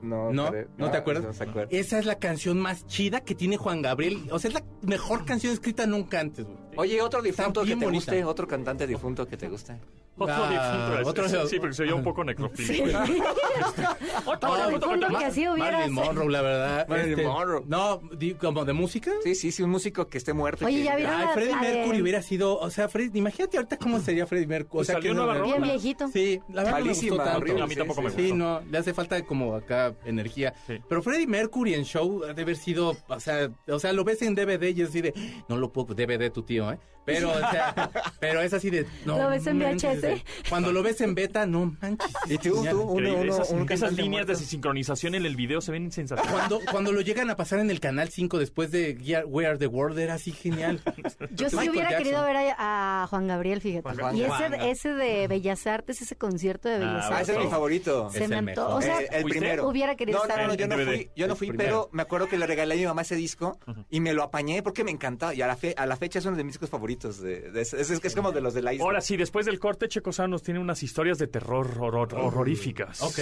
No, 0.02 0.32
¿No? 0.32 0.46
pare- 0.46 0.68
¿No 0.78 0.92
te 0.92 0.98
acuerdas? 0.98 1.24
No 1.24 1.34
se 1.34 1.44
acuerda. 1.44 1.70
Esa 1.72 1.98
es 1.98 2.06
la 2.06 2.20
canción 2.20 2.60
más 2.60 2.86
chida 2.86 3.22
que 3.22 3.34
tiene 3.34 3.58
Juan 3.58 3.82
Gabriel. 3.82 4.28
O 4.30 4.38
sea, 4.40 4.50
es 4.50 4.54
la 4.56 4.64
mejor 4.84 5.26
canción 5.26 5.52
escrita 5.54 5.88
nunca 5.88 6.20
antes, 6.20 6.46
güey. 6.46 6.58
Oye, 6.76 7.02
otro 7.02 7.22
difunto 7.22 7.62
que 7.62 7.68
bien 7.68 7.80
te 7.80 7.86
bonita. 7.86 8.12
guste, 8.12 8.24
otro 8.26 8.48
cantante 8.48 8.86
difunto 8.86 9.26
que 9.26 9.38
te 9.38 9.48
guste. 9.48 9.80
Otro 10.17 10.34
Ah, 10.34 10.49
difunto. 10.49 11.01
es- 11.01 11.08
otro- 11.08 11.25
es- 11.43 11.49
sí, 11.49 11.60
porque 11.60 11.73
se 11.75 11.91
un 11.93 12.04
poco 12.04 12.23
necrofílico. 12.23 12.86
Otro, 14.25 14.51
Otro 14.51 14.51
otro, 14.51 14.69
difunto 14.69 15.08
que 15.19 15.25
así 15.25 15.47
hubiera. 15.47 15.71
Marilyn 15.71 15.93
Monroe, 15.93 16.30
la 16.32 16.41
verdad. 16.41 16.80
Este, 16.82 16.91
Marilyn 16.91 17.28
Monroe. 17.28 17.63
No, 17.67 18.01
como 18.39 18.65
de 18.65 18.73
música. 18.73 19.12
Sí, 19.23 19.36
sí, 19.36 19.51
sí, 19.51 19.62
un 19.63 19.69
músico 19.71 20.08
que 20.08 20.17
esté 20.17 20.34
muerto. 20.34 20.65
Oye, 20.65 20.78
que- 20.78 20.84
ya 20.84 20.95
vieron 20.95 21.15
Ay, 21.15 21.25
la- 21.25 21.34
Freddie 21.34 21.56
de- 21.56 21.62
Mercury 21.75 22.01
hubiera 22.01 22.21
sido, 22.21 22.58
o 22.58 22.69
sea, 22.69 22.88
Fred, 22.89 23.13
imagínate 23.13 23.58
ahorita 23.58 23.78
cómo 23.78 23.99
sería 23.99 24.25
Freddie 24.25 24.47
Mercury. 24.47 24.82
O 24.82 24.86
sea, 24.86 24.99
que 24.99 25.13
no-. 25.13 25.43
Bien 25.43 25.62
viejito. 25.62 26.08
Sí, 26.08 26.39
la 26.49 26.63
verdad 26.63 26.71
no 26.71 26.78
me 26.78 26.84
Malísima, 26.86 27.10
gustó 27.15 27.23
tanto. 27.23 27.39
horrible. 27.41 27.62
A 27.62 27.67
mí 27.67 27.75
tampoco 27.75 28.01
me 28.01 28.10
Sí, 28.12 28.21
gustó. 28.21 28.36
no, 28.36 28.62
le 28.62 28.78
hace 28.78 28.93
falta 28.93 29.21
como 29.25 29.56
acá 29.56 29.93
energía. 30.06 30.54
Sí. 30.67 30.80
Pero 30.88 31.01
Freddie 31.04 31.28
Mercury 31.28 31.73
en 31.73 31.84
show 31.84 32.23
ha 32.23 32.34
de 32.34 32.41
haber 32.41 32.56
sido, 32.56 32.95
o 33.08 33.19
sea, 33.19 33.49
o 33.67 33.80
sea, 33.80 33.93
lo 33.93 34.04
ves 34.04 34.21
en 34.21 34.36
DVD 34.36 34.69
y 34.71 34.82
es 34.82 34.89
así 34.89 35.01
de, 35.01 35.13
no 35.49 35.58
lo 35.58 35.71
puedo, 35.71 35.93
DVD 35.93 36.30
tu 36.32 36.43
tío, 36.43 36.71
¿eh? 36.71 36.80
Pero, 37.06 37.32
o 37.32 37.38
sea, 37.38 37.91
pero 38.20 38.41
es 38.41 38.54
así 38.54 38.70
de, 38.70 38.86
no. 39.06 39.18
¿Lo 39.18 39.30
ves 39.30 39.46
en 39.48 39.60
VHS? 39.60 40.24
Cuando 40.50 40.72
lo 40.72 40.82
ves 40.84 41.02
en 41.02 41.13
beta, 41.15 41.46
no 41.46 41.76
manches. 41.82 42.12
Y 42.28 42.38
tú, 42.38 42.60
uno, 42.60 42.82
uno, 42.82 43.24
esas, 43.24 43.50
un 43.52 43.72
esas 43.72 43.94
líneas 43.94 44.26
muerto. 44.26 44.39
de 44.41 44.46
sincronización 44.48 45.15
en 45.15 45.26
el 45.26 45.36
video 45.36 45.62
se 45.62 45.72
ven 45.72 45.91
sensacionales. 45.91 46.36
Cuando, 46.48 46.60
cuando 46.72 46.91
lo 46.91 47.02
llegan 47.02 47.30
a 47.30 47.36
pasar 47.36 47.60
en 47.60 47.70
el 47.70 47.80
canal 47.80 48.10
5 48.10 48.39
después 48.39 48.72
de 48.72 48.98
We 49.28 49.46
Are 49.46 49.58
the 49.58 49.68
World 49.68 50.00
era 50.00 50.15
así 50.15 50.32
genial. 50.32 50.82
Yo 51.32 51.50
sí 51.50 51.56
Michael 51.56 51.70
hubiera 51.70 51.89
Jackson. 51.91 52.04
querido 52.04 52.24
ver 52.24 52.36
a, 52.58 53.04
a 53.04 53.08
Juan 53.08 53.28
Gabriel, 53.28 53.62
fíjate. 53.62 53.89
Juan 54.02 54.15
y 54.18 54.24
ese, 54.24 54.70
ese 54.72 54.89
de 54.94 55.28
Bellas 55.28 55.68
Artes, 55.68 56.02
ese 56.02 56.15
concierto 56.15 56.70
de 56.70 56.80
Bellas 56.80 57.06
Ah, 57.06 57.10
Ah, 57.12 57.18
Artes. 57.18 57.30
ese 57.30 57.38
es 57.38 57.46
mi 57.46 57.52
favorito. 57.52 58.10
Se 58.10 58.24
Es 58.24 58.30
me 58.30 58.39
el 58.39 58.50
antojó. 58.50 58.80
mejor. 58.80 58.80
O 58.80 58.82
sea, 58.82 59.02
Eh, 59.02 59.08
el 59.12 59.22
¿fuiste? 59.22 59.39
primero. 59.39 59.68
hubiera 59.68 59.96
querido 59.96 60.18
no, 60.20 60.24
estar 60.24 60.41
no, 60.41 60.48
no, 60.48 60.54
yo 60.56 60.68
no 60.68 60.76
fui, 60.76 61.10
yo 61.15 61.28
no 61.28 61.34
El 61.34 61.38
fui, 61.38 61.52
pero 61.54 61.89
me 61.91 62.02
acuerdo 62.02 62.28
que 62.28 62.38
le 62.38 62.48
regalé 62.48 62.74
a 62.74 62.78
mi 62.78 62.86
mamá 62.86 63.04
ese 63.04 63.15
disco 63.15 63.60
y 63.89 64.00
me 64.00 64.13
lo 64.13 64.24
apañé 64.24 64.63
porque 64.63 64.84
me 64.84 64.91
encantaba. 64.91 65.34
Y 65.36 65.41
a 65.41 65.48
la, 65.48 65.56
fe- 65.56 65.76
a 65.78 65.86
la 65.86 65.96
fecha 65.98 66.20
es 66.20 66.26
uno 66.26 66.36
de 66.38 66.44
mis 66.44 66.54
discos 66.54 66.70
favoritos. 66.70 66.95
De, 67.00 67.52
de- 67.52 67.62
es, 67.62 67.74
es- 67.74 67.90
es 68.04 68.16
como 68.16 68.32
de 68.32 68.42
los 68.42 68.54
de 68.54 68.62
la 68.62 68.74
isla. 68.74 68.86
Ahora 68.86 69.02
sí, 69.02 69.18
después 69.18 69.46
del 69.46 69.60
corte, 69.60 69.88
Checo 69.88 70.12
Sound 70.12 70.32
nos 70.32 70.44
tiene 70.44 70.60
unas 70.60 70.82
historias 70.84 71.18
de 71.18 71.28
terror 71.28 71.68
horror- 71.80 72.14
horroríficas. 72.16 73.02
Ok. 73.02 73.20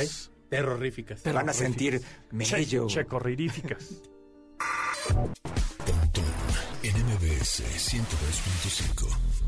Terroríficas. 0.49 1.23
Te 1.23 1.31
van 1.31 1.49
a 1.49 1.53
sentir 1.53 1.99
Che- 1.99 2.05
mello. 2.31 2.87
checorriríficas. 2.87 4.01
Pontón 5.85 6.23
en 6.83 6.95
MBS 7.05 7.63
102.5. 7.63 9.42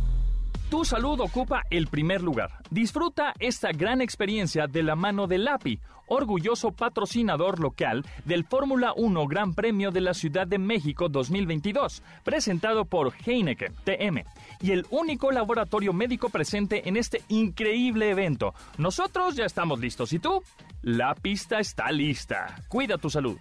Tu 0.70 0.84
salud 0.84 1.20
ocupa 1.20 1.62
el 1.70 1.86
primer 1.88 2.24
lugar. 2.24 2.50
Disfruta 2.72 3.34
esta 3.40 3.72
gran 3.72 4.02
experiencia 4.02 4.66
de 4.66 4.82
la 4.82 4.96
mano 4.96 5.28
de 5.28 5.38
LAPI, 5.38 5.80
orgulloso 6.08 6.72
patrocinador 6.72 7.60
local 7.60 8.04
del 8.26 8.46
Fórmula 8.46 8.92
1 8.96 9.28
Gran 9.28 9.54
Premio 9.54 9.92
de 9.92 10.02
la 10.02 10.16
Ciudad 10.16 10.48
de 10.48 10.58
México 10.58 11.08
2022, 11.08 12.02
presentado 12.24 12.86
por 12.86 13.14
Heineken 13.26 13.76
TM, 13.84 14.24
y 14.60 14.72
el 14.72 14.88
único 14.90 15.32
laboratorio 15.32 15.94
médico 15.94 16.30
presente 16.30 16.90
en 16.90 16.98
este 16.98 17.22
increíble 17.30 18.10
evento. 18.10 18.56
Nosotros 18.80 19.36
ya 19.36 19.46
estamos 19.46 19.80
listos. 19.80 20.14
¿Y 20.14 20.20
tú? 20.20 20.42
La 20.82 21.14
pista 21.14 21.60
está 21.60 21.92
lista. 21.92 22.56
Cuida 22.70 22.98
tu 22.98 23.12
salud. 23.12 23.38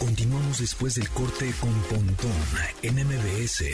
Continuamos 0.00 0.60
después 0.60 0.94
del 0.94 1.10
corte 1.10 1.52
con 1.60 1.74
Pontón 1.82 2.32
en 2.80 2.94
MBS. 2.94 3.64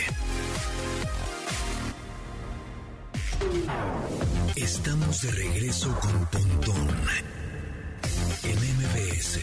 Estamos 4.57 5.23
de 5.23 5.31
regreso 5.31 5.97
con 6.01 6.27
Pontón 6.27 6.89
en 8.43 8.57
MBS. 8.57 9.39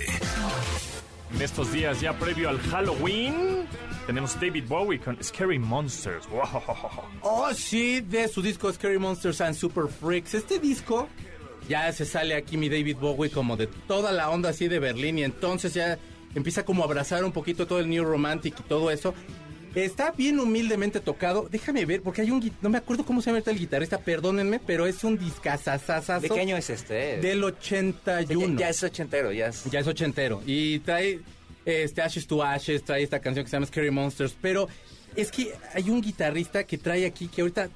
En 1.34 1.42
estos 1.42 1.72
días, 1.72 2.02
ya 2.02 2.20
previo 2.20 2.50
al 2.50 2.60
Halloween, 2.60 3.66
tenemos 4.06 4.38
David 4.38 4.66
Bowie 4.68 5.00
con 5.00 5.24
Scary 5.24 5.60
Monsters. 5.60 6.28
Wow. 6.28 6.64
Oh, 7.22 7.54
sí, 7.54 8.02
de 8.02 8.28
su 8.28 8.42
disco 8.42 8.74
Scary 8.74 9.00
Monsters 9.00 9.40
and 9.40 9.56
Super 9.56 9.88
Freaks. 9.88 10.34
Este 10.34 10.60
disco 10.60 11.08
ya 11.70 11.90
se 11.94 12.04
sale 12.04 12.36
aquí 12.36 12.58
mi 12.58 12.68
David 12.68 12.98
Bowie 12.98 13.32
como 13.32 13.56
de 13.56 13.68
toda 13.68 14.12
la 14.12 14.30
onda 14.30 14.50
así 14.50 14.68
de 14.68 14.80
Berlín 14.80 15.20
y 15.20 15.24
entonces 15.24 15.74
ya 15.74 15.98
empieza 16.36 16.64
como 16.66 16.84
a 16.84 16.86
abrazar 16.86 17.24
un 17.24 17.32
poquito 17.32 17.68
todo 17.68 17.80
el 17.80 17.90
New 17.90 18.04
Romantic 18.04 18.60
y 18.60 18.64
todo 18.64 18.92
eso. 18.92 19.14
Está 19.76 20.12
bien 20.12 20.40
humildemente 20.40 21.00
tocado. 21.00 21.48
Déjame 21.50 21.84
ver, 21.86 22.02
porque 22.04 22.22
hay 22.22 22.30
un... 22.30 22.52
No 22.62 22.70
me 22.70 22.78
acuerdo 22.78 23.06
cómo 23.06 23.22
se 23.22 23.32
llama 23.32 23.42
el 23.44 23.58
guitarrista, 23.58 23.98
perdónenme, 23.98 24.60
pero 24.60 24.86
es 24.86 25.04
un 25.04 25.18
discazazazazo. 25.18 26.22
¿De 26.22 26.30
qué 26.30 26.40
año 26.42 26.56
es 26.56 26.70
este? 26.70 27.18
Del 27.18 27.44
81. 27.44 28.60
Ya, 28.60 28.66
ya 28.66 28.70
es 28.70 28.84
ochentero, 28.84 29.32
ya 29.32 29.48
es... 29.48 29.64
Ya 29.72 29.80
es 29.80 29.88
ochentero. 29.88 30.44
Y 30.46 30.78
trae 30.80 31.22
este 31.66 32.04
Ashes 32.04 32.28
to 32.28 32.44
Ashes, 32.44 32.84
trae 32.84 33.02
esta 33.02 33.20
canción 33.20 33.46
que 33.46 33.50
se 33.50 33.56
llama 33.56 33.66
Scary 33.66 33.90
Monsters. 33.90 34.36
Pero 34.40 34.68
es 35.16 35.32
que 35.32 35.54
hay 35.74 35.90
un 35.90 36.02
guitarrista 36.02 36.66
que 36.66 36.78
trae 36.78 37.08
aquí 37.08 37.28
que 37.28 37.42
ahorita 37.42 37.70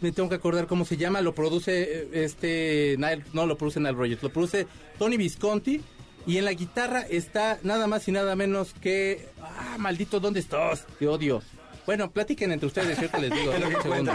me 0.00 0.10
tengo 0.10 0.30
que 0.30 0.36
acordar 0.36 0.66
cómo 0.66 0.86
se 0.86 0.96
llama. 0.96 1.20
Lo 1.20 1.34
produce 1.34 1.82
eh, 1.82 2.08
este. 2.12 2.96
Nile- 2.98 3.24
no 3.34 3.46
lo 3.46 3.58
produce 3.58 3.78
Nile 3.78 3.92
Rogers, 3.92 4.22
lo 4.22 4.32
produce 4.32 4.66
Tony 4.98 5.16
Visconti. 5.18 5.82
Y 6.26 6.38
en 6.38 6.44
la 6.44 6.52
guitarra 6.52 7.00
está 7.02 7.58
nada 7.62 7.86
más 7.86 8.06
y 8.08 8.12
nada 8.12 8.36
menos 8.36 8.74
que. 8.80 9.28
¡Ah, 9.40 9.76
maldito, 9.78 10.20
¿dónde 10.20 10.40
estás? 10.40 10.86
Te 10.98 11.08
odio. 11.08 11.42
Bueno, 11.86 12.10
platiquen 12.10 12.52
entre 12.52 12.66
ustedes, 12.68 12.98
¿cierto? 12.98 13.18
Les 13.18 13.30
digo. 13.32 13.52
Es 13.54 13.60
lo 13.60 13.68
que 13.68 13.76
un 13.76 13.82
segundo. 13.82 14.12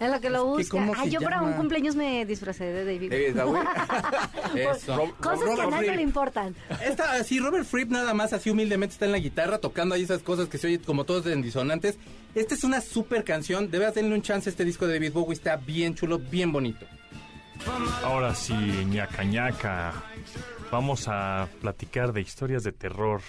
En 0.00 0.10
lo 0.10 0.20
que 0.20 0.28
lo 0.30 0.44
busca. 0.46 0.70
¿cómo 0.70 0.92
Ah, 0.96 1.06
yo 1.06 1.20
para 1.20 1.40
un 1.42 1.52
cumpleaños 1.52 1.94
me 1.94 2.24
disfracé 2.26 2.64
de 2.64 2.84
David. 2.84 3.10
David 3.12 3.40
Bowie. 3.42 3.62
Eso. 4.70 5.14
Cosas 5.20 5.38
que 5.44 5.50
a 5.50 5.54
Robert 5.56 5.70
nadie 5.70 5.86
Fripp. 5.86 5.96
le 5.96 6.02
importan. 6.02 6.56
Está 6.84 7.12
así, 7.12 7.38
Robert 7.38 7.64
Fripp 7.64 7.90
nada 7.90 8.12
más 8.12 8.32
así 8.32 8.50
humildemente 8.50 8.92
está 8.94 9.04
en 9.06 9.12
la 9.12 9.18
guitarra 9.18 9.58
tocando 9.58 9.94
ahí 9.94 10.02
esas 10.02 10.22
cosas 10.22 10.48
que 10.48 10.58
se 10.58 10.66
oyen 10.66 10.82
como 10.82 11.04
todos 11.04 11.26
en 11.26 11.42
disonantes. 11.42 11.96
Esta 12.34 12.54
es 12.54 12.64
una 12.64 12.80
super 12.80 13.22
canción, 13.22 13.70
de 13.70 13.78
verdad 13.78 13.94
denle 13.94 14.14
un 14.16 14.22
chance 14.22 14.48
a 14.48 14.50
este 14.50 14.64
disco 14.64 14.86
de 14.88 14.94
David 14.94 15.12
Bowie, 15.12 15.32
está 15.34 15.56
bien 15.56 15.94
chulo, 15.94 16.18
bien 16.18 16.50
bonito. 16.52 16.86
Ahora 18.02 18.34
sí, 18.34 18.52
ñaca 18.52 19.22
ñaca. 19.22 19.92
Vamos 20.74 21.06
a 21.06 21.46
platicar 21.60 22.12
de 22.12 22.20
historias 22.20 22.64
de 22.64 22.72
terror. 22.72 23.20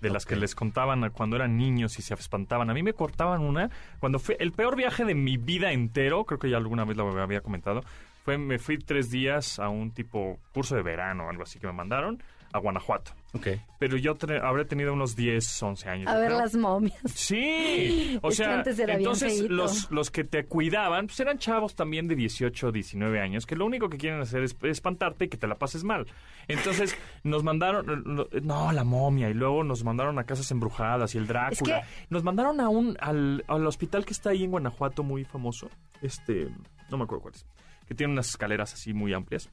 De 0.00 0.08
las 0.08 0.24
que 0.24 0.36
les 0.36 0.54
contaban 0.54 1.10
cuando 1.10 1.36
eran 1.36 1.58
niños 1.58 1.98
y 1.98 2.02
se 2.02 2.14
espantaban. 2.14 2.70
A 2.70 2.72
mí 2.72 2.82
me 2.82 2.94
cortaban 2.94 3.42
una 3.42 3.68
cuando 4.00 4.18
fue 4.18 4.38
el 4.40 4.52
peor 4.52 4.74
viaje 4.74 5.04
de 5.04 5.14
mi 5.14 5.36
vida 5.36 5.72
entero. 5.72 6.24
Creo 6.24 6.38
que 6.38 6.48
ya 6.48 6.56
alguna 6.56 6.86
vez 6.86 6.96
lo 6.96 7.06
había 7.20 7.42
comentado. 7.42 7.82
Fue, 8.24 8.38
me 8.38 8.58
fui 8.58 8.78
tres 8.78 9.10
días 9.10 9.58
a 9.58 9.68
un 9.68 9.90
tipo 9.90 10.38
curso 10.54 10.76
de 10.76 10.82
verano, 10.82 11.28
algo 11.28 11.42
así 11.42 11.60
que 11.60 11.66
me 11.66 11.74
mandaron 11.74 12.22
a 12.54 12.58
Guanajuato. 12.58 13.12
Ok. 13.34 13.48
Pero 13.80 13.96
yo 13.96 14.14
tre- 14.16 14.40
habré 14.42 14.64
tenido 14.64 14.92
unos 14.92 15.16
10, 15.16 15.62
11 15.62 15.88
años. 15.88 16.06
A 16.08 16.16
ver 16.16 16.26
creo. 16.28 16.38
las 16.38 16.54
momias. 16.54 16.96
Sí, 17.12 18.18
o 18.22 18.28
Es 18.28 18.36
que 18.38 18.44
sea, 18.44 18.58
antes 18.58 18.78
era 18.78 18.96
bien 18.96 19.00
entonces 19.00 19.40
los, 19.50 19.90
los 19.90 20.10
que 20.10 20.22
te 20.24 20.44
cuidaban, 20.46 21.06
pues 21.08 21.18
eran 21.20 21.38
chavos 21.38 21.74
también 21.74 22.06
de 22.06 22.14
18, 22.14 22.70
19 22.70 23.20
años, 23.20 23.44
que 23.46 23.56
lo 23.56 23.66
único 23.66 23.88
que 23.88 23.98
quieren 23.98 24.20
hacer 24.20 24.44
es 24.44 24.56
espantarte 24.62 25.24
y 25.24 25.28
que 25.28 25.36
te 25.36 25.46
la 25.48 25.56
pases 25.56 25.82
mal. 25.84 26.06
Entonces 26.48 26.96
nos 27.24 27.42
mandaron, 27.42 28.28
no, 28.42 28.72
la 28.72 28.84
momia, 28.84 29.28
y 29.30 29.34
luego 29.34 29.64
nos 29.64 29.82
mandaron 29.84 30.18
a 30.18 30.24
casas 30.24 30.50
embrujadas 30.52 31.14
y 31.14 31.18
el 31.18 31.26
Drácula. 31.26 31.80
Es 31.80 31.86
Nos 32.10 32.22
mandaron 32.22 32.60
a 32.60 32.68
un, 32.68 32.96
al, 33.00 33.44
al 33.48 33.66
hospital 33.66 34.04
que 34.04 34.12
está 34.12 34.30
ahí 34.30 34.44
en 34.44 34.52
Guanajuato, 34.52 35.02
muy 35.02 35.24
famoso, 35.24 35.68
este, 36.02 36.48
no 36.88 36.98
me 36.98 37.04
acuerdo 37.04 37.22
cuál 37.22 37.34
es, 37.34 37.46
que 37.88 37.94
tiene 37.94 38.12
unas 38.12 38.28
escaleras 38.28 38.72
así 38.74 38.92
muy 38.94 39.12
amplias 39.12 39.50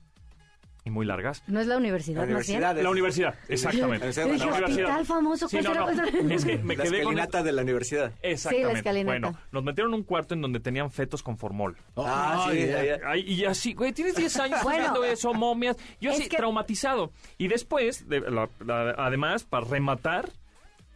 y 0.84 0.90
muy 0.90 1.06
largas. 1.06 1.44
No 1.48 1.60
es 1.60 1.68
la 1.68 1.78
universidad, 1.78 2.28
La 2.28 2.34
más 2.34 2.48
bien. 2.48 2.58
universidad. 2.58 2.84
La 2.84 2.90
universidad, 2.90 3.36
exactamente. 3.48 4.08
La 4.08 4.12
Yo 4.14 4.26
dije, 4.34 4.38
La 4.46 4.46
universidad. 4.46 4.86
hospital 4.88 5.06
famoso. 5.06 5.48
Sí, 5.48 5.58
¿cuál 5.58 5.64
no, 5.64 5.70
será? 5.70 5.80
no, 5.80 5.86
¿Cuál 6.12 6.12
será? 6.12 6.36
es 6.36 6.46
que 6.46 6.58
me 6.58 6.76
La 6.76 6.84
quedé 6.84 6.90
con... 6.90 7.00
escalinata 7.14 7.44
de 7.44 7.52
la 7.52 7.62
universidad. 7.62 8.12
Exactamente. 8.22 8.68
Sí, 8.68 8.74
la 8.74 8.80
escalinata. 8.80 9.20
Bueno, 9.20 9.40
nos 9.52 9.64
metieron 9.64 9.94
en 9.94 10.00
un 10.00 10.04
cuarto 10.04 10.34
en 10.34 10.42
donde 10.42 10.60
tenían 10.60 10.90
fetos 10.92 11.22
con 11.22 11.38
formol. 11.38 11.78
Ah, 11.98 12.48
sí, 12.52 12.58
ya, 12.68 12.84
ya. 12.84 13.00
Ay, 13.06 13.22
y 13.22 13.46
así, 13.46 13.74
güey, 13.74 13.92
tienes 13.94 14.16
10 14.16 14.36
años 14.40 14.64
Bueno, 14.64 14.80
haciendo 14.80 15.04
eso, 15.04 15.34
momias. 15.34 15.78
Yo 16.00 16.10
es 16.12 16.20
así, 16.20 16.30
que- 16.30 16.38
traumatizado. 16.38 17.12
Y 17.38 17.48
después, 17.48 18.08
de- 18.10 18.22
la- 18.22 18.50
la- 18.66 18.96
además, 18.98 19.44
para 19.44 19.66
rematar, 19.68 20.30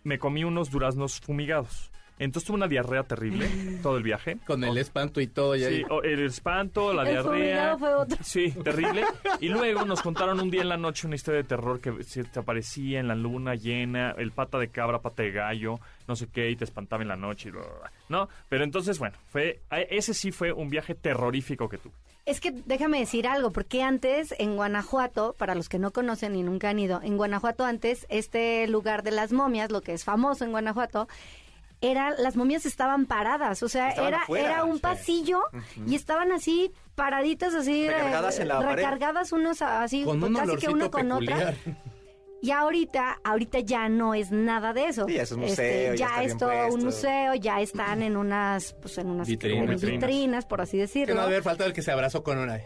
me 0.04 0.18
comí 0.20 0.44
unos 0.44 0.72
duraznos 0.72 1.20
fumigados. 1.20 1.92
Entonces 2.18 2.48
tuve 2.48 2.56
una 2.58 2.68
diarrea 2.68 3.04
terrible 3.04 3.48
todo 3.84 3.98
el 3.98 4.04
viaje. 4.04 4.38
Con 4.48 4.64
el 4.64 4.78
espanto 4.78 5.20
y 5.22 5.28
todo. 5.28 5.56
Ya 5.56 5.70
Sí, 5.70 5.84
el 6.04 6.26
espanto, 6.26 6.94
la 6.94 7.04
El 7.04 7.10
diarrea. 7.10 7.78
fue 7.78 7.94
otro. 7.94 8.18
Sí, 8.24 8.52
terrible. 8.52 9.04
Y 9.42 9.50
luego 9.50 9.86
nos 9.86 10.02
contaron 10.02 10.40
un 10.40 10.50
día 10.50 10.62
en 10.62 10.70
la 10.70 10.78
noche 10.78 11.08
una 11.08 11.16
historia 11.16 11.42
de 11.42 11.48
terror 11.48 11.80
que 11.82 12.04
se 12.04 12.24
te 12.24 12.40
aparecía 12.40 13.00
en 13.00 13.08
la 13.08 13.16
luna 13.16 13.56
llena, 13.56 14.12
el 14.18 14.32
pata 14.32 14.58
de 14.58 14.70
cabra, 14.70 15.00
pata 15.00 15.24
de 15.24 15.32
gallo, 15.32 15.80
no 16.08 16.16
sé 16.16 16.28
qué, 16.28 16.50
y 16.50 16.56
te 16.56 16.64
espantaba 16.64 17.02
en 17.04 17.10
la 17.10 17.16
noche. 17.16 17.50
y 17.50 17.52
bla, 17.52 17.62
bla, 17.62 17.80
bla. 17.80 17.92
¿No? 18.08 18.30
Pero 18.50 18.64
entonces, 18.64 18.98
bueno, 19.00 19.18
fue 19.28 19.60
ese 19.90 20.14
sí 20.14 20.32
fue 20.32 20.52
un 20.54 20.70
viaje 20.70 20.96
terrorífico 20.96 21.68
que 21.70 21.78
tuve. 21.78 21.94
Es 22.26 22.40
que 22.42 22.52
déjame 22.52 23.00
decir 23.00 23.28
algo, 23.28 23.52
porque 23.52 23.84
antes 23.84 24.34
en 24.40 24.56
Guanajuato, 24.56 25.36
para 25.38 25.54
los 25.54 25.70
que 25.70 25.78
no 25.78 25.92
conocen 25.92 26.36
y 26.36 26.42
nunca 26.42 26.70
han 26.70 26.80
ido, 26.80 27.00
en 27.04 27.18
Guanajuato 27.18 27.66
antes, 27.66 28.08
este 28.10 28.68
lugar 28.68 29.04
de 29.04 29.12
las 29.12 29.32
momias, 29.32 29.70
lo 29.72 29.82
que 29.82 29.94
es 29.94 30.04
famoso 30.04 30.44
en 30.44 30.50
Guanajuato, 30.50 31.08
era, 31.92 32.12
las 32.18 32.36
momias 32.36 32.66
estaban 32.66 33.06
paradas, 33.06 33.62
o 33.64 33.70
sea, 33.70 33.90
Estaban 33.90 34.14
era, 34.14 34.24
afuera, 34.24 34.52
era 34.52 34.64
un 34.64 34.76
sí. 34.76 34.82
pasillo 34.82 35.42
y 35.86 35.96
estaban 35.96 36.32
así 36.32 36.72
paraditas 36.96 37.54
así 37.54 37.88
Recargadas 37.88 38.40
eh, 38.40 38.42
en 38.44 38.48
la 38.48 38.60
pared. 38.60 38.76
recargadas 38.76 39.32
unos 39.32 39.62
así 39.62 40.04
Con 40.04 40.24
un 40.24 40.34
casi 40.34 40.56
que 40.58 40.68
una 40.70 40.90
con 40.90 41.08
peculiar. 41.10 41.56
otra 41.60 41.74
y 42.42 42.52
ahorita 42.52 43.18
ahorita 43.24 43.60
ya 43.62 43.90
no 43.90 44.14
es 44.14 44.30
nada 44.32 44.72
de 44.74 44.86
eso 44.88 45.08
Este, 45.08 45.12
Sí, 45.12 45.16
ya 45.18 45.24
es 45.24 45.32
un 45.32 45.40
museo, 45.42 45.94
ya 45.96 45.96
ya, 45.96 46.06
está 46.08 46.22
es 46.22 46.26
bien 46.28 46.38
todo 46.38 46.74
un 46.76 46.84
museo 46.86 47.34
ya 47.36 47.62
están 47.62 48.02
en 48.04 48.18
unas 48.18 48.74
pues 48.82 48.98
en 49.00 49.08
unas 49.10 49.28
Vitrinas. 49.28 50.46
por 50.46 50.62
así 50.62 50.78
Que 50.78 50.82
decirlo 50.82 51.16
no 51.16 51.22
debe 51.22 51.34
haber 51.36 51.44
faltado 51.44 51.68
el 51.70 51.74
que 51.74 51.82
se 51.82 51.92
abrazó 51.92 52.24
con 52.24 52.38
una. 52.38 52.60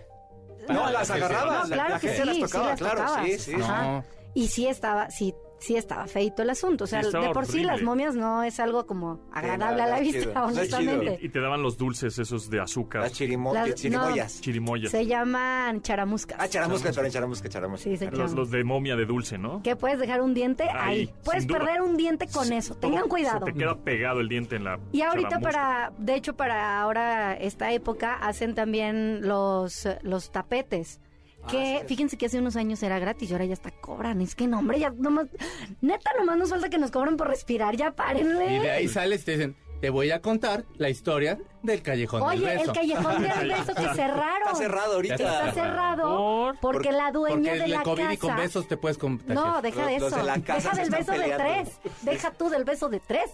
No, 0.67 0.89
las 0.91 1.07
sí, 1.07 1.13
sí. 1.13 1.19
agarraba. 1.19 1.53
No, 1.63 1.67
la- 1.69 1.75
claro 1.75 1.89
la 1.95 1.99
que 1.99 2.09
sí, 2.15 2.23
las 2.25 2.35
sí 2.35 2.41
tocaba, 2.41 2.65
las 2.69 2.79
claro, 2.79 2.99
tocabas. 3.01 3.25
sí, 3.25 3.39
sí. 3.39 3.53
Ajá. 3.55 3.81
No. 3.83 4.03
Y 4.35 4.47
sí 4.49 4.67
estaba, 4.67 5.09
sí, 5.09 5.33
sí 5.59 5.75
estaba 5.75 6.07
feito 6.07 6.41
el 6.41 6.49
asunto. 6.49 6.85
O 6.85 6.87
sea, 6.87 7.03
Sí, 7.03 7.11
de 7.11 7.29
por 7.31 7.45
sí 7.45 7.63
las 7.63 7.81
momias 7.81 8.15
no 8.15 8.43
es 8.43 8.59
algo 8.59 8.85
como 8.85 9.19
agradable 9.31 9.81
a 9.83 9.87
la 9.87 9.99
vista, 9.99 10.19
chido, 10.21 10.43
honestamente. 10.45 11.19
Y 11.21 11.29
te 11.29 11.39
daban 11.39 11.61
los 11.61 11.77
dulces 11.77 12.17
esos 12.19 12.49
de 12.49 12.59
azúcar. 12.61 13.01
Las 13.03 13.13
chirimo- 13.13 13.53
Las- 13.53 13.75
chirimoyas. 13.75 14.41
chirimoyas. 14.41 14.91
Se 14.91 15.05
llaman 15.05 15.81
charamuscas. 15.81 16.37
Ah, 16.39 16.47
charamusca, 16.47 16.91
perdón, 16.91 17.11
charamusca, 17.11 17.49
charamusca. 17.49 17.83
Sí, 17.83 17.97
se 17.97 18.09
Los, 18.11 18.31
los 18.33 18.49
de 18.51 18.63
momia 18.63 18.95
de 18.95 19.05
dulce, 19.05 19.37
¿no? 19.37 19.61
Que 19.63 19.75
puedes 19.75 19.99
dejar 19.99 20.21
un 20.21 20.33
diente 20.33 20.63
ahí. 20.63 20.99
Ahí, 21.01 21.13
Puedes 21.23 21.45
perder 21.45 21.81
un 21.81 21.97
diente 21.97 22.27
con 22.27 22.51
eso. 22.53 22.75
Tengan 22.75 23.07
cuidado. 23.07 23.45
Se 23.45 23.51
te 23.51 23.57
queda 23.59 23.75
pegado 23.77 24.19
el 24.21 24.29
diente 24.29 24.55
en 24.55 24.63
la 24.63 24.79
Y 24.91 25.01
ahorita 25.01 25.29
charamusca. 25.29 25.51
para, 25.51 25.91
de 25.97 26.15
hecho 26.15 26.35
para 26.35 26.81
ahora 26.81 27.35
esta 27.35 27.71
época 27.71 28.13
hacen 28.15 28.55
también 28.55 29.27
los, 29.27 29.87
los 30.01 30.31
tapetes. 30.31 30.99
Que 31.47 31.83
fíjense 31.87 32.17
que 32.17 32.25
hace 32.27 32.37
unos 32.39 32.55
años 32.55 32.81
era 32.83 32.99
gratis 32.99 33.29
y 33.29 33.33
ahora 33.33 33.45
ya 33.45 33.53
hasta 33.53 33.71
cobran. 33.71 34.21
Es 34.21 34.35
que 34.35 34.47
no, 34.47 34.59
hombre, 34.59 34.79
ya 34.79 34.89
nomás, 34.91 35.27
neta, 35.81 36.11
nomás 36.19 36.37
nos 36.37 36.49
falta 36.49 36.69
que 36.69 36.77
nos 36.77 36.91
cobren 36.91 37.17
por 37.17 37.27
respirar, 37.27 37.75
ya 37.75 37.91
párenle. 37.91 38.55
Y 38.55 38.59
de 38.59 38.71
ahí 38.71 38.87
sales 38.87 39.21
y 39.21 39.25
te 39.25 39.31
dicen, 39.31 39.55
te 39.81 39.89
voy 39.89 40.11
a 40.11 40.21
contar 40.21 40.65
la 40.75 40.89
historia 40.89 41.39
del 41.63 41.81
Callejón 41.81 42.19
del 42.29 42.43
Oye, 42.43 42.57
Beso. 42.57 42.63
el 42.71 42.77
callejón 42.77 43.21
del 43.23 43.47
beso 43.49 43.73
que 43.73 43.87
cerraron. 43.95 44.41
Está 44.47 44.55
cerrado 44.55 44.93
ahorita. 44.95 45.13
Está 45.15 45.51
cerrado 45.53 46.17
¿Por? 46.17 46.59
porque 46.59 46.91
la 46.91 47.11
dueña 47.11 47.37
Porque 47.51 47.59
de 47.59 47.63
el 47.65 47.71
la 47.71 47.83
COVID 47.83 48.01
casa. 48.01 48.13
y 48.13 48.17
con 48.17 48.35
besos 48.35 48.67
te 48.67 48.75
puedes 48.77 48.97
contagiar. 48.97 49.35
No, 49.35 49.61
deja 49.61 49.85
de 49.87 49.95
eso. 49.95 50.09
de 50.17 50.23
la 50.23 50.39
casa 50.41 50.71
deja 50.71 50.75
se 50.75 50.81
del 50.91 50.93
están 50.99 51.15
beso 51.17 51.27
de 51.29 51.35
tres. 51.37 51.79
Deja 52.01 52.31
tú 52.31 52.49
del 52.49 52.63
beso 52.65 52.89
de 52.89 52.99
tres. 52.99 53.31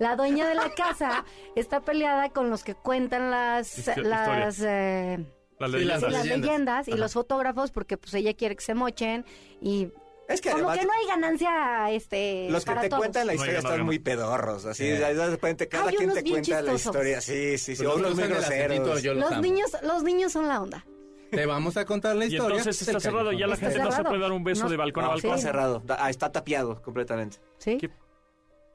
La 0.00 0.16
dueña 0.16 0.48
de 0.48 0.56
la 0.56 0.70
casa 0.74 1.24
está 1.54 1.80
peleada 1.80 2.28
con 2.30 2.50
los 2.50 2.64
que 2.64 2.74
cuentan 2.74 3.30
las 3.30 3.78
Histo- 3.86 4.02
las 4.02 4.60
eh, 4.66 5.24
Las 5.58 5.70
leyendas. 5.70 6.00
sí, 6.00 6.02
las 6.10 6.12
leyendas. 6.24 6.40
leyendas 6.50 6.88
y 6.88 6.92
Ajá. 6.92 7.00
los 7.00 7.12
fotógrafos 7.12 7.70
porque 7.70 7.96
pues 7.96 8.12
ella 8.14 8.34
quiere 8.34 8.56
que 8.56 8.64
se 8.64 8.74
mochen 8.74 9.24
y 9.60 9.88
Es 10.28 10.40
que 10.40 10.50
como 10.50 10.68
además, 10.70 10.78
que 10.80 10.86
no 10.86 10.92
hay 10.92 11.06
ganancia 11.06 11.90
este 11.90 12.48
los 12.50 12.64
que 12.64 12.70
para 12.70 12.80
te 12.82 12.88
todos. 12.88 13.00
cuentan 13.00 13.26
la 13.26 13.34
historia 13.34 13.58
están 13.58 13.78
no. 13.78 13.84
muy 13.84 13.98
pedorros. 13.98 14.64
Así, 14.66 14.84
de 14.86 15.26
repente, 15.30 15.68
cada 15.68 15.88
Hay 15.88 15.96
quien 15.96 16.04
unos 16.10 16.16
te 16.16 16.22
bien 16.22 16.34
cuenta 16.44 16.62
la 16.62 16.72
historia. 16.74 17.20
Sí, 17.20 17.58
sí, 17.58 17.76
sí. 17.76 17.82
Los 17.82 17.96
Unos 17.96 18.14
que 18.14 18.20
muy 18.26 18.28
groseros. 18.28 19.02
yo 19.02 19.14
los 19.14 19.30
Los 19.30 19.40
niños 19.40 19.70
los 19.82 20.02
niños 20.02 20.32
son 20.32 20.48
la 20.48 20.60
onda. 20.62 20.84
Te 21.30 21.46
vamos 21.46 21.76
a 21.76 21.84
contar 21.84 22.14
la 22.16 22.24
Y 22.26 22.28
historia. 22.34 22.58
entonces 22.58 22.86
está 22.88 23.00
cerrado, 23.00 23.32
ya 23.32 23.46
la 23.48 23.54
Está 23.54 23.66
gente 23.70 23.82
no 23.84 23.90
se 23.92 24.04
puede 24.04 24.20
dar 24.20 24.30
un 24.32 24.44
beso 24.44 24.64
No. 24.64 24.70
de 24.70 24.76
balcón 24.76 25.04
a 25.04 25.08
balcón. 25.08 25.30
está 25.34 25.42
cerrado. 25.42 25.82
Está 26.08 26.30
tapiado 26.32 26.80
completamente. 26.80 27.38
¿Sí? 27.58 27.76
¿Qué, 27.78 27.90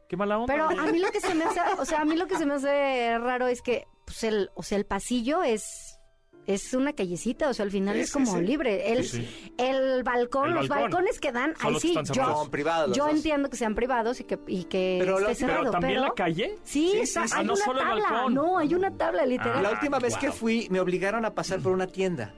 qué 0.10 0.18
mala 0.18 0.38
onda. 0.39 0.54
Pero 0.54 0.65
a 0.70 0.86
mí 0.92 1.00
lo 1.00 1.10
que 1.12 1.22
se 1.22 1.34
me 1.36 1.46
hace, 1.46 1.62
o 1.80 1.86
sea, 1.86 2.02
a 2.02 2.06
mí 2.06 2.15
lo 2.18 2.28
que 2.28 2.38
se 2.38 2.46
me 2.46 2.56
hace 2.56 3.18
raro 3.18 3.48
es 3.48 3.62
que, 3.62 3.86
pues 4.06 4.24
el, 4.26 4.50
o 4.56 4.63
sea, 4.63 4.78
el 4.78 4.86
pasillo 4.86 5.42
es 5.44 5.99
es 6.47 6.73
una 6.73 6.93
callecita, 6.93 7.49
o 7.49 7.54
sea, 7.54 7.63
al 7.65 7.71
final 7.71 7.95
Sí, 7.95 8.02
es 8.02 8.12
como 8.12 8.38
sí. 8.38 8.41
libre. 8.43 8.91
El, 8.91 9.04
Sí, 9.06 9.54
el 9.58 10.04
balcón, 10.04 10.49
El 10.49 10.56
los 10.56 10.67
balcón. 10.67 10.91
balcones 10.91 11.19
que 11.19 11.32
dan, 11.32 11.54
ahí 11.60 11.80
sí, 11.80 11.95
yo. 12.12 12.25
Son 12.25 12.49
privados 12.49 12.95
yo 12.97 13.08
entiendo 13.08 13.49
que 13.49 13.58
sean 13.58 13.75
privados 13.75 14.19
y 14.19 14.23
que, 14.23 14.39
y 14.47 14.63
que 14.63 14.97
Pero 14.99 15.19
esté 15.19 15.36
cerrado, 15.36 15.60
pero 15.60 15.71
también 15.71 15.93
pero- 15.95 16.08
la 16.08 16.13
calle. 16.13 16.58
Sí, 16.63 16.89
Sí, 16.93 16.99
está- 17.02 17.21
sí, 17.23 17.28
sí. 17.30 17.34
hay 17.36 17.41
Ah, 17.41 17.43
no 17.45 17.54
una 17.54 17.65
solo 17.65 17.80
el 17.82 17.88
tabla, 17.88 18.12
balcón. 18.12 18.34
no, 18.34 18.58
hay 18.58 18.73
una 18.73 18.91
tabla 18.97 19.25
literal. 19.25 19.58
Ah, 19.58 19.62
La 19.62 19.71
última 19.71 19.99
vez 19.99 20.17
que 20.17 20.28
guau. 20.28 20.38
fui, 20.39 20.67
me 20.71 20.80
obligaron 20.80 21.23
a 21.25 21.36
pasar 21.36 21.60
por 21.60 21.71
una 21.71 21.88
tienda. 21.88 22.34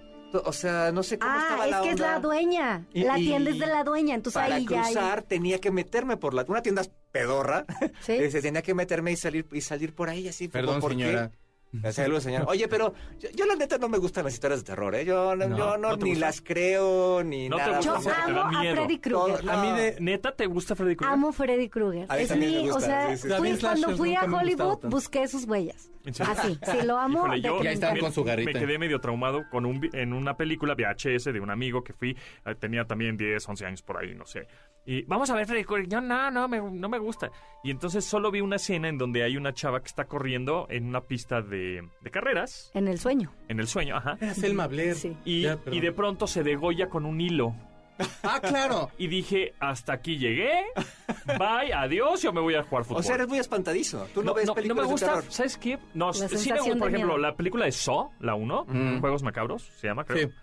O 0.46 0.54
sea, 0.54 0.94
no 0.94 1.04
sé 1.04 1.20
cómo 1.20 1.38
estaba 1.38 1.64
Ah, 1.64 1.66
es 1.66 1.72
la 1.72 1.82
que 1.82 1.90
es 1.90 2.00
la 2.00 2.20
dueña. 2.20 2.88
Y- 2.94 3.04
la 3.04 3.16
tienda 3.16 3.50
es 3.50 3.60
de 3.60 3.68
la 3.68 3.84
dueña, 3.84 4.16
entonces 4.16 4.42
Para 4.42 4.56
ahí 4.56 4.66
ya 4.66 4.84
hay- 4.84 4.94
cruzar 4.94 5.24
tenía 5.24 5.60
que 5.60 5.72
meterme 5.72 6.16
por 6.16 6.34
la... 6.34 6.46
Una 6.48 6.62
tienda 6.62 6.84
pedorra. 7.12 7.66
Sí. 8.02 8.14
Este, 8.14 8.42
tenía 8.42 8.62
que 8.62 8.74
meterme 8.74 9.12
y 9.12 9.18
salir 9.18 9.46
y 9.52 9.60
salir 9.60 9.94
por 9.94 10.10
ahí 10.10 10.30
así. 10.30 10.48
Perdón, 10.48 10.80
¿por 10.80 10.96
qué? 10.96 11.30
Señor. 12.20 12.46
Oye, 12.48 12.68
pero 12.68 12.94
yo, 13.20 13.30
yo 13.36 13.46
la 13.46 13.56
neta 13.56 13.78
no 13.78 13.88
me 13.90 13.98
gustan 13.98 14.26
las 14.26 14.34
historias 14.34 14.62
de 14.62 14.66
terror, 14.66 14.94
¿eh? 14.96 15.06
Yo 15.06 15.36
no, 15.36 15.48
No, 15.48 15.58
yo 15.58 15.78
no, 15.78 15.90
¿no 15.92 15.98
te 15.98 16.06
ni 16.06 16.16
las 16.16 16.42
creo, 16.42 17.24
ni 17.24 17.50
¿No 17.50 17.58
te 17.58 17.64
nada. 17.64 17.80
Yo 17.82 17.96
amo 17.96 18.42
a. 18.42 18.62
Freddy 18.62 19.00
Krueger. 19.00 19.50
A 19.50 19.62
mí 19.62 19.80
de... 19.80 19.98
¿Neta 20.00 20.36
te 20.36 20.46
gusta 20.46 20.76
Freddy 20.76 20.96
Krueger? 20.96 21.14
Amo 21.14 21.32
Freddy 21.32 21.70
Krueger. 21.70 22.08
Es 22.18 22.36
mi, 22.36 22.46
me 22.46 22.62
gusta, 22.64 22.78
o 22.78 22.80
sea, 22.82 23.18
sí, 23.18 23.28
sí, 23.30 23.34
fui 23.36 23.58
cuando 23.58 23.98
fui 23.98 24.16
a 24.16 24.24
Hollywood, 24.24 24.80
busqué 24.84 25.28
sus 25.28 25.46
huellas. 25.46 25.90
Así, 26.20 26.58
sí, 26.64 26.86
lo 26.86 26.98
amo. 26.98 27.26
Híjole, 27.28 27.42
yo 27.42 27.64
Ya 27.64 27.72
encanta. 27.74 28.00
con 28.00 28.12
su 28.12 28.24
garrita. 28.24 28.52
Me 28.52 28.60
quedé 28.60 28.80
medio 28.80 29.00
traumado 29.00 29.44
con 29.50 29.66
un, 29.66 29.88
en 29.94 30.14
una 30.14 30.36
película 30.36 30.74
VHS 30.76 31.26
de 31.26 31.40
un 31.40 31.52
amigo 31.52 31.84
que 31.84 31.94
fui, 31.94 32.18
eh, 32.46 32.56
tenía 32.56 32.86
también 32.86 33.18
10, 33.18 33.48
11 33.48 33.66
años 33.66 33.82
por 33.82 33.98
ahí, 33.98 34.16
no 34.16 34.26
sé. 34.26 34.48
Y 34.84 35.04
vamos 35.04 35.30
a 35.30 35.36
ver 35.36 35.46
Freddy 35.46 35.64
Krueger. 35.64 35.88
Yo, 35.88 36.02
no, 36.02 36.32
no 36.32 36.48
me, 36.48 36.60
no 36.60 36.90
me 36.90 36.98
gusta. 36.98 37.30
Y 37.64 37.70
entonces 37.70 38.04
solo 38.04 38.32
vi 38.32 38.42
una 38.42 38.56
escena 38.56 38.90
en 38.90 38.98
donde 38.98 39.24
hay 39.24 39.38
una 39.38 39.54
chava 39.54 39.82
que 39.82 39.88
está 39.88 40.06
corriendo 40.06 40.66
en 40.70 40.88
una 40.88 41.02
pista 41.02 41.42
de, 41.42 41.61
de 42.02 42.12
carreras, 42.12 42.72
En 42.74 42.88
el 42.88 43.00
sueño. 43.00 43.32
en 43.48 43.60
el 43.60 43.68
sueño, 43.68 43.96
ajá. 43.98 44.18
Era 44.22 44.34
Selma 44.34 44.68
Blair. 44.68 44.96
Sí. 44.96 45.16
Y, 45.26 45.42
Ya, 45.42 45.58
y 45.72 45.80
de 45.80 45.92
pronto 45.92 46.28
se 46.28 46.44
degolla 46.44 46.90
con 46.90 47.06
un 47.06 47.20
hilo. 47.22 47.56
Ah, 48.24 48.40
claro. 48.42 48.90
Y 48.98 49.08
dije, 49.08 49.54
hasta 49.60 49.94
aquí 49.94 50.18
llegué. 50.18 50.64
Bye, 51.38 51.72
adiós, 51.74 52.22
yo 52.24 52.34
me 52.34 52.42
voy 52.42 52.56
a 52.56 52.64
jugar 52.64 52.84
fútbol. 52.84 53.02
O 53.02 53.04
sea, 53.04 53.16
eres 53.16 53.28
muy 53.28 53.38
espantadizo. 53.38 54.08
Tú 54.14 54.24
no, 54.24 54.34
ves 54.34 54.48
no, 54.48 54.56
películas 54.56 54.86
me 54.88 54.92
gusta, 54.92 55.06
de 55.08 55.12
terror. 55.18 55.32
¿sabes 55.32 55.58
qué? 55.58 55.78
No, 55.94 56.12
sí 56.12 56.24
me 56.24 56.30
sensación 56.30 56.58
gusta, 56.58 56.74
por 56.80 56.90
de 56.90 56.96
ejemplo, 56.98 57.16
miedo. 57.16 57.30
la 57.30 57.36
película 57.36 57.66
de 57.66 57.72
Saw, 57.72 58.12
la 58.20 58.34
1, 58.36 58.66
Mm. 58.68 59.00
Juegos 59.02 59.22
Macabros, 59.24 59.72
se 59.78 59.88
llama, 59.88 60.04
creo. 60.06 60.30
Sí. 60.30 60.34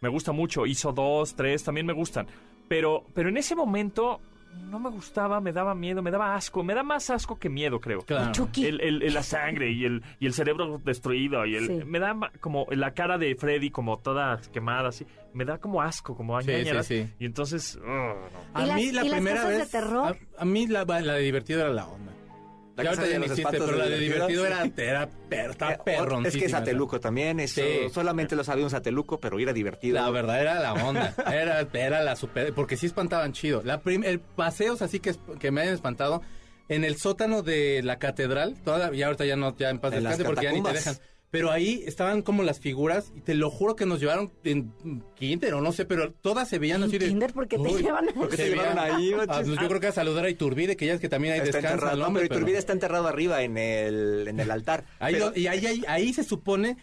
Me 0.00 0.08
gusta 0.08 0.30
mucho. 0.30 0.64
Hizo 0.64 0.92
2, 0.92 1.34
3, 1.34 1.64
también 1.64 1.86
me 1.86 1.92
gustan. 1.92 2.28
Pero, 2.68 3.04
pero 3.14 3.30
en 3.30 3.36
ese 3.36 3.56
momento 3.56 4.20
no 4.58 4.78
me 4.78 4.90
gustaba, 4.90 5.40
me 5.40 5.52
daba 5.52 5.74
miedo, 5.74 6.02
me 6.02 6.10
daba 6.10 6.34
asco. 6.34 6.62
Me 6.62 6.74
da 6.74 6.82
más 6.82 7.08
asco 7.10 7.38
que 7.38 7.48
miedo, 7.48 7.80
creo. 7.80 8.00
Claro. 8.00 8.32
El, 8.56 8.80
el- 8.80 9.02
el- 9.02 9.14
la 9.14 9.22
sangre 9.22 9.70
y 9.70 9.84
el, 9.84 10.02
y 10.20 10.26
el 10.26 10.32
cerebro 10.34 10.80
destruido 10.84 11.44
y 11.46 11.56
el, 11.56 11.66
Sí. 11.66 11.84
me 11.86 11.98
da 11.98 12.14
ma- 12.14 12.30
como 12.40 12.66
la 12.70 12.92
cara 12.94 13.18
de 13.18 13.34
Freddy 13.36 13.70
como 13.70 13.98
toda 13.98 14.40
quemada 14.52 14.88
así 14.88 15.06
me 15.34 15.44
da 15.44 15.58
como 15.58 15.80
asco 15.82 16.16
como 16.16 16.40
Sí, 16.42 16.50
sí, 16.64 16.82
sí. 16.82 17.12
y 17.18 17.24
entonces 17.26 17.78
oh, 17.82 17.86
no. 17.86 18.14
A 18.54 18.66
¿Y 18.66 18.72
mí 18.74 18.86
las- 18.86 18.94
la 18.94 19.04
y 19.04 19.08
las 19.08 19.14
primera 19.18 19.36
cosas 19.36 19.52
de 19.52 19.58
vez. 19.58 19.70
terror? 19.70 20.16
A, 20.38 20.42
a 20.42 20.44
mí 20.44 20.66
la, 20.66 20.84
la 20.84 21.14
de 21.14 21.20
divertido 21.22 21.60
era 21.60 21.70
la 21.70 21.86
onda. 21.86 22.12
La 22.78 22.84
ya 22.84 22.90
casa 22.90 23.02
ahorita 23.02 23.06
de 23.06 23.12
ya 23.12 23.18
no 23.18 23.26
los 23.26 23.38
espantos 23.38 23.66
pero 23.66 23.72
de 23.78 23.84
la 23.84 23.90
de 23.90 23.98
divertido, 24.00 24.46
era, 24.46 24.70
era 24.76 25.08
está 25.50 25.72
Eh, 25.72 25.78
perroncísima. 25.84 26.28
Es 26.28 26.32
que 26.34 26.38
es 26.38 26.44
esa. 26.46 26.58
Sateluco 26.58 27.00
también, 27.00 27.40
eso 27.40 27.60
Sí. 27.60 27.88
solamente 27.92 28.34
lo 28.36 28.44
sabía 28.44 28.64
un 28.64 28.70
Sateluco, 28.70 29.20
pero 29.20 29.38
era 29.38 29.52
divertido. 29.52 29.94
La 29.96 30.08
verdad 30.10 30.40
era 30.40 30.60
la 30.60 30.72
onda. 30.74 31.14
Era, 31.32 31.66
era 31.72 32.02
la 32.02 32.16
super. 32.16 32.54
Porque 32.54 32.76
sí 32.76 32.86
espantaban 32.86 33.32
chido. 33.32 33.62
La 33.64 33.80
prim- 33.82 34.04
el 34.04 34.20
paseos 34.20 34.80
así 34.80 35.00
que, 35.00 35.14
que 35.38 35.50
me 35.50 35.60
hayan 35.62 35.74
espantado. 35.74 36.22
En 36.70 36.84
el 36.84 36.96
sótano 36.98 37.42
de 37.42 37.82
la 37.82 37.98
catedral, 37.98 38.54
toda, 38.62 38.92
ya 38.92 39.06
ahorita 39.06 39.24
ya 39.24 39.36
no, 39.36 39.56
ya 39.56 39.70
en 39.70 39.78
paz 39.78 39.92
descanse 39.92 40.24
porque 40.24 40.44
ya 40.44 40.52
ni 40.52 40.62
te 40.62 40.72
dejan. 40.72 40.96
Pero 41.30 41.50
ahí 41.50 41.82
estaban 41.86 42.22
como 42.22 42.42
las 42.42 42.58
figuras, 42.58 43.12
y 43.14 43.20
te 43.20 43.34
lo 43.34 43.50
juro 43.50 43.76
que 43.76 43.84
nos 43.84 44.00
llevaron 44.00 44.32
en 44.44 44.72
kinder 45.14 45.52
o 45.54 45.60
no 45.60 45.72
sé, 45.72 45.84
pero 45.84 46.12
todas 46.12 46.48
se 46.48 46.58
veían 46.58 46.82
En 46.82 46.88
así 46.88 46.96
de. 46.98 47.08
kinder, 47.08 47.34
¿por 47.34 47.46
qué 47.48 47.56
te 47.58 47.62
Uy, 47.62 47.82
llevan 47.82 48.08
a- 48.08 48.12
¿Por 48.14 48.30
qué 48.30 48.36
te 48.38 48.48
llevaron 48.48 48.78
ahí, 48.78 49.12
Ah, 49.28 49.42
pues 49.44 49.60
yo 49.60 49.68
creo 49.68 49.78
que 49.80 49.88
a 49.88 49.92
saludar 49.92 50.24
a 50.24 50.30
Iturbide, 50.30 50.74
que 50.76 50.86
ya 50.86 50.94
es 50.94 51.00
que 51.00 51.08
también 51.10 51.34
hay 51.34 51.40
Está 51.40 51.60
no, 51.60 52.06
hombre, 52.06 52.22
pero 52.22 52.28
pero- 52.28 52.34
Iturbide 52.40 52.56
está 52.58 52.72
enterrado 52.72 53.08
arriba 53.08 53.42
en 53.42 53.58
el, 53.58 54.26
en 54.28 54.40
el 54.40 54.50
altar. 54.50 54.84
Ahí 55.00 55.14
Pero- 55.14 55.30
lo- 55.30 55.36
y 55.38 55.46
ahí, 55.48 55.66
ahí, 55.66 55.84
ahí 55.86 56.12
se 56.14 56.24
supone, 56.24 56.78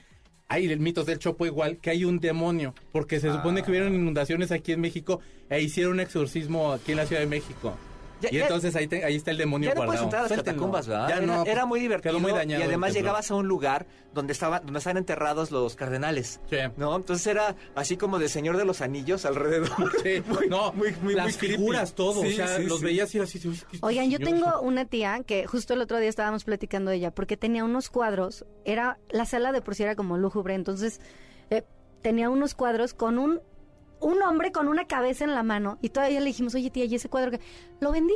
hay 0.47 0.71
el 0.71 0.79
mitos 0.79 1.07
del 1.07 1.17
Chopo 1.17 1.47
igual, 1.47 1.77
que 1.77 1.89
hay 1.89 2.05
un 2.05 2.19
demonio, 2.19 2.75
porque 2.91 3.19
se 3.19 3.31
supone 3.31 3.63
que 3.63 3.71
hubieron 3.71 3.95
inundaciones 3.95 4.51
aquí 4.51 4.73
en 4.73 4.81
México 4.81 5.21
e 5.49 5.59
hicieron 5.63 5.93
un 5.93 5.99
exorcismo 6.01 6.71
aquí 6.71 6.91
en 6.91 6.97
la 6.97 7.07
Ciudad 7.07 7.21
de 7.23 7.27
México. 7.27 7.75
Ya- 8.21 8.29
y 8.31 8.35
ya- 8.37 8.43
entonces 8.43 8.75
ahí, 8.75 8.87
te- 8.87 9.03
ahí 9.03 9.15
está 9.15 9.31
el 9.31 9.37
demonio 9.37 9.69
Ya 9.69 9.75
no 9.75 9.85
puedes 9.85 10.01
guardado. 10.01 10.05
entrar 10.05 10.25
a 10.25 10.27
las 10.29 10.37
catacumbas, 10.37 10.87
¿verdad? 10.87 11.09
Ya 11.09 11.17
era, 11.17 11.25
no, 11.25 11.45
era 11.45 11.65
muy 11.65 11.79
quedó 11.79 11.83
divertido. 11.89 12.19
muy 12.19 12.31
dañado 12.31 12.61
y 12.63 12.65
además 12.67 12.93
llegabas 12.93 13.29
a 13.31 13.35
un 13.35 13.47
lugar 13.47 13.85
donde 14.13 14.31
estaban, 14.33 14.63
donde 14.63 14.77
estaban 14.79 14.97
enterrados 14.97 15.51
los 15.51 15.75
cardenales. 15.75 16.39
Sí. 16.49 16.57
¿No? 16.77 16.95
Entonces 16.95 17.27
era 17.27 17.55
así 17.75 17.97
como 17.97 18.17
del 18.19 18.29
Señor 18.29 18.55
de 18.57 18.63
los 18.65 18.81
Anillos 18.81 19.25
alrededor. 19.25 19.69
Sí, 20.03 20.21
Muy- 20.27 20.47
no, 20.47 20.71
muy- 20.73 20.95
muy- 21.01 21.13
las 21.13 21.25
muy 21.25 21.33
figuras, 21.33 21.93
todo, 21.93 22.21
Sí, 22.21 22.27
o 22.33 22.35
sea, 22.35 22.57
sí, 22.57 22.63
los 22.63 22.79
sí. 22.79 22.85
veías 22.85 23.13
y 23.13 23.17
era 23.17 23.25
así. 23.25 23.41
Oigan, 23.81 24.09
yo 24.09 24.19
tengo 24.19 24.61
una 24.61 24.85
tía 24.85 25.21
que 25.25 25.45
justo 25.47 25.73
el 25.73 25.81
otro 25.81 25.97
día 25.99 26.09
estábamos 26.09 26.43
platicando 26.45 26.91
de 26.91 26.97
ella, 26.97 27.11
porque 27.11 27.37
tenía 27.37 27.63
unos 27.63 27.89
cuadros, 27.89 28.45
era, 28.63 28.97
la 29.09 29.25
sala 29.25 29.51
de 29.51 29.61
por 29.61 29.75
sí 29.75 29.83
era 29.83 29.95
como 29.95 30.17
lúgubre, 30.17 30.53
entonces 30.55 31.01
eh, 31.49 31.63
tenía 32.01 32.29
unos 32.29 32.55
cuadros 32.55 32.93
con 32.93 33.17
un, 33.19 33.41
un 33.99 34.21
hombre 34.21 34.51
con 34.51 34.67
una 34.67 34.85
cabeza 34.85 35.23
en 35.23 35.33
la 35.33 35.43
mano, 35.43 35.77
y 35.81 35.89
todavía 35.89 36.19
le 36.19 36.27
dijimos, 36.27 36.55
oye 36.55 36.69
tía, 36.69 36.85
¿y 36.85 36.95
ese 36.95 37.09
cuadro 37.09 37.31
que 37.31 37.39
Lo 37.79 37.91
vendí. 37.91 38.15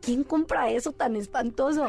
¿Quién 0.00 0.24
compra 0.24 0.70
eso 0.70 0.92
tan 0.92 1.14
espantoso? 1.14 1.88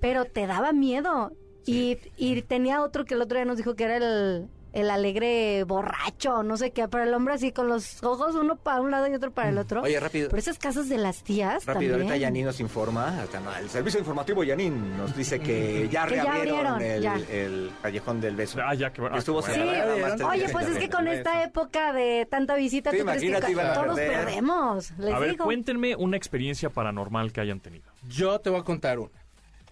Pero 0.00 0.26
te 0.26 0.46
daba 0.46 0.72
miedo. 0.72 1.32
Y, 1.66 1.98
y 2.16 2.40
tenía 2.42 2.82
otro 2.82 3.04
que 3.04 3.14
el 3.14 3.22
otro 3.22 3.36
día 3.36 3.44
nos 3.44 3.56
dijo 3.56 3.74
que 3.74 3.84
era 3.84 3.96
el, 3.96 4.48
el 4.72 4.90
alegre 4.90 5.64
borracho, 5.64 6.42
no 6.42 6.56
sé 6.56 6.70
qué, 6.70 6.86
pero 6.88 7.04
el 7.04 7.12
hombre 7.14 7.34
así 7.34 7.52
con 7.52 7.68
los 7.68 8.02
ojos 8.02 8.34
uno 8.34 8.56
para 8.56 8.80
un 8.80 8.90
lado 8.90 9.06
y 9.08 9.14
otro 9.14 9.30
para 9.32 9.48
el 9.48 9.58
otro. 9.58 9.82
Oye, 9.82 9.98
rápido. 9.98 10.28
Pero 10.28 10.38
esas 10.40 10.58
casas 10.58 10.88
de 10.88 10.98
las 10.98 11.22
tías 11.22 11.64
Rápido, 11.66 11.94
ahorita 11.94 12.10
también. 12.10 12.20
Yanin 12.30 12.46
nos 12.46 12.60
informa, 12.60 13.24
el 13.60 13.68
servicio 13.70 13.98
informativo 14.00 14.44
Yanin 14.44 14.96
nos 14.96 15.16
dice 15.16 15.40
que 15.40 15.88
ya 15.90 16.06
Que 16.06 16.16
ya 16.16 16.22
reabrieron 16.24 16.66
abrieron, 16.74 16.82
el, 16.82 17.02
ya. 17.02 17.14
el 17.30 17.70
callejón 17.82 18.20
del 18.20 18.36
beso. 18.36 18.60
ah 18.64 18.74
ya 18.74 18.92
que 18.92 19.00
bueno, 19.00 19.16
ah, 19.16 19.18
Estuvo 19.18 19.42
Sí, 19.42 19.52
bueno. 19.52 20.16
te 20.16 20.24
oye, 20.24 20.48
pues 20.50 20.68
es 20.68 20.78
que 20.78 20.88
con 20.88 21.08
esta 21.08 21.42
época 21.42 21.92
de 21.92 22.26
tanta 22.30 22.54
visita, 22.54 22.90
Sí, 22.90 22.98
¿tú 22.98 23.04
crees 23.04 23.20
que 23.20 23.26
imagínate, 23.26 23.52
iban 23.52 23.66
a 23.66 23.74
todos 23.74 23.96
perder. 23.96 24.24
perdemos? 24.24 24.90
Les 24.98 25.14
a 25.14 25.18
ver 25.18 25.30
digo. 25.32 25.44
cuéntenme 25.44 25.96
una 25.96 26.16
experiencia 26.16 26.70
paranormal 26.70 27.32
que 27.32 27.40
hayan 27.40 27.60
tenido 27.60 27.90
Yo 28.08 28.38
te 28.40 28.50
voy 28.50 28.60
a 28.60 28.64
contar 28.64 28.98
una, 28.98 29.10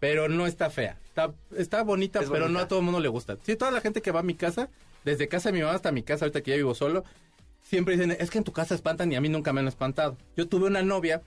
pero 0.01 0.29
no 0.29 0.47
está 0.47 0.71
fea. 0.71 0.97
Está, 1.09 1.33
está 1.57 1.83
bonita, 1.83 2.21
Es 2.21 2.27
pero 2.31 2.43
bonita. 2.45 2.59
no 2.61 2.65
a 2.65 2.69
todo 2.69 2.79
el 2.79 2.85
mundo 2.85 3.01
le 3.01 3.09
gusta. 3.09 3.37
Sí, 3.43 3.57
toda 3.57 3.71
la 3.71 3.81
gente 3.81 4.01
que 4.03 4.13
va 4.13 4.21
a 4.21 4.23
mi 4.23 4.35
casa, 4.35 4.69
desde 5.11 5.29
casa 5.29 5.49
de 5.51 5.55
mi 5.59 5.61
mamá 5.63 5.75
hasta 5.75 5.93
mi 5.93 6.03
casa, 6.03 6.25
ahorita 6.25 6.41
que 6.43 6.51
ya 6.53 6.57
vivo 6.57 6.75
solo, 6.75 7.05
siempre 7.63 7.97
dicen, 7.97 8.17
es 8.19 8.31
que 8.31 8.39
en 8.39 8.45
tu 8.45 8.53
casa 8.53 8.75
espantan 8.75 9.11
y 9.13 9.17
a 9.17 9.21
mí 9.21 9.29
nunca 9.29 9.53
me 9.53 9.61
han 9.61 9.69
espantado. 9.69 10.17
Yo 10.37 10.49
tuve 10.49 10.67
una 10.67 10.83
novia, 10.83 11.23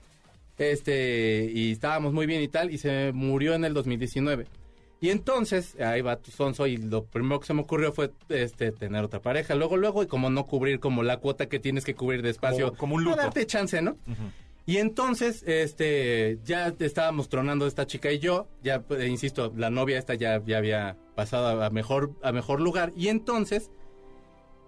este, 0.58 1.50
y 1.52 1.72
estábamos 1.72 2.12
muy 2.12 2.26
bien 2.26 2.42
y 2.42 2.48
tal, 2.48 2.70
y 2.70 2.78
se 2.78 3.12
murió 3.12 3.54
en 3.54 3.64
el 3.64 3.74
2019. 3.74 4.46
Y 5.00 5.10
entonces, 5.10 5.74
ahí 5.80 6.00
va 6.00 6.16
tu 6.16 6.30
sonso, 6.30 6.66
y 6.68 6.76
lo 6.76 7.04
primero 7.04 7.40
que 7.40 7.46
se 7.48 7.54
me 7.54 7.62
ocurrió 7.62 7.92
fue 7.92 8.12
este 8.28 8.70
tener 8.70 9.02
otra 9.02 9.20
pareja. 9.20 9.56
Luego, 9.56 9.76
luego, 9.76 10.04
y 10.04 10.06
como 10.06 10.30
no 10.30 10.46
cubrir 10.46 10.78
como 10.78 11.02
la 11.02 11.16
cuota 11.16 11.46
que 11.46 11.58
tienes 11.58 11.84
que 11.84 11.94
cubrir 11.96 12.22
de 12.22 12.30
espacio. 12.30 12.66
Como- 12.68 12.78
como 12.78 12.94
un 12.96 13.04
luto. 13.04 13.16
darte 13.16 13.44
chance, 13.46 13.82
¿no? 13.82 13.96
Y 14.64 14.76
entonces, 14.78 15.42
este, 15.46 16.38
ya 16.44 16.74
estábamos 16.78 17.28
tronando 17.28 17.66
esta 17.66 17.86
chica 17.86 18.12
y 18.12 18.18
yo, 18.20 18.48
ya, 18.62 18.82
pues, 18.82 19.06
insisto, 19.08 19.52
la 19.56 19.70
novia 19.70 19.98
esta 19.98 20.14
ya, 20.14 20.40
ya 20.44 20.58
había 20.58 20.96
pasado 21.16 21.62
a 21.62 21.70
mejor, 21.70 22.12
a 22.22 22.32
mejor 22.32 22.60
lugar. 22.60 22.92
Y 22.96 23.08
entonces, 23.08 23.70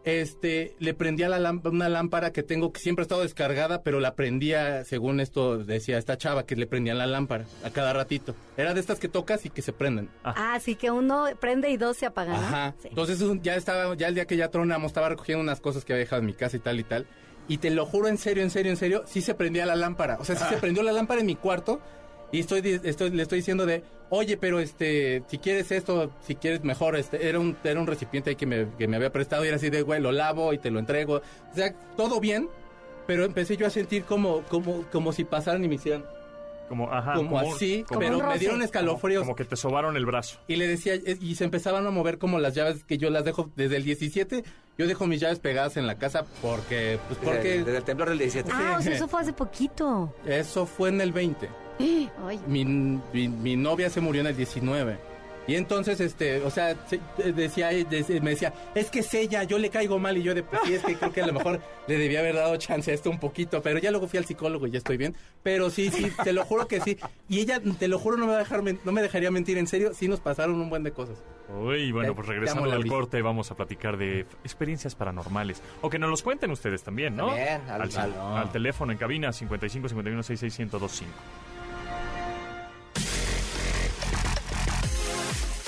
este, 0.04 0.76
le 0.80 0.94
prendía 0.94 1.28
la 1.28 1.50
una 1.64 1.88
lámpara 1.88 2.30
que 2.32 2.42
tengo 2.42 2.72
que 2.72 2.80
siempre 2.80 3.02
ha 3.02 3.04
estado 3.04 3.22
descargada, 3.22 3.82
pero 3.82 4.00
la 4.00 4.14
prendía, 4.14 4.84
según 4.84 5.18
esto 5.18 5.58
decía 5.58 5.96
esta 5.96 6.18
chava, 6.18 6.44
que 6.44 6.56
le 6.56 6.66
prendían 6.66 6.98
la 6.98 7.06
lámpara 7.06 7.46
a 7.64 7.70
cada 7.70 7.92
ratito. 7.92 8.34
Era 8.56 8.74
de 8.74 8.80
estas 8.80 9.00
que 9.00 9.08
tocas 9.08 9.46
y 9.46 9.50
que 9.50 9.62
se 9.62 9.72
prenden. 9.72 10.10
Ah, 10.22 10.58
sí, 10.60 10.74
que 10.76 10.90
uno 10.90 11.26
prende 11.40 11.70
y 11.70 11.76
dos 11.76 11.96
se 11.96 12.06
apagan. 12.06 12.34
¿no? 12.34 12.46
Ajá. 12.46 12.74
Sí. 12.82 12.88
Entonces 12.88 13.18
ya 13.42 13.56
estaba, 13.56 13.94
ya 13.94 14.08
el 14.08 14.14
día 14.14 14.26
que 14.26 14.36
ya 14.36 14.50
tronamos, 14.50 14.90
estaba 14.90 15.08
recogiendo 15.08 15.42
unas 15.42 15.60
cosas 15.60 15.84
que 15.84 15.94
había 15.94 16.04
dejado 16.04 16.20
en 16.20 16.26
mi 16.26 16.34
casa 16.34 16.56
y 16.56 16.60
tal 16.60 16.80
y 16.80 16.84
tal. 16.84 17.06
Y 17.48 17.58
te 17.58 17.70
lo 17.70 17.86
juro 17.86 18.08
en 18.08 18.18
serio, 18.18 18.42
en 18.42 18.50
serio, 18.50 18.70
en 18.70 18.76
serio, 18.76 19.02
sí 19.06 19.20
se 19.20 19.34
prendía 19.34 19.66
la 19.66 19.76
lámpara. 19.76 20.16
O 20.20 20.24
sea, 20.24 20.36
sí 20.36 20.44
se 20.48 20.56
prendió 20.56 20.82
la 20.82 20.92
lámpara 20.92 21.20
en 21.20 21.26
mi 21.26 21.36
cuarto. 21.36 21.80
Y 22.32 22.40
estoy, 22.40 22.80
estoy, 22.82 23.10
le 23.10 23.22
estoy 23.22 23.38
diciendo 23.38 23.64
de, 23.64 23.84
oye, 24.10 24.36
pero 24.36 24.58
este, 24.58 25.22
si 25.28 25.38
quieres 25.38 25.70
esto, 25.70 26.10
si 26.26 26.34
quieres 26.34 26.64
mejor, 26.64 26.96
este, 26.96 27.28
era 27.28 27.38
un, 27.38 27.56
era 27.62 27.78
un 27.78 27.86
recipiente 27.86 28.30
ahí 28.30 28.36
que 28.36 28.46
me, 28.46 28.66
que 28.76 28.88
me 28.88 28.96
había 28.96 29.12
prestado 29.12 29.44
y 29.44 29.48
era 29.48 29.56
así 29.56 29.70
de, 29.70 29.82
güey, 29.82 30.00
lo 30.00 30.10
lavo 30.10 30.52
y 30.52 30.58
te 30.58 30.70
lo 30.70 30.78
entrego. 30.78 31.16
O 31.52 31.54
sea, 31.54 31.72
todo 31.96 32.18
bien, 32.18 32.48
pero 33.06 33.24
empecé 33.24 33.56
yo 33.56 33.66
a 33.66 33.70
sentir 33.70 34.04
como, 34.04 34.42
como, 34.44 34.82
como 34.90 35.12
si 35.12 35.24
pasaran 35.24 35.64
y 35.64 35.68
me 35.68 35.76
hicieran 35.76 36.04
como 36.68 36.92
ajá 36.92 37.14
como, 37.14 37.36
un- 37.38 37.54
así, 37.54 37.84
como- 37.86 38.00
pero 38.00 38.18
me 38.26 38.38
dieron 38.38 38.56
como, 38.56 38.64
escalofríos. 38.64 39.22
como 39.22 39.36
que 39.36 39.44
te 39.44 39.56
sobaron 39.56 39.96
el 39.96 40.06
brazo 40.06 40.38
Y 40.48 40.56
le 40.56 40.66
decía, 40.66 40.94
eh, 40.94 41.16
y 41.20 41.34
se 41.34 41.44
empezaban 41.44 41.86
a 41.86 41.90
mover 41.90 42.18
como 42.18 42.38
las 42.38 42.54
llaves 42.54 42.84
que 42.84 42.98
yo 42.98 43.10
las 43.10 43.24
dejo 43.24 43.50
desde 43.56 43.76
el 43.76 43.84
17. 43.84 44.44
Yo 44.76 44.86
dejo 44.88 45.06
mis 45.06 45.20
llaves 45.20 45.38
pegadas 45.38 45.76
en 45.76 45.86
la 45.86 45.96
casa 45.98 46.24
porque, 46.42 46.98
pues 47.06 47.20
Desde, 47.20 47.32
porque 47.32 47.58
desde 47.64 47.76
el 47.78 47.84
temblor 47.84 48.08
del 48.08 48.18
17. 48.18 48.50
Ah, 48.52 48.76
o 48.78 48.82
sea, 48.82 48.92
eso 48.94 49.06
fue 49.08 49.20
hace 49.20 49.32
poquito. 49.32 50.12
eso 50.26 50.66
fue 50.66 50.88
en 50.88 51.00
el 51.00 51.12
20. 51.12 51.48
Ay, 51.78 52.40
Mi, 52.48 52.64
mi, 52.64 53.28
mi 53.28 53.56
novia 53.56 53.88
se 53.90 54.00
murió 54.00 54.20
en 54.22 54.28
el 54.28 54.36
19. 54.36 54.98
Y 55.46 55.56
entonces, 55.56 56.00
este, 56.00 56.40
o 56.42 56.50
sea, 56.50 56.74
se- 56.86 57.00
decía, 57.32 57.68
decía- 57.68 58.20
me 58.22 58.30
decía, 58.30 58.54
es 58.74 58.90
que 58.90 59.00
es 59.00 59.12
ella, 59.14 59.42
yo 59.44 59.58
le 59.58 59.68
caigo 59.70 59.98
mal 59.98 60.16
y 60.16 60.22
yo 60.22 60.34
de 60.34 60.42
pues 60.42 60.60
sí, 60.64 60.74
es 60.74 60.82
que 60.82 60.94
creo 60.96 61.12
que 61.12 61.22
a 61.22 61.26
lo 61.26 61.32
mejor 61.34 61.60
le 61.86 61.98
debía 61.98 62.20
haber 62.20 62.34
dado 62.36 62.56
chance 62.56 62.90
a 62.90 62.94
esto 62.94 63.10
un 63.10 63.20
poquito, 63.20 63.60
pero 63.62 63.78
ya 63.78 63.90
luego 63.90 64.06
fui 64.08 64.18
al 64.18 64.24
psicólogo 64.24 64.66
y 64.66 64.70
ya 64.70 64.78
estoy 64.78 64.96
bien. 64.96 65.14
Pero 65.42 65.68
sí, 65.70 65.90
sí, 65.90 66.10
te 66.24 66.32
lo 66.32 66.44
juro 66.44 66.66
que 66.66 66.80
sí. 66.80 66.96
Y 67.28 67.40
ella, 67.40 67.60
te 67.78 67.88
lo 67.88 67.98
juro, 67.98 68.16
no 68.16 68.24
me, 68.26 68.32
va 68.32 68.38
a 68.38 68.42
dejar, 68.42 68.62
no 68.62 68.92
me 68.92 69.02
dejaría 69.02 69.30
mentir, 69.30 69.58
en 69.58 69.66
serio, 69.66 69.92
sí 69.94 70.08
nos 70.08 70.20
pasaron 70.20 70.60
un 70.60 70.70
buen 70.70 70.82
de 70.82 70.92
cosas. 70.92 71.22
Uy, 71.62 71.92
bueno, 71.92 72.14
pues 72.14 72.26
regresando 72.26 72.72
al 72.72 72.86
corte 72.86 73.20
vamos 73.20 73.50
a 73.50 73.54
platicar 73.54 73.98
de 73.98 74.20
experiencias 74.44 74.94
paranormales. 74.94 75.62
O 75.82 75.90
que 75.90 75.98
nos 75.98 76.08
los 76.08 76.22
cuenten 76.22 76.50
ustedes 76.50 76.82
también, 76.82 77.14
¿no? 77.16 77.26
También, 77.26 77.60
al- 77.68 77.82
al, 77.82 77.96
al- 77.96 78.36
al 78.38 78.50
teléfono 78.52 78.92
en 78.92 78.98
cabina 78.98 79.30
55 79.30 79.88
51 79.90 80.22
66 80.22 80.58
1025. 80.58 81.10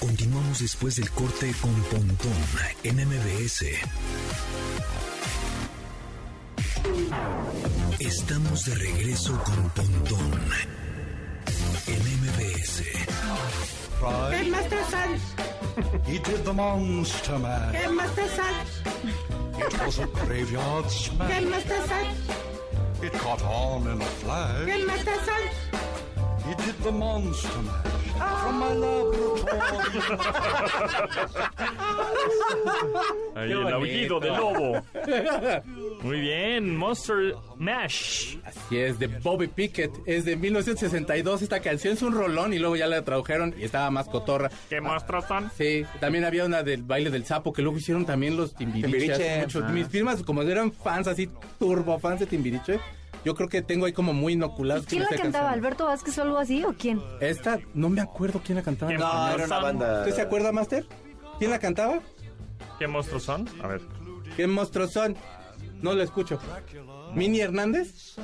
Continuamos 0.06 0.60
después 0.60 0.94
del 0.94 1.10
corte 1.10 1.52
con 1.60 1.74
Pontón 1.90 2.32
en 2.84 2.96
MBS. 3.08 3.64
Estamos 7.98 8.64
de 8.66 8.74
regreso 8.76 9.36
con 9.42 9.68
Pontón 9.70 10.40
en 11.88 12.00
MBS. 12.22 12.82
Headmaster 14.30 14.84
Sans. 14.84 15.22
He 16.06 16.20
did 16.20 16.44
the 16.44 16.52
Monster 16.52 17.38
Man. 17.40 17.74
Headmaster 17.74 18.28
Sans. 18.28 18.82
It 19.58 19.84
was 19.84 19.98
a 19.98 20.06
graveyard 20.06 20.88
smash. 20.88 21.32
Headmaster 21.32 21.82
Sans. 21.88 23.02
It 23.02 23.12
caught 23.14 23.42
on 23.42 23.88
in 23.88 24.00
a 24.00 24.04
flash. 24.04 24.68
Headmaster 24.68 25.18
Sans. 25.24 26.46
He 26.46 26.54
did 26.64 26.78
the 26.84 26.92
Monster 26.92 27.62
Mash 27.62 27.95
from 28.18 28.58
my 28.58 28.72
laboratory. 28.74 29.26
Ahí 33.34 33.52
el 33.52 33.66
aullido 33.72 34.20
del 34.20 34.34
lobo. 34.36 34.82
Muy 36.02 36.20
bien, 36.20 36.76
Monster 36.76 37.34
Mash. 37.58 38.36
Así 38.44 38.78
es, 38.78 38.98
de 38.98 39.06
Bobby 39.08 39.46
Pickett. 39.48 39.90
Es 40.06 40.24
de 40.24 40.36
1962. 40.36 41.42
Esta 41.42 41.60
canción 41.60 41.94
es 41.94 42.02
un 42.02 42.14
rolón 42.14 42.52
y 42.52 42.58
luego 42.58 42.76
ya 42.76 42.86
la 42.86 43.02
tradujeron 43.02 43.54
y 43.58 43.64
estaba 43.64 43.90
más 43.90 44.08
cotorra. 44.08 44.50
¿Qué 44.68 44.80
monstruos 44.80 45.24
son? 45.26 45.50
Sí, 45.56 45.84
también 46.00 46.24
había 46.24 46.44
una 46.44 46.62
del 46.62 46.82
baile 46.82 47.10
del 47.10 47.24
sapo 47.24 47.52
que 47.52 47.62
luego 47.62 47.78
hicieron 47.78 48.04
también 48.06 48.36
los 48.36 48.54
Timbiriche. 48.54 48.88
Timbiriche, 48.88 49.12
hace 49.30 49.40
mucho. 49.42 49.64
ah. 49.64 49.68
Mis 49.68 49.88
primas, 49.88 50.22
como 50.22 50.42
eran 50.42 50.72
fans 50.72 51.08
así, 51.08 51.28
turbo 51.58 51.98
fans 51.98 52.20
de 52.20 52.26
Timbiriche, 52.26 52.78
yo 53.26 53.34
creo 53.34 53.48
que 53.48 53.60
tengo 53.60 53.86
ahí 53.86 53.92
como 53.92 54.12
muy 54.12 54.34
inoculados. 54.34 54.86
¿Quién 54.86 55.02
la 55.02 55.08
esta 55.08 55.20
cantaba? 55.20 55.46
canción. 55.46 55.64
¿Alberto 55.64 55.86
Vázquez 55.86 56.16
o 56.16 56.22
algo 56.22 56.38
así 56.38 56.64
o 56.64 56.72
quién? 56.74 57.02
Esta, 57.20 57.58
no 57.74 57.88
me 57.88 58.00
acuerdo 58.00 58.40
quién 58.42 58.54
la 58.54 58.62
cantaba. 58.62 58.88
¿Quién? 58.90 59.00
No, 59.00 59.28
era 59.34 59.46
una 59.46 59.58
banda. 59.58 59.98
¿Usted 60.02 60.14
se 60.14 60.22
acuerda, 60.22 60.52
Master? 60.52 60.86
¿Quién 61.40 61.50
la 61.50 61.58
cantaba? 61.58 61.98
¿Qué 62.78 62.86
monstruos 62.86 63.24
son? 63.24 63.48
A 63.60 63.66
ver. 63.66 63.80
¿Qué 64.36 64.46
monstruos 64.46 64.92
son? 64.92 65.16
No 65.82 65.92
lo 65.92 66.04
escucho. 66.04 66.38
¿Mini 67.16 67.40
Hernández? 67.40 68.14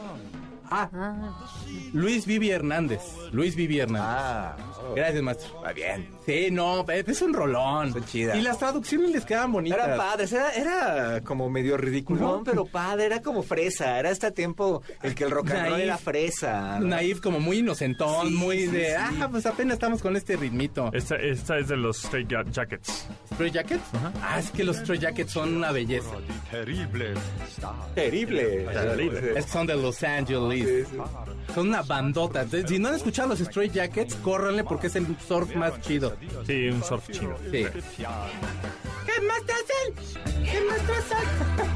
Ah, 0.74 0.88
Ah, 0.94 1.46
Luis 1.92 2.24
Vivi 2.26 2.50
Hernández. 2.50 3.00
Luis 3.32 3.54
Vivi 3.54 3.78
Hernández. 3.80 4.08
Ah, 4.11 4.56
oh, 4.90 4.94
Gracias, 4.94 5.22
Master. 5.22 5.50
va 5.64 5.72
bien. 5.72 6.08
Sí, 6.24 6.48
no, 6.50 6.87
es 6.88 7.22
un 7.22 7.35
rolón. 7.35 7.92
Son 7.92 8.04
chidas. 8.06 8.37
Y 8.38 8.40
las 8.42 8.58
traducciones 8.58 9.11
les 9.11 9.24
quedan 9.26 9.52
bonitas. 9.52 9.78
Eran 9.85 9.98
padres, 9.98 10.32
era, 10.32 10.50
era 10.52 11.20
como 11.22 11.50
medio 11.50 11.76
ridículo, 11.76 12.20
No. 12.38 12.42
pero 12.44 12.64
padre, 12.64 13.06
era 13.06 13.20
como 13.20 13.42
fresa, 13.42 13.98
era 13.98 14.11
este 14.11 14.30
tiempo 14.30 14.82
el 15.02 15.14
que 15.14 15.24
el 15.24 15.30
rock 15.30 15.50
and 15.50 15.68
roll 15.70 15.80
era 15.80 15.98
fresa. 15.98 16.78
¿no? 16.80 16.87
Naif, 16.88 17.20
como 17.20 17.38
muy 17.40 17.58
inocentón, 17.58 18.28
Sí, 18.28 18.35
muy 18.35 18.58
sí, 18.61 18.66
de, 18.68 18.87
sí. 18.90 18.94
ah, 19.20 19.28
pues 19.30 19.44
apenas 19.46 19.74
estamos 19.74 20.00
con 20.00 20.16
este 20.16 20.37
ritmito. 20.37 20.90
Esta, 20.92 21.16
esta 21.16 21.58
es 21.58 21.68
de 21.68 21.76
los 21.76 22.02
Straight 22.04 22.30
Ja- 22.30 22.44
Jackets. 22.50 23.06
¿Stray 23.35 23.50
Jackets? 23.50 23.82
Ah, 24.22 24.38
es 24.38 24.50
que 24.50 24.62
los 24.64 24.76
Stray 24.76 24.98
Jackets 24.98 25.32
son 25.32 25.54
una 25.56 25.72
belleza. 25.72 26.11
Terrible. 26.50 27.14
Terrible. 27.94 28.68
Es 29.37 29.46
que 29.46 29.50
son 29.52 29.66
de 29.66 29.76
Los 29.76 30.02
Son 31.55 31.68
una 31.68 31.83
bandota. 31.83 32.44
De- 32.44 32.66
Si 32.66 32.79
no 32.79 32.88
han 32.88 32.94
escuchado 32.94 33.29
los 33.29 33.38
Stray 33.40 33.68
Jackets, 33.70 34.14
córranle 34.16 34.64
porque 34.64 34.87
es 34.87 34.96
el 34.96 35.07
surf 35.27 35.55
más 35.57 35.81
chido. 35.81 36.16
Sí, 36.46 36.68
un 36.68 36.83
surf 36.83 37.09
chino. 37.11 37.35
Sí. 37.51 37.66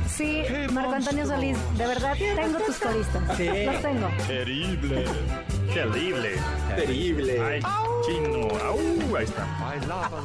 sí, 0.09 0.43
Marco 0.73 0.93
Antonio 0.93 1.27
Solís, 1.27 1.57
de 1.77 1.87
verdad 1.87 2.15
tengo 2.19 2.59
tus 2.61 2.77
coristas. 2.77 3.37
Sí. 3.37 3.49
Los 3.65 3.83
tengo. 3.83 4.09
Terrible. 4.27 5.05
Terrible. 5.75 6.31
Terrible. 6.75 7.41
Ay, 7.43 7.61
chino. 8.07 8.49
Au, 8.65 9.17
ahí 9.17 9.25
está. 9.25 9.47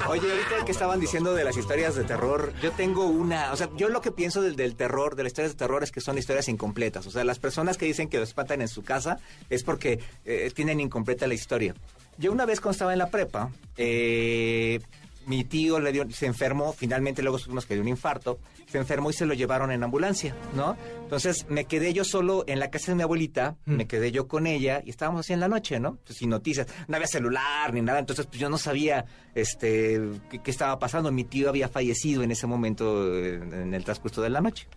Oye, 0.09 0.21
ahorita 0.31 0.65
que 0.65 0.71
estaban 0.71 0.99
diciendo 0.99 1.33
de 1.33 1.43
las 1.43 1.57
historias 1.57 1.95
de 1.95 2.03
terror, 2.03 2.53
yo 2.61 2.71
tengo 2.71 3.05
una, 3.07 3.51
o 3.51 3.55
sea, 3.55 3.69
yo 3.75 3.89
lo 3.89 4.01
que 4.01 4.11
pienso 4.11 4.41
del, 4.41 4.55
del 4.55 4.75
terror, 4.75 5.15
de 5.15 5.23
las 5.23 5.31
historias 5.31 5.53
de 5.53 5.57
terror 5.57 5.83
es 5.83 5.91
que 5.91 6.01
son 6.01 6.17
historias 6.17 6.47
incompletas. 6.47 7.05
O 7.07 7.11
sea, 7.11 7.23
las 7.23 7.39
personas 7.39 7.77
que 7.77 7.85
dicen 7.85 8.09
que 8.09 8.19
los 8.19 8.29
espantan 8.29 8.50
en 8.59 8.67
su 8.67 8.83
casa 8.83 9.19
es 9.49 9.63
porque 9.63 9.99
eh, 10.25 10.51
tienen 10.53 10.79
incompleta 10.79 11.27
la 11.27 11.35
historia. 11.35 11.73
Yo 12.17 12.31
una 12.31 12.45
vez 12.45 12.59
cuando 12.59 12.73
estaba 12.73 12.93
en 12.93 12.99
la 12.99 13.09
prepa, 13.09 13.51
eh, 13.77 14.79
mi 15.27 15.43
tío 15.43 15.79
le 15.79 15.91
dio, 15.91 16.09
se 16.11 16.25
enfermó, 16.25 16.73
finalmente 16.73 17.21
luego 17.21 17.37
supimos 17.37 17.65
que 17.65 17.75
dio 17.75 17.83
un 17.83 17.87
infarto, 17.87 18.39
se 18.67 18.77
enfermó 18.77 19.09
y 19.09 19.13
se 19.13 19.25
lo 19.25 19.33
llevaron 19.33 19.71
en 19.71 19.83
ambulancia, 19.83 20.35
¿no? 20.55 20.77
Entonces 21.03 21.45
me 21.49 21.65
quedé 21.65 21.93
yo 21.93 22.03
solo 22.03 22.43
en 22.47 22.59
la 22.59 22.69
casa 22.69 22.91
de 22.91 22.95
mi 22.95 23.03
abuelita, 23.03 23.55
me 23.65 23.87
quedé 23.87 24.11
yo 24.11 24.27
con 24.27 24.47
ella 24.47 24.81
y 24.85 24.89
estábamos 24.89 25.21
así 25.21 25.33
en 25.33 25.39
la 25.39 25.47
noche, 25.47 25.79
¿no? 25.79 25.97
Pues, 26.05 26.17
sin 26.17 26.29
noticias, 26.29 26.67
no 26.87 26.95
había 26.95 27.07
celular 27.07 27.73
ni 27.73 27.81
nada, 27.81 27.99
entonces 27.99 28.25
pues 28.25 28.39
yo 28.39 28.49
no 28.49 28.57
sabía 28.57 29.05
este 29.35 30.01
qué, 30.29 30.39
qué 30.39 30.51
estaba 30.51 30.79
pasando, 30.79 31.11
mi 31.11 31.23
tío 31.23 31.49
había 31.49 31.69
fallecido 31.69 32.23
en 32.23 32.31
ese 32.31 32.47
momento 32.47 33.15
eh, 33.15 33.35
en 33.35 33.73
el 33.73 33.83
transcurso 33.83 34.21
de 34.21 34.29
la 34.29 34.41
noche. 34.41 34.67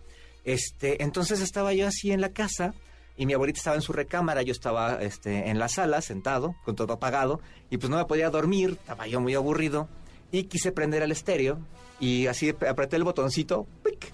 Este, 0.45 1.03
entonces 1.03 1.41
estaba 1.41 1.73
yo 1.73 1.87
así 1.87 2.13
en 2.13 2.21
la 2.21 2.31
casa 2.31 2.75
y 3.17 3.27
mi 3.27 3.35
abuelita 3.35 3.59
estaba 3.59 3.77
en 3.77 3.83
su 3.83 3.93
recámara, 3.93 4.43
yo 4.43 4.53
estaba 4.53 5.03
este, 5.03 5.51
en 5.51 5.59
la 5.59 5.69
sala 5.69 6.01
sentado, 6.01 6.57
con 6.65 6.75
todo 6.75 6.95
apagado, 6.95 7.41
y 7.71 7.79
pues 7.79 7.91
no 7.91 7.97
me 7.97 8.05
podía 8.05 8.31
dormir, 8.31 8.79
estaba 8.81 9.07
yo 9.07 9.21
muy 9.21 9.35
aburrido, 9.35 9.89
y 10.33 10.45
quise 10.45 10.73
prender 10.73 11.03
el 11.03 11.13
estéreo, 11.13 11.59
y 12.01 12.27
así 12.27 12.51
apreté 12.69 12.97
el 12.97 13.05
botoncito, 13.05 13.67
¡pic! 13.83 14.13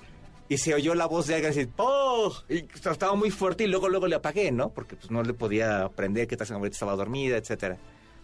y 0.49 0.59
se 0.59 0.75
oyó 0.75 0.95
la 0.97 1.07
voz 1.07 1.29
de 1.29 1.37
alguien 1.37 1.53
así, 1.53 1.69
¡oh! 1.77 2.33
Y 2.49 2.67
estaba 2.75 3.15
muy 3.15 3.31
fuerte, 3.31 3.65
y 3.65 3.67
luego, 3.69 3.89
luego 3.89 4.09
le 4.09 4.17
apagué, 4.17 4.51
¿no? 4.51 4.71
Porque 4.71 4.97
pues 4.97 5.11
no 5.11 5.23
le 5.23 5.33
podía 5.33 5.89
prender, 5.91 6.27
que 6.27 6.37
mi 6.37 6.55
abuelita 6.57 6.75
estaba 6.75 6.97
dormida, 6.97 7.37
etcétera. 7.37 7.79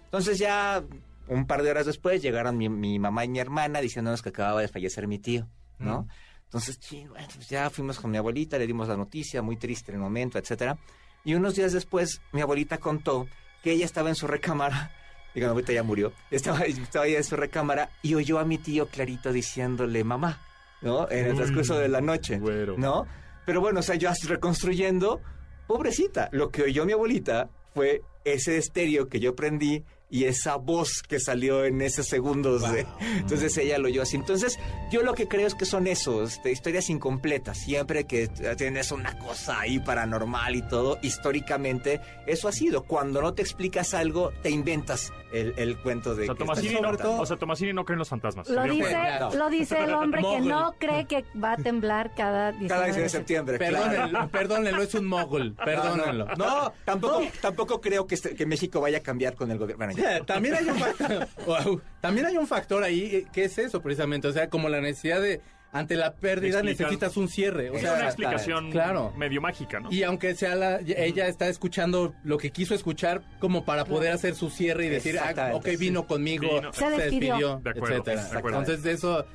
Entonces 0.06 0.38
ya 0.38 0.82
un 1.28 1.46
par 1.46 1.62
de 1.62 1.70
horas 1.70 1.86
después 1.86 2.22
llegaron 2.22 2.56
mi, 2.56 2.68
mi 2.68 2.98
mamá 2.98 3.24
y 3.24 3.28
mi 3.28 3.38
hermana 3.38 3.80
diciéndonos 3.80 4.22
que 4.22 4.30
acababa 4.30 4.60
de 4.60 4.68
fallecer 4.68 5.06
mi 5.06 5.18
tío, 5.18 5.48
¿no? 5.78 6.08
Entonces, 6.46 6.78
bueno, 7.08 7.28
pues 7.34 7.48
ya 7.48 7.68
fuimos 7.70 7.98
con 7.98 8.10
mi 8.10 8.18
abuelita, 8.18 8.58
le 8.58 8.66
dimos 8.66 8.88
la 8.88 8.96
noticia, 8.96 9.42
muy 9.42 9.56
triste 9.56 9.92
el 9.92 9.98
momento, 9.98 10.38
etcétera. 10.38 10.78
Y 11.24 11.34
unos 11.34 11.56
días 11.56 11.72
después, 11.72 12.20
mi 12.32 12.40
abuelita 12.40 12.78
contó 12.78 13.26
que 13.62 13.72
ella 13.72 13.84
estaba 13.84 14.08
en 14.08 14.14
su 14.14 14.26
recámara, 14.26 14.92
digo, 15.34 15.48
abuelita 15.48 15.72
ya 15.72 15.82
murió, 15.82 16.12
estaba, 16.30 16.60
estaba 16.60 17.06
ella 17.06 17.18
en 17.18 17.24
su 17.24 17.36
recámara 17.36 17.90
y 18.02 18.14
oyó 18.14 18.38
a 18.38 18.44
mi 18.44 18.58
tío 18.58 18.86
clarito 18.88 19.32
diciéndole, 19.32 20.04
mamá, 20.04 20.40
¿no? 20.82 21.10
En 21.10 21.26
el 21.26 21.36
transcurso 21.36 21.76
de 21.78 21.88
la 21.88 22.00
noche, 22.00 22.38
güero. 22.38 22.76
¿no? 22.78 23.06
Pero 23.44 23.60
bueno, 23.60 23.80
o 23.80 23.82
sea, 23.82 23.96
yo 23.96 24.10
reconstruyendo, 24.28 25.20
pobrecita, 25.66 26.28
lo 26.32 26.50
que 26.50 26.62
oyó 26.62 26.86
mi 26.86 26.92
abuelita 26.92 27.50
fue 27.74 28.02
ese 28.24 28.56
estéreo 28.56 29.08
que 29.08 29.20
yo 29.20 29.36
prendí 29.36 29.84
y 30.08 30.24
esa 30.24 30.56
voz 30.56 31.02
que 31.02 31.18
salió 31.18 31.64
en 31.64 31.80
esos 31.82 32.06
segundos. 32.06 32.62
de- 32.72 32.86
entonces 33.16 33.56
ella 33.58 33.78
lo 33.78 33.88
oyó 33.88 34.02
así. 34.02 34.16
Entonces, 34.16 34.58
yo 34.90 35.02
lo 35.02 35.14
que 35.14 35.26
creo 35.28 35.46
es 35.46 35.54
que 35.54 35.64
son 35.64 35.86
esos, 35.86 36.34
este, 36.34 36.52
historias 36.52 36.88
incompletas. 36.90 37.58
Siempre 37.58 38.04
que 38.06 38.28
tienes 38.56 38.92
una 38.92 39.18
cosa 39.18 39.60
ahí 39.60 39.78
paranormal 39.80 40.54
y 40.54 40.62
todo, 40.62 40.98
históricamente, 41.02 42.00
eso 42.26 42.48
ha 42.48 42.52
sido. 42.52 42.84
Cuando 42.84 43.20
no 43.20 43.34
te 43.34 43.42
explicas 43.42 43.94
algo, 43.94 44.32
te 44.42 44.50
inventas 44.50 45.12
el, 45.32 45.54
el 45.56 45.76
cuento 45.78 46.14
de 46.14 46.22
O 46.22 46.26
sea, 46.26 46.34
que 46.34 46.38
Tomasini 46.38 46.80
no, 46.80 46.96
todo- 46.96 47.20
o 47.20 47.26
sea, 47.26 47.36
Tomasini 47.36 47.72
no 47.72 47.84
cree 47.84 47.94
en 47.94 47.98
los 47.98 48.08
fantasmas. 48.08 48.48
Lo 48.48 48.62
¿Se 48.62 48.68
dio 48.70 48.84
dice, 48.86 48.96
lo 49.36 49.50
dice 49.50 49.84
el 49.84 49.92
hombre 49.94 50.22
que 50.22 50.40
no 50.40 50.74
cree 50.78 51.06
que 51.06 51.24
va 51.42 51.52
a 51.52 51.56
temblar 51.56 52.14
cada 52.14 52.52
19 52.52 52.68
cada 52.68 52.84
19 52.84 52.96
de 52.96 53.02
de 53.02 53.08
septiembre. 53.08 53.58
claro. 53.58 53.76
Perdónenlo, 53.90 54.28
perdónenlo, 54.28 54.82
es 54.82 54.94
un 54.94 55.06
mogul. 55.06 55.54
Perdónenlo. 55.54 56.26
No, 56.36 56.72
tampoco, 56.84 57.22
tampoco 57.40 57.80
creo 57.80 58.06
que, 58.06 58.14
este- 58.14 58.34
que 58.34 58.46
México 58.46 58.80
vaya 58.80 58.98
a 58.98 59.02
cambiar 59.02 59.34
con 59.34 59.50
el 59.50 59.58
gobierno. 59.58 59.84
Bueno. 59.84 59.95
También 60.26 60.54
hay 60.54 60.64
un 60.68 60.78
factor, 60.78 61.28
Wow. 61.46 61.80
también 62.00 62.26
hay 62.26 62.36
un 62.36 62.46
factor 62.46 62.82
ahí 62.82 63.00
eh, 63.12 63.26
que 63.32 63.44
es 63.44 63.58
eso 63.58 63.80
precisamente, 63.82 64.28
o 64.28 64.32
sea, 64.32 64.48
como 64.48 64.68
la 64.68 64.80
necesidad 64.80 65.20
de 65.20 65.40
ante 65.72 65.94
la 65.96 66.14
pérdida 66.14 66.60
Explicar. 66.60 66.86
necesitas 66.86 67.16
un 67.18 67.28
cierre, 67.28 67.68
o 67.70 67.74
Es 67.74 67.82
sea, 67.82 67.94
una 67.94 68.04
explicación 68.06 68.70
claro. 68.70 69.12
medio 69.16 69.42
mágica, 69.42 69.78
¿no? 69.80 69.92
y 69.92 70.04
aunque 70.04 70.34
sea 70.34 70.54
la 70.54 70.80
ella 70.80 71.26
está 71.28 71.48
escuchando 71.48 72.14
lo 72.24 72.38
que 72.38 72.50
quiso 72.50 72.74
escuchar 72.74 73.22
como 73.40 73.64
para 73.64 73.84
poder 73.84 74.12
hacer 74.12 74.34
su 74.36 74.48
cierre 74.48 74.86
y 74.86 74.88
decir, 74.88 75.18
ah, 75.18 75.50
ok, 75.52 75.68
vino 75.78 76.06
conmigo, 76.06 76.60
Vino. 76.60 76.72
Se 76.72 76.88
despidió. 76.88 77.60
De 77.62 77.70
acuerdo, 77.70 77.96
etcétera. 77.96 78.24
de 78.28 78.38
acuerdo. 78.38 78.58
Entonces 78.60 78.86
eso 78.86 79.26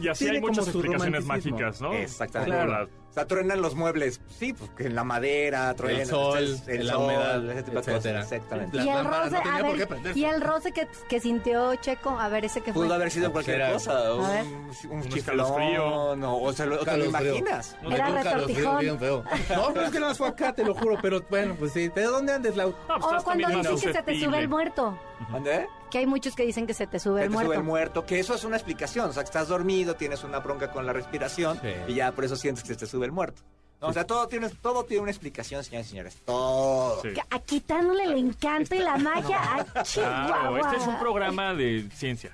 Y 0.00 0.08
así 0.08 0.28
hay 0.28 0.40
muchas 0.40 0.68
explicaciones 0.68 1.24
mágicas, 1.24 1.80
¿no? 1.80 1.92
Exactamente. 1.94 2.54
Claro. 2.66 2.88
Sea, 3.20 3.26
truenan 3.28 3.60
los 3.62 3.74
muebles. 3.74 4.20
Sí, 4.38 4.52
pues 4.52 4.70
que 4.76 4.86
en 4.86 4.94
la 4.94 5.04
madera, 5.04 5.74
truenan. 5.74 6.06
sol, 6.06 6.38
el, 6.38 6.60
en 6.66 6.86
la 6.86 6.92
sol, 6.94 7.04
humedad, 7.04 7.50
ese 7.50 7.62
tipo 7.62 7.76
de 7.78 7.84
cosas. 7.84 7.94
etcétera. 7.94 8.20
Exactamente. 8.22 8.76
Las 8.76 8.86
y 8.86 8.88
el 8.88 9.04
roce, 9.04 9.30
no 9.30 9.42
tenía 9.42 9.54
a 9.56 9.60
por 9.60 9.70
qué 9.72 9.78
ver, 9.78 9.88
prenderse. 9.88 10.18
y 10.18 10.24
el 10.24 10.40
roce 10.40 10.72
que, 10.72 10.88
que 11.08 11.20
sintió 11.20 11.74
Checo, 11.76 12.10
a 12.18 12.28
ver, 12.28 12.44
ese 12.44 12.60
que 12.60 12.72
fue. 12.72 12.84
Pudo 12.84 12.94
haber 12.94 13.10
sido 13.10 13.32
cualquier 13.32 13.56
Era- 13.56 13.72
cosa. 13.72 13.92
A 13.98 14.30
ver. 14.30 14.44
Un, 14.44 14.70
un 14.90 15.02
escalofrío. 15.02 15.70
chiflón. 15.70 16.24
O, 16.24 16.42
o 16.42 16.52
sea, 16.52 16.66
lo, 16.66 16.80
o 16.80 16.84
te 16.84 16.96
lo 16.96 17.04
imaginas. 17.06 17.76
Era 17.82 18.06
calofrío 18.06 18.22
retortijón. 18.32 18.78
bien 18.80 18.98
feo. 18.98 19.24
No, 19.54 19.68
pero 19.72 19.86
es 19.86 19.90
que 19.92 19.98
nada 19.98 20.10
más 20.10 20.18
fue 20.18 20.28
acá, 20.28 20.52
te 20.52 20.64
lo 20.64 20.74
juro. 20.74 20.96
Pero 21.02 21.22
bueno, 21.30 21.54
pues 21.58 21.72
sí. 21.72 21.88
¿De 21.88 22.02
dónde 22.02 22.32
andes, 22.32 22.56
Lau? 22.56 22.70
No, 22.70 22.76
pues 22.86 23.04
O 23.04 23.08
estás 23.08 23.24
cuando 23.24 23.48
dicen 23.48 23.62
que 23.76 23.92
se 23.92 24.02
te 24.02 24.20
sube 24.20 24.38
el 24.38 24.48
muerto. 24.48 24.98
¿Dónde? 25.30 25.66
Que 25.90 25.98
hay 25.98 26.06
muchos 26.06 26.34
que 26.36 26.44
dicen 26.44 26.66
que 26.66 26.74
se 26.74 26.86
te 26.86 26.98
sube 26.98 27.20
Que 27.20 27.24
el 27.24 27.30
te 27.30 27.32
muerto. 27.32 27.52
sube 27.52 27.56
el 27.60 27.64
muerto, 27.66 28.04
que 28.06 28.20
eso 28.20 28.34
es 28.34 28.44
una 28.44 28.56
explicación, 28.56 29.08
o 29.08 29.12
sea, 29.12 29.22
que 29.22 29.28
estás 29.28 29.48
dormido, 29.48 29.96
tienes 29.96 30.22
una 30.22 30.38
bronca 30.38 30.70
con 30.70 30.84
la 30.86 30.92
respiración 30.92 31.58
Sí. 31.62 31.68
y 31.88 31.94
ya 31.94 32.12
por 32.12 32.24
eso 32.26 32.36
sientes 32.36 32.62
que 32.62 32.74
te 32.74 32.86
sube 32.86 33.06
el 33.06 33.07
muerto. 33.12 33.42
No, 33.80 33.88
o 33.88 33.92
sea, 33.92 34.04
todo 34.04 34.26
tiene, 34.26 34.48
todo 34.48 34.84
tiene 34.84 35.02
una 35.02 35.10
explicación, 35.12 35.62
señores 35.62 35.86
y 35.86 35.90
señores, 35.90 36.16
todo. 36.24 37.00
Sí. 37.02 37.10
A 37.30 37.38
quitándole 37.38 38.04
el 38.04 38.14
encanto 38.14 38.74
y 38.74 38.78
la 38.80 38.96
magia 38.96 39.38
a 39.40 39.64
Claro, 39.64 39.82
Chihuahua. 39.84 40.60
este 40.60 40.76
es 40.78 40.86
un 40.88 40.98
programa 40.98 41.54
de 41.54 41.88
ciencia. 41.94 42.32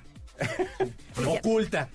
Oculta. 1.25 1.87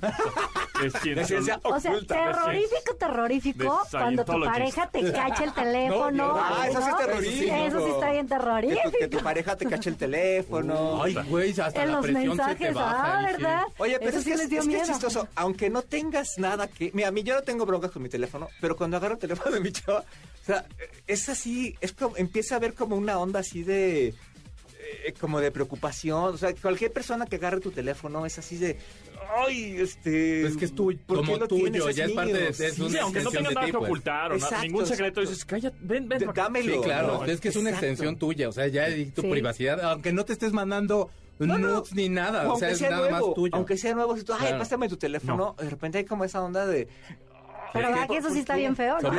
De 0.81 0.91
ciencia. 0.91 1.61
O 1.63 1.79
sea, 1.79 1.91
oculta. 1.93 2.15
terrorífico, 2.15 2.95
terrorífico, 2.99 3.81
De 3.85 3.99
cuando 3.99 4.25
tu 4.25 4.41
pareja 4.45 4.87
te 4.91 5.13
cacha 5.13 5.45
el 5.45 5.53
teléfono. 5.53 6.11
No, 6.11 6.35
Ah, 6.37 6.67
eso 6.69 6.81
sí 6.81 6.89
es 6.91 6.97
terrorífico. 6.97 7.55
Eso 7.55 7.79
sí 7.87 7.91
está 7.93 8.11
bien 8.13 8.27
Que 8.27 8.35
tu, 8.35 8.39
terrorífico. 8.41 8.91
que 8.99 9.09
tu 9.09 9.19
pareja 9.21 9.57
te 9.57 9.67
cache 9.67 9.91
el 9.91 9.97
teléfono. 9.97 11.03
Ay, 11.03 11.15
güey, 11.29 11.51
hasta 11.61 11.83
En 11.83 11.89
la 11.91 11.97
los 11.97 12.07
presión 12.07 12.23
se 12.23 12.43
te 12.43 12.47
mensajes, 12.49 12.75
baja. 12.75 13.19
ah, 13.19 13.27
sí. 13.27 13.33
¿verdad? 13.33 13.63
Oye, 13.79 13.99
pero 13.99 14.11
Eso 14.11 14.19
es, 14.19 14.25
sí 14.25 14.31
que 14.31 14.37
les 14.37 14.45
es, 14.45 14.51
dio 14.51 14.61
es 14.61 14.67
que 14.69 14.73
es 14.77 14.81
miedo. 14.83 14.93
chistoso. 14.99 15.29
Aunque 15.35 15.69
no 15.71 15.83
tengas 15.83 16.39
nada 16.39 16.67
que... 16.69 16.91
Mira, 16.95 17.09
a 17.09 17.11
mí 17.11 17.23
yo 17.23 17.35
no 17.35 17.43
tengo 17.43 17.67
broncas 17.67 17.91
con 17.91 18.03
mi 18.03 18.09
teléfono, 18.09 18.49
pero 18.61 18.77
cuando 18.77 18.97
agarro 18.97 19.15
el 19.15 19.21
teléfono 19.21 19.55
de 19.55 19.61
mi 19.61 19.71
chava, 19.73 20.01
o 20.01 20.45
sea, 20.47 20.65
es 21.07 21.29
así, 21.29 21.77
es 21.81 21.93
como, 21.93 22.17
empieza 22.17 22.57
a 22.57 22.59
ver 22.59 22.73
como 22.75 22.97
una 22.97 23.19
onda 23.19 23.41
así 23.41 23.63
de... 23.63 24.15
eh, 25.07 25.15
como 25.21 25.41
de 25.41 25.51
preocupación, 25.51 26.35
o 26.35 26.37
sea, 26.37 26.55
cualquier 26.55 26.93
persona 26.93 27.27
que 27.27 27.37
agarre 27.37 27.61
tu 27.61 27.71
teléfono 27.71 28.25
es 28.27 28.39
así 28.39 28.57
de, 28.57 28.77
ay, 29.47 29.77
este, 29.79 30.41
Pues 30.43 30.53
es 30.53 30.59
que 30.59 30.65
es 30.67 30.75
tuyo, 30.75 30.99
¿por 31.07 31.21
qué 31.21 31.25
como 31.27 31.37
lo 31.39 31.49
tuyo, 31.49 31.91
ya 31.91 32.05
es 32.07 32.13
parte 32.13 32.33
de- 32.33 32.49
es 32.49 32.57
Sí, 32.75 32.83
una 32.83 33.03
aunque 33.03 33.21
no 33.23 33.31
de 33.31 33.43
nada 33.43 33.61
ti, 33.61 33.67
que 33.73 33.79
pues. 33.79 33.85
ocultar 33.91 34.33
o 34.33 34.35
Exacto, 34.37 34.63
ningún 34.63 34.87
secreto, 34.87 35.21
exacto. 35.21 35.31
dices, 35.31 35.45
cállate, 35.45 35.77
ven, 35.81 36.09
ven. 36.09 36.19
D- 36.19 36.27
para 36.27 36.31
acá". 36.33 36.43
dámelo. 36.45 36.75
Sí, 36.75 36.81
claro, 36.83 37.19
¿no? 37.19 37.25
es 37.25 37.41
que 37.41 37.49
es 37.49 37.57
una 37.57 37.71
Exacto. 37.71 37.87
extensión 37.87 38.19
tuya, 38.19 38.49
o 38.49 38.53
sea, 38.53 38.67
ya 38.69 38.89
y 38.89 39.07
tu 39.07 39.23
Sí. 39.23 39.31
privacidad, 39.31 39.81
aunque 39.83 40.13
no 40.13 40.25
te 40.25 40.33
estés 40.33 40.53
mandando 40.53 41.11
No, 41.39 41.83
ni 41.95 42.11
nada, 42.11 42.51
O 42.51 42.55
o 42.55 42.59
sea, 42.59 42.69
aunque 42.69 42.73
es 42.73 42.79
sea 42.79 42.91
nada 42.91 43.09
nuevo, 43.09 43.27
más 43.29 43.35
tuyo. 43.35 43.57
aunque 43.57 43.77
sea 43.79 43.95
nuevo, 43.95 44.15
si 44.15 44.25
tú, 44.25 44.35
ay, 44.35 44.41
Claro. 44.41 44.59
pásame 44.59 44.89
tu 44.91 44.99
teléfono, 44.99 45.57
de 45.59 45.71
repente 45.71 45.97
hay 45.97 46.05
como 46.05 46.25
esa 46.25 46.43
onda 46.43 46.67
de... 46.67 46.87
Pero 47.73 47.87
¿Por 47.87 47.95
¿verdad 47.95 48.09
que 48.09 48.17
eso 48.19 48.27
¿Por 48.29 48.35
sí 48.35 48.41
está 48.41 48.57
bien 48.57 48.77
feo? 48.77 48.99
¿no? 49.01 49.11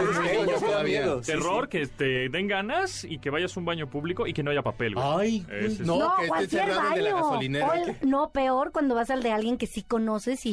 Miedo. 0.84 1.24
Sí, 1.24 1.32
Terror, 1.32 1.64
sí. 1.66 1.70
que 1.70 1.88
te 1.88 2.30
den 2.30 2.48
ganas 2.48 3.04
y 3.04 3.20
que 3.20 3.30
vayas 3.30 3.56
a 3.56 3.60
un 3.60 3.66
baño 3.66 3.88
público 3.90 4.28
y 4.28 4.34
que 4.34 4.44
no 4.44 4.52
haya 4.52 4.62
papel, 4.62 4.96
güey. 4.96 5.06
Ay, 5.08 5.46
Ese 5.52 5.66
es- 5.68 5.80
no, 5.82 6.00
No, 6.00 6.16
que 6.20 6.28
cualquier 6.28 6.62
el 6.64 6.68
de 6.70 6.74
la 6.76 7.14
baño. 7.14 7.16
gasolinera. 7.16 7.74
No, 8.04 8.32
peor 8.32 8.72
cuando 8.72 8.96
vas 8.96 9.10
al 9.10 9.24
de 9.24 9.32
alguien 9.32 9.58
que 9.58 9.68
sí 9.68 9.84
conoces 9.84 10.46
y, 10.46 10.50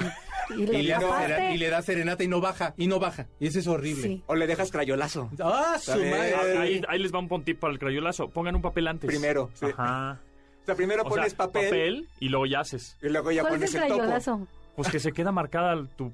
y 0.51 0.67
le 0.67 0.79
Y 0.81 0.83
le, 0.87 1.55
y 1.55 1.59
le 1.59 1.69
da 1.71 1.83
serenata 1.83 2.23
y 2.25 2.29
no 2.29 2.41
baja, 2.41 2.75
y 2.77 2.87
no 2.87 2.99
baja. 3.01 3.27
Y 3.41 3.47
eso 3.49 3.59
es 3.59 3.67
horrible. 3.67 4.03
Sí. 4.03 4.23
O 4.27 4.35
le 4.35 4.47
dejas 4.47 4.71
crayolazo. 4.71 5.31
¡Ah, 5.43 5.77
su 5.81 5.93
madre! 5.93 6.35
Ah, 6.35 6.61
Ahí, 6.63 6.83
ahí 6.89 6.99
les 6.99 7.13
va 7.13 7.19
un 7.19 7.29
pontip 7.29 7.59
para 7.59 7.73
el 7.73 7.79
crayolazo. 7.79 8.29
Pongan 8.31 8.55
un 8.57 8.63
papel 8.63 8.89
antes. 8.89 9.09
Primero, 9.09 9.51
sí. 9.55 9.67
Ajá. 9.67 10.21
O 10.63 10.67
sea, 10.67 10.75
primero 10.75 11.03
O 11.03 11.09
pones 11.09 11.31
sea, 11.33 11.39
papel, 11.47 12.09
y 12.21 12.29
luego 12.29 12.45
ya 12.47 12.61
haces. 12.61 12.97
y 13.03 13.09
luego 13.09 13.31
ya 13.33 13.41
¿Cuál 13.43 13.55
pones 13.55 13.71
es 13.71 13.75
el 13.77 13.83
el 13.85 13.89
topo 13.89 14.01
crayolazo? 14.01 14.47
Pues 14.77 14.89
que 14.91 15.01
se 15.01 15.13
queda 15.13 15.33
marcada 15.33 15.83
tu 15.97 16.13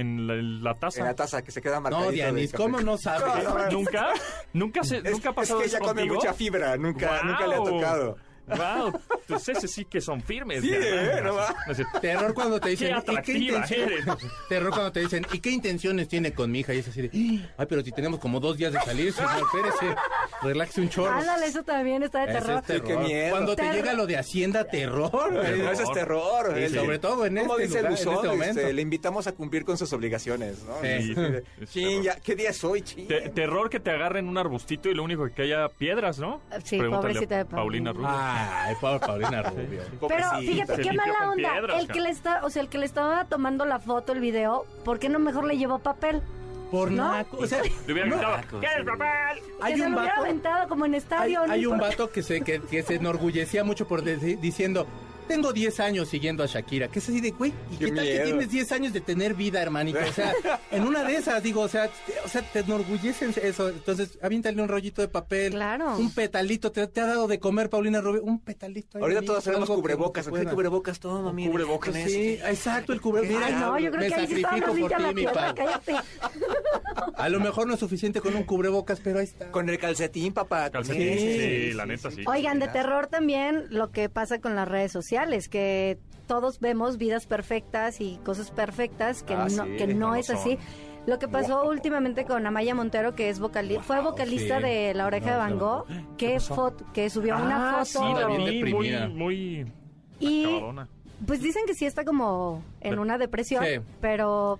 en 0.00 0.26
la, 0.26 0.34
en 0.34 0.62
la 0.64 0.70
en 0.72 0.78
taza. 0.78 1.04
la 1.04 1.14
taza 1.14 1.42
que 1.42 1.50
se 1.50 1.60
queda 1.60 1.80
marcadito 1.80 2.06
No, 2.10 2.12
Dianis. 2.12 2.52
¿cómo 2.56 2.80
no 2.80 2.96
sabes? 2.98 3.44
No, 3.44 3.58
no, 3.58 3.70
¿Nunca? 3.70 4.08
¿Nunca, 4.52 4.82
se, 4.84 4.98
Es, 4.98 5.10
¿Nunca 5.10 5.30
ha 5.30 5.34
pasado 5.34 5.60
es 5.62 5.70
que 5.70 5.76
ella 5.76 5.78
come 5.84 6.00
contigo? 6.02 6.14
mucha 6.16 6.32
fibra, 6.34 6.76
nunca, 6.76 7.22
nunca 7.22 7.46
le 7.46 7.54
ha 7.54 7.58
tocado. 7.58 8.16
Wow, 8.46 9.00
pues 9.28 9.48
ese 9.48 9.68
sí 9.68 9.84
que 9.84 10.00
son 10.00 10.20
firmes. 10.22 10.62
Sí, 10.62 10.70
¿eh? 10.72 11.20
No 11.22 11.34
va. 11.34 11.54
Terror 12.00 12.34
cuando 12.34 12.58
te 12.60 12.70
dicen, 12.70 12.88
Qué 12.88 12.92
¿y 12.92 12.94
qué 13.04 13.10
atractiva 13.10 13.38
intención- 13.58 13.88
eres. 13.92 14.04
Terror 14.48 14.70
cuando 14.70 14.92
te 14.92 15.00
dicen, 15.00 15.26
¿y 15.32 15.38
qué 15.40 15.50
intenciones 15.50 16.08
tiene 16.08 16.32
con 16.32 16.50
mi 16.50 16.60
hija? 16.60 16.74
Y 16.74 16.78
es 16.78 16.88
así 16.88 17.02
de, 17.02 17.10
ay, 17.56 17.66
pero 17.68 17.82
si 17.82 17.92
tenemos 17.92 18.18
como 18.20 18.40
dos 18.40 18.56
días 18.56 18.72
de 18.72 18.80
salir, 18.80 19.12
señor, 19.12 19.30
espérese, 19.42 19.96
relájese 20.42 20.80
un 20.80 20.88
chorro. 20.88 21.12
Ándale, 21.12 21.46
eso 21.46 21.62
también 21.62 22.02
está 22.02 22.24
de 22.26 22.32
Ese 22.32 22.40
terror. 22.40 22.58
es 22.60 22.66
terror. 22.66 22.86
qué 22.86 22.96
miedo. 22.96 23.30
Cuando 23.30 23.54
te 23.56 23.62
Terror. 23.62 23.76
llega 23.76 23.92
lo 23.94 24.06
de 24.06 24.16
Hacienda, 24.18 24.64
terror. 24.64 25.10
güey. 25.32 25.58
No, 25.60 25.70
eso 25.70 25.82
es 25.82 25.92
terror. 25.92 26.54
Y 26.58 26.62
¿eh? 26.64 26.68
sobre 26.70 26.98
todo 26.98 27.26
en 27.26 27.38
este 27.38 27.52
dice 27.62 27.68
lugar, 27.68 27.78
el 27.78 27.86
en 27.86 27.90
buzón, 27.92 28.14
este 28.14 28.28
momento. 28.28 28.60
este, 28.60 28.72
le 28.72 28.82
invitamos 28.82 29.26
a 29.26 29.32
cumplir 29.32 29.64
con 29.64 29.76
sus 29.78 29.92
obligaciones, 29.92 30.64
¿no? 30.64 30.74
Sí. 30.82 31.14
Chin, 31.66 31.88
terror. 31.88 32.02
ya, 32.02 32.20
¿qué 32.20 32.34
día 32.34 32.50
es 32.50 32.64
hoy, 32.64 32.82
chin? 32.82 33.06
te- 33.08 33.28
terror 33.30 33.68
que 33.70 33.80
te 33.80 33.90
agarren 33.90 34.28
un 34.28 34.38
arbustito 34.38 34.88
y 34.88 34.94
lo 34.94 35.02
único 35.02 35.28
que 35.34 35.42
haya 35.42 35.68
piedras, 35.68 36.18
¿no? 36.18 36.40
Sí, 36.64 36.78
Pregúntale 36.78 37.12
pobrecita 37.14 37.36
de 37.38 37.44
Paulina 37.44 37.92
Rubio. 37.92 38.08
Ay, 38.10 38.74
pobre 38.80 39.00
Paulina 39.00 39.17
Rubio. 39.26 39.82
Pero 40.08 40.30
fíjate, 40.40 40.76
Se 40.76 40.82
qué 40.82 40.92
mala 40.92 41.30
onda. 41.30 41.52
piedras, 41.52 41.80
el 41.82 41.88
que 41.88 42.00
le 42.00 42.10
está, 42.10 42.44
o 42.44 42.50
sea, 42.50 42.62
el 42.62 42.68
que 42.68 42.78
le 42.78 42.86
estaba 42.86 43.24
tomando 43.24 43.64
la 43.64 43.78
foto, 43.78 44.12
el 44.12 44.20
video, 44.20 44.64
¿por 44.84 44.98
qué 44.98 45.08
no 45.08 45.18
mejor 45.18 45.44
le 45.44 45.56
llevó 45.58 45.78
papel? 45.78 46.22
Por 46.70 46.90
¿No? 46.90 47.12
naco. 47.12 47.38
O 47.38 47.46
sea, 47.46 47.62
Le 47.86 47.92
hubiera 47.92 48.08
gritado, 48.10 48.60
¿qué 48.60 48.66
es 48.66 48.84
papel? 48.84 49.42
hay 49.62 49.72
que 49.74 49.78
se 49.80 49.86
un 49.86 49.92
lo 49.92 49.98
hubiera 49.98 50.14
vato. 50.16 50.24
aventado 50.26 50.68
como 50.68 50.84
en 50.86 50.92
Hay, 50.94 50.98
estadio. 50.98 51.46
¿no? 51.46 51.52
hay 51.52 51.66
un 51.66 51.78
vato 51.78 52.10
que 52.10 52.22
se, 52.22 52.42
que, 52.42 52.60
que 52.60 52.82
se 52.82 52.96
enorgullecía 52.96 53.64
mucho 53.64 53.88
por 53.88 54.02
deci- 54.04 54.38
diciendo, 54.38 54.86
tengo 55.28 55.52
10 55.52 55.80
años 55.80 56.08
siguiendo 56.08 56.42
a 56.42 56.46
Shakira. 56.46 56.88
Que 56.88 56.98
es 56.98 57.08
así 57.08 57.20
de, 57.20 57.30
güey, 57.30 57.52
¿y 57.70 57.76
Qué 57.76 57.86
qué, 57.86 57.92
tal 57.92 58.04
que 58.04 58.20
tienes 58.20 58.50
10 58.50 58.72
años 58.72 58.92
de 58.92 59.00
tener 59.00 59.34
vida, 59.34 59.62
hermanito? 59.62 59.98
O 59.98 60.12
sea, 60.12 60.32
en 60.70 60.82
una 60.82 61.04
de 61.04 61.16
esas, 61.16 61.42
digo, 61.42 61.60
o 61.60 61.68
sea, 61.68 61.88
te, 61.88 62.14
o 62.24 62.28
sea, 62.28 62.42
te 62.42 62.60
enorgullecen 62.60 63.32
eso. 63.42 63.68
Entonces, 63.68 64.18
aviéntale 64.22 64.60
un 64.60 64.68
rollito 64.68 65.02
de 65.02 65.08
papel. 65.08 65.52
Claro. 65.52 65.96
Un 65.96 66.12
petalito. 66.12 66.72
¿Te, 66.72 66.86
te 66.88 67.00
ha 67.00 67.06
dado 67.06 67.28
de 67.28 67.38
comer, 67.38 67.70
Paulina 67.70 68.00
Rubio? 68.00 68.22
Un 68.24 68.40
petalito. 68.40 68.98
ahí, 68.98 69.02
Ahorita 69.02 69.22
todos 69.22 69.44
tenemos 69.44 69.68
cubrebocas. 69.68 70.24
se 70.24 70.30
¿Por 70.30 70.40
qué 70.40 70.46
cubrebocas? 70.46 70.98
Toma, 70.98 71.32
mira. 71.32 71.50
cubrebocas. 71.50 71.94
Sí, 71.94 72.38
exacto, 72.44 72.92
el 72.92 73.00
cubrebocas. 73.00 73.42
Ay, 73.44 73.52
no, 73.54 73.78
yo 73.78 73.90
creo 73.90 74.02
me 74.02 74.08
que 74.08 74.14
ahí 74.14 74.26
sacrifico 74.26 74.74
por 74.74 74.92
ti, 74.92 75.14
mi 75.14 75.24
pai. 75.24 75.54
cállate. 75.54 75.94
A 77.14 77.28
lo 77.28 77.40
mejor 77.40 77.66
no 77.66 77.74
es 77.74 77.80
suficiente 77.80 78.20
con 78.20 78.34
un 78.34 78.44
cubrebocas, 78.44 79.00
pero 79.00 79.18
ahí 79.18 79.24
está. 79.24 79.50
Con 79.50 79.68
el 79.68 79.78
calcetín, 79.78 80.32
papá. 80.32 80.70
Calcetín, 80.70 81.18
sí, 81.18 81.38
Sí, 81.38 81.72
la 81.72 81.86
neta 81.86 82.10
sí. 82.10 82.22
Oigan, 82.26 82.58
de 82.58 82.68
terror 82.68 83.06
también 83.06 83.66
lo 83.70 83.90
que 83.90 84.08
pasa 84.08 84.40
con 84.40 84.54
las 84.54 84.68
redes 84.68 84.92
sociales, 84.92 85.17
que 85.48 85.98
todos 86.26 86.60
vemos 86.60 86.98
vidas 86.98 87.26
perfectas 87.26 88.00
y 88.00 88.18
cosas 88.24 88.50
perfectas 88.50 89.22
que 89.22 89.34
Ah, 89.34 89.46
no, 89.50 89.64
sí, 89.64 89.76
que 89.76 89.86
no 89.86 90.14
es 90.14 90.30
así. 90.30 90.58
Lo 91.06 91.18
que 91.18 91.26
pasó 91.26 91.64
últimamente 91.68 92.24
con 92.26 92.46
Amaya 92.46 92.74
Montero, 92.74 93.14
que 93.14 93.30
es 93.30 93.38
vocali 93.40 93.78
fue 93.80 94.00
vocalista 94.02 94.58
sí. 94.58 94.62
de 94.64 94.94
La 94.94 95.06
Oreja 95.06 95.26
No, 95.26 95.32
de 95.32 95.38
Van 95.38 95.52
sí. 95.52 95.58
Gogh, 95.58 96.16
que, 96.18 96.38
foto, 96.40 96.84
que 96.92 97.08
subió 97.08 97.34
una 97.36 97.80
Ah, 97.80 97.84
sí, 97.84 97.96
foto 97.96 98.20
la 98.20 98.26
bien 98.26 98.38
vi, 98.44 98.44
muy, 98.44 98.88
deprimida. 98.90 99.08
muy 99.08 99.72
y 100.20 100.46
pues 101.26 101.40
dicen 101.40 101.62
que 101.66 101.74
sí 101.74 101.86
está 101.86 102.04
como 102.04 102.62
en 102.80 102.98
una 102.98 103.16
depresión, 103.18 103.64
Sí. 103.64 103.80
pero 104.00 104.58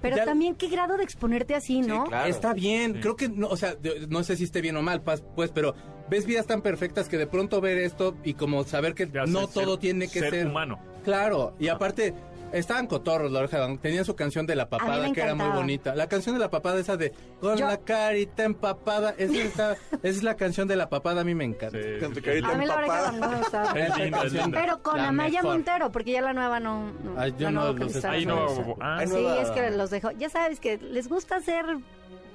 pero 0.00 0.16
Ya- 0.16 0.24
también 0.24 0.54
qué 0.54 0.68
grado 0.68 0.96
de 0.96 1.04
exponerte 1.04 1.54
así, 1.54 1.82
¿no? 1.82 2.04
claro. 2.04 2.26
Está 2.30 2.54
bien, 2.54 2.94
Sí. 2.94 3.00
creo 3.00 3.16
que, 3.16 3.28
no, 3.28 3.48
o 3.48 3.56
sea, 3.58 3.74
no 4.08 4.22
sé 4.24 4.34
si 4.36 4.44
esté 4.44 4.62
bien 4.62 4.74
o 4.78 4.80
mal, 4.82 5.02
pues, 5.02 5.22
pero 5.52 5.74
ves 6.10 6.26
vidas 6.26 6.46
tan 6.46 6.60
perfectas 6.60 7.08
que 7.08 7.16
de 7.16 7.26
pronto 7.26 7.60
ver 7.60 7.78
esto 7.78 8.14
y 8.24 8.34
como 8.34 8.64
saber 8.64 8.94
que 8.94 9.06
no 9.06 9.46
todo 9.48 9.72
ser- 9.72 9.78
tiene 9.80 10.08
que 10.08 10.20
ser 10.20 10.30
ser, 10.30 10.46
humano. 10.48 10.78
Claro, 11.04 11.54
y 11.58 11.68
aparte 11.68 12.12
estaban 12.52 12.88
cotorros, 12.88 13.30
la 13.30 13.38
oreja 13.38 13.64
tenían 13.80 14.04
su 14.04 14.16
canción 14.16 14.44
de 14.44 14.56
la 14.56 14.68
papada 14.68 15.12
que 15.12 15.20
era 15.20 15.36
muy 15.36 15.46
bonita. 15.56 15.94
La 15.94 16.08
canción 16.08 16.34
de 16.34 16.40
la 16.40 16.50
papada 16.50 16.80
esa 16.80 16.96
de 16.96 17.12
con 17.40 17.56
Yo- 17.56 17.66
la 17.68 17.76
carita 17.78 18.42
empapada, 18.42 19.14
esa, 19.16 19.40
esa 19.40 19.76
es 20.02 20.24
la 20.24 20.34
canción 20.34 20.66
de 20.66 20.74
la 20.74 20.88
papada, 20.88 21.20
a 21.20 21.24
mí 21.24 21.32
me 21.34 21.44
encanta. 21.44 21.78
Sí, 21.80 22.00
Con 22.00 22.08
tu 22.08 22.16
sí, 22.16 22.22
carita 22.22 22.48
A 22.50 22.54
mí 22.56 22.66
La 22.66 22.76
Oreja 22.76 23.12
me 23.72 23.88
linda. 24.04 24.60
Pero 24.60 24.82
con 24.82 24.96
La 24.96 25.08
Amaya 25.08 25.42
mejor. 25.42 25.52
Montero, 25.56 25.92
porque 25.92 26.10
ya 26.10 26.22
la 26.22 26.32
nueva 26.32 26.58
no. 26.58 26.90
no 27.04 27.14
Ay, 27.16 27.32
yo 27.38 27.44
la 27.46 27.50
no 27.52 27.60
nueva 27.72 27.84
los 27.84 28.04
Ahí 28.04 28.26
no 28.26 28.46
ah, 28.80 29.00
Sí, 29.06 29.12
nueva- 29.12 29.42
es 29.42 29.50
que 29.50 29.70
los 29.70 29.90
dejó. 29.90 30.10
Ya 30.10 30.28
sabes 30.28 30.58
que 30.58 30.76
les 30.78 31.08
gusta 31.08 31.40
ser 31.40 31.64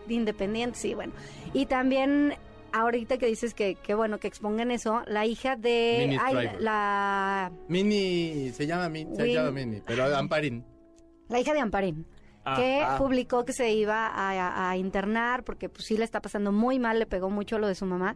independientes, 0.07 0.81
sí, 0.81 0.93
bueno. 0.93 1.13
Y 1.53 1.65
también, 1.65 2.35
ahorita 2.75 3.17
que 3.17 3.27
dices 3.27 3.53
que, 3.53 3.75
que 3.75 3.95
bueno, 3.95 4.19
que 4.19 4.27
expongan 4.27 4.71
eso, 4.71 5.01
la 5.07 5.25
hija 5.25 5.55
de. 5.55 6.17
Ay, 6.21 6.51
la, 6.59 7.51
Mini, 7.67 8.51
se 8.53 8.67
llama 8.67 8.89
Mini, 8.89 9.15
se 9.15 9.33
llama 9.33 9.51
Mini, 9.51 9.81
pero 9.85 10.15
Amparín. 10.15 10.63
la 11.29 11.39
hija 11.39 11.53
de 11.53 11.59
Amparín. 11.59 12.05
Ah, 12.47 12.55
que 12.57 12.81
ah. 12.83 12.97
publicó 12.99 13.43
que 13.43 13.53
se 13.53 13.73
iba 13.73 14.05
a, 14.05 14.69
a 14.69 14.77
internar 14.77 15.43
porque 15.43 15.67
pues 15.67 15.85
sí 15.85 15.97
le 15.97 16.03
está 16.03 16.21
pasando 16.21 16.51
muy 16.51 16.77
mal, 16.77 16.99
le 16.99 17.07
pegó 17.07 17.29
mucho 17.31 17.57
lo 17.57 17.67
de 17.67 17.73
su 17.73 17.85
mamá. 17.85 18.15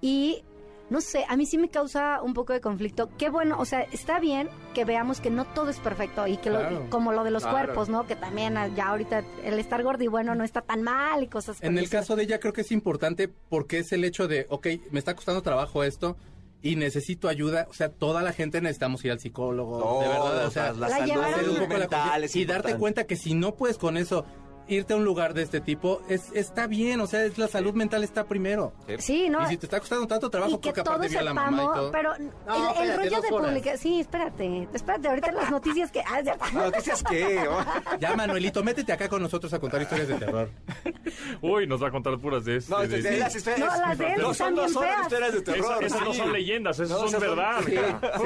Y 0.00 0.44
no 0.90 1.00
sé, 1.00 1.24
a 1.28 1.36
mí 1.36 1.44
sí 1.46 1.58
me 1.58 1.68
causa 1.68 2.22
un 2.22 2.32
poco 2.34 2.52
de 2.52 2.60
conflicto. 2.60 3.10
Qué 3.18 3.28
bueno, 3.28 3.56
o 3.58 3.64
sea, 3.64 3.82
está 3.82 4.18
bien 4.20 4.48
que 4.74 4.84
veamos 4.84 5.20
que 5.20 5.30
no 5.30 5.44
todo 5.44 5.68
es 5.70 5.78
perfecto 5.78 6.26
y 6.26 6.36
que 6.38 6.50
lo- 6.50 6.88
como 6.90 7.12
lo 7.12 7.24
de 7.24 7.30
los 7.30 7.42
Claro. 7.42 7.56
cuerpos, 7.58 7.88
¿no? 7.88 8.06
Que 8.06 8.16
también 8.16 8.56
ah, 8.56 8.68
ya 8.68 8.88
ahorita 8.88 9.22
el 9.44 9.58
estar 9.58 9.82
gordo 9.82 10.02
y 10.04 10.08
bueno 10.08 10.34
no 10.34 10.44
está 10.44 10.62
tan 10.62 10.82
mal 10.82 11.22
y 11.22 11.26
cosas 11.28 11.62
En 11.62 11.76
el 11.78 11.88
caso 11.90 12.16
de 12.16 12.22
ella 12.22 12.40
creo 12.40 12.52
que 12.52 12.62
es 12.62 12.72
importante 12.72 13.28
porque 13.28 13.78
es 13.80 13.92
el 13.92 14.04
hecho 14.04 14.28
de, 14.28 14.46
ok, 14.48 14.66
me 14.90 14.98
está 14.98 15.14
costando 15.14 15.42
trabajo 15.42 15.84
esto 15.84 16.16
y 16.62 16.74
necesito 16.76 17.28
ayuda. 17.28 17.66
O 17.70 17.74
sea, 17.74 17.88
toda 17.90 18.22
la 18.22 18.32
gente 18.32 18.60
necesitamos 18.60 19.04
ir 19.04 19.12
al 19.12 19.20
psicólogo, 19.20 20.00
de 20.02 20.08
verdad. 20.08 20.46
O 20.46 20.50
sea, 20.50 20.72
la, 20.72 20.88
La 20.88 21.06
salud 21.06 21.58
mental 21.68 22.24
y 22.34 22.44
darte 22.44 22.76
cuenta 22.76 23.04
que 23.04 23.14
si 23.16 23.34
no 23.34 23.54
puedes 23.54 23.78
con 23.78 23.96
eso 23.96 24.24
irte 24.68 24.92
a 24.92 24.96
un 24.96 25.04
lugar 25.04 25.34
de 25.34 25.42
este 25.42 25.60
tipo 25.60 26.02
es, 26.08 26.30
está 26.34 26.66
bien, 26.66 27.00
o 27.00 27.06
sea, 27.06 27.24
es, 27.24 27.38
la 27.38 27.48
salud 27.48 27.72
mental 27.74 28.04
está 28.04 28.24
primero. 28.24 28.72
Sí, 28.98 29.28
¿no? 29.28 29.42
Y 29.42 29.46
si 29.46 29.56
te 29.56 29.66
está 29.66 29.80
costando 29.80 30.06
tanto 30.06 30.28
trabajo, 30.30 30.52
y 30.56 30.58
que 30.58 30.68
porque 30.68 30.80
aparte 30.82 31.08
vio 31.08 31.18
a 31.20 31.22
la 31.22 31.34
mamá 31.34 31.62
y 31.62 31.66
todo. 31.66 31.90
pero 31.92 32.14
el, 32.14 32.22
el 32.24 32.30
espérate, 32.30 32.96
rollo 32.96 33.20
de 33.22 33.28
publicar, 33.28 33.78
sí, 33.78 34.00
espérate, 34.00 34.68
espérate, 34.72 35.08
ahorita 35.08 35.32
las 35.32 35.50
noticias 35.50 35.90
que, 35.90 36.00
ah, 36.00 36.20
ya- 36.20 36.36
¿Noticias 36.52 37.02
qué? 37.08 37.38
Ya, 38.00 38.14
Manuelito, 38.14 38.62
métete 38.62 38.92
acá 38.92 39.08
con 39.08 39.22
nosotros 39.22 39.52
a 39.52 39.58
contar 39.58 39.82
historias 39.82 40.08
de 40.08 40.14
terror. 40.14 40.50
Uy, 41.42 41.66
nos 41.66 41.82
va 41.82 41.88
a 41.88 41.90
contar 41.90 42.18
puras 42.18 42.44
de 42.44 42.56
este. 42.56 42.70
No, 42.72 42.80
de- 42.80 42.88
de- 42.88 43.02
de 43.02 43.18
las 43.18 43.34
historias. 43.34 43.60
No, 43.60 43.66
las 43.86 43.98
de 43.98 44.06
él 44.14 44.20
No, 44.20 44.34
son 44.34 44.54
dos 44.54 44.76
horas 44.76 45.02
historias 45.02 45.32
de 45.32 45.40
terror. 45.42 45.82
esas 45.84 46.00
no 46.02 46.12
sí. 46.12 46.18
son 46.18 46.32
leyendas, 46.32 46.78
esas 46.78 46.90
No, 46.90 46.96
son 46.98 47.08
esas 47.08 47.20
son- 47.22 47.36
verdad. 47.36 47.60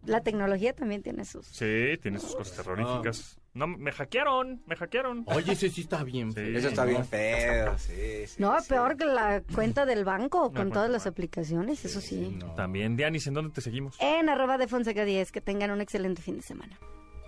la 0.05 0.23
tecnología 0.23 0.75
también 0.75 1.03
tiene 1.03 1.25
sus... 1.25 1.47
Sí, 1.47 1.99
tiene 2.01 2.19
sus 2.19 2.35
cosas 2.35 2.57
terroríficas. 2.57 3.39
No, 3.55 3.67
me 3.67 3.93
hackearon, 3.93 4.63
me 4.67 4.77
hackearon. 4.77 5.25
Oye, 5.27 5.53
ese 5.53 5.69
sí 5.69 5.83
está 5.83 6.03
bien. 6.03 6.33
Sí. 6.33 6.37
feo, 6.37 6.59
Eso 6.59 6.69
está 6.69 6.85
bien 6.85 7.05
feo, 7.05 7.79
sí, 7.79 8.27
sí. 8.27 8.37
No, 8.39 8.59
sí. 8.61 8.69
peor 8.69 8.97
que 8.97 9.05
la 9.05 9.43
cuenta 9.55 9.85
del 9.85 10.05
banco 10.05 10.45
con 10.45 10.53
cuenta 10.53 10.75
todas 10.75 10.91
las 10.91 11.07
aplicaciones, 11.07 11.85
eso 11.85 12.01
sí. 12.01 12.35
No. 12.39 12.55
También, 12.55 12.97
Dianis, 12.97 13.27
¿en 13.27 13.35
dónde 13.35 13.53
te 13.53 13.61
seguimos? 13.61 13.97
En 14.01 14.29
arroba 14.29 14.57
de 14.57 14.69
Fonseca 14.69 15.05
10, 15.05 15.33
que 15.33 15.41
tengan 15.43 15.71
un 15.71 15.81
excelente 15.83 16.23
fin 16.23 16.37
de 16.37 16.43
semana. 16.43 16.79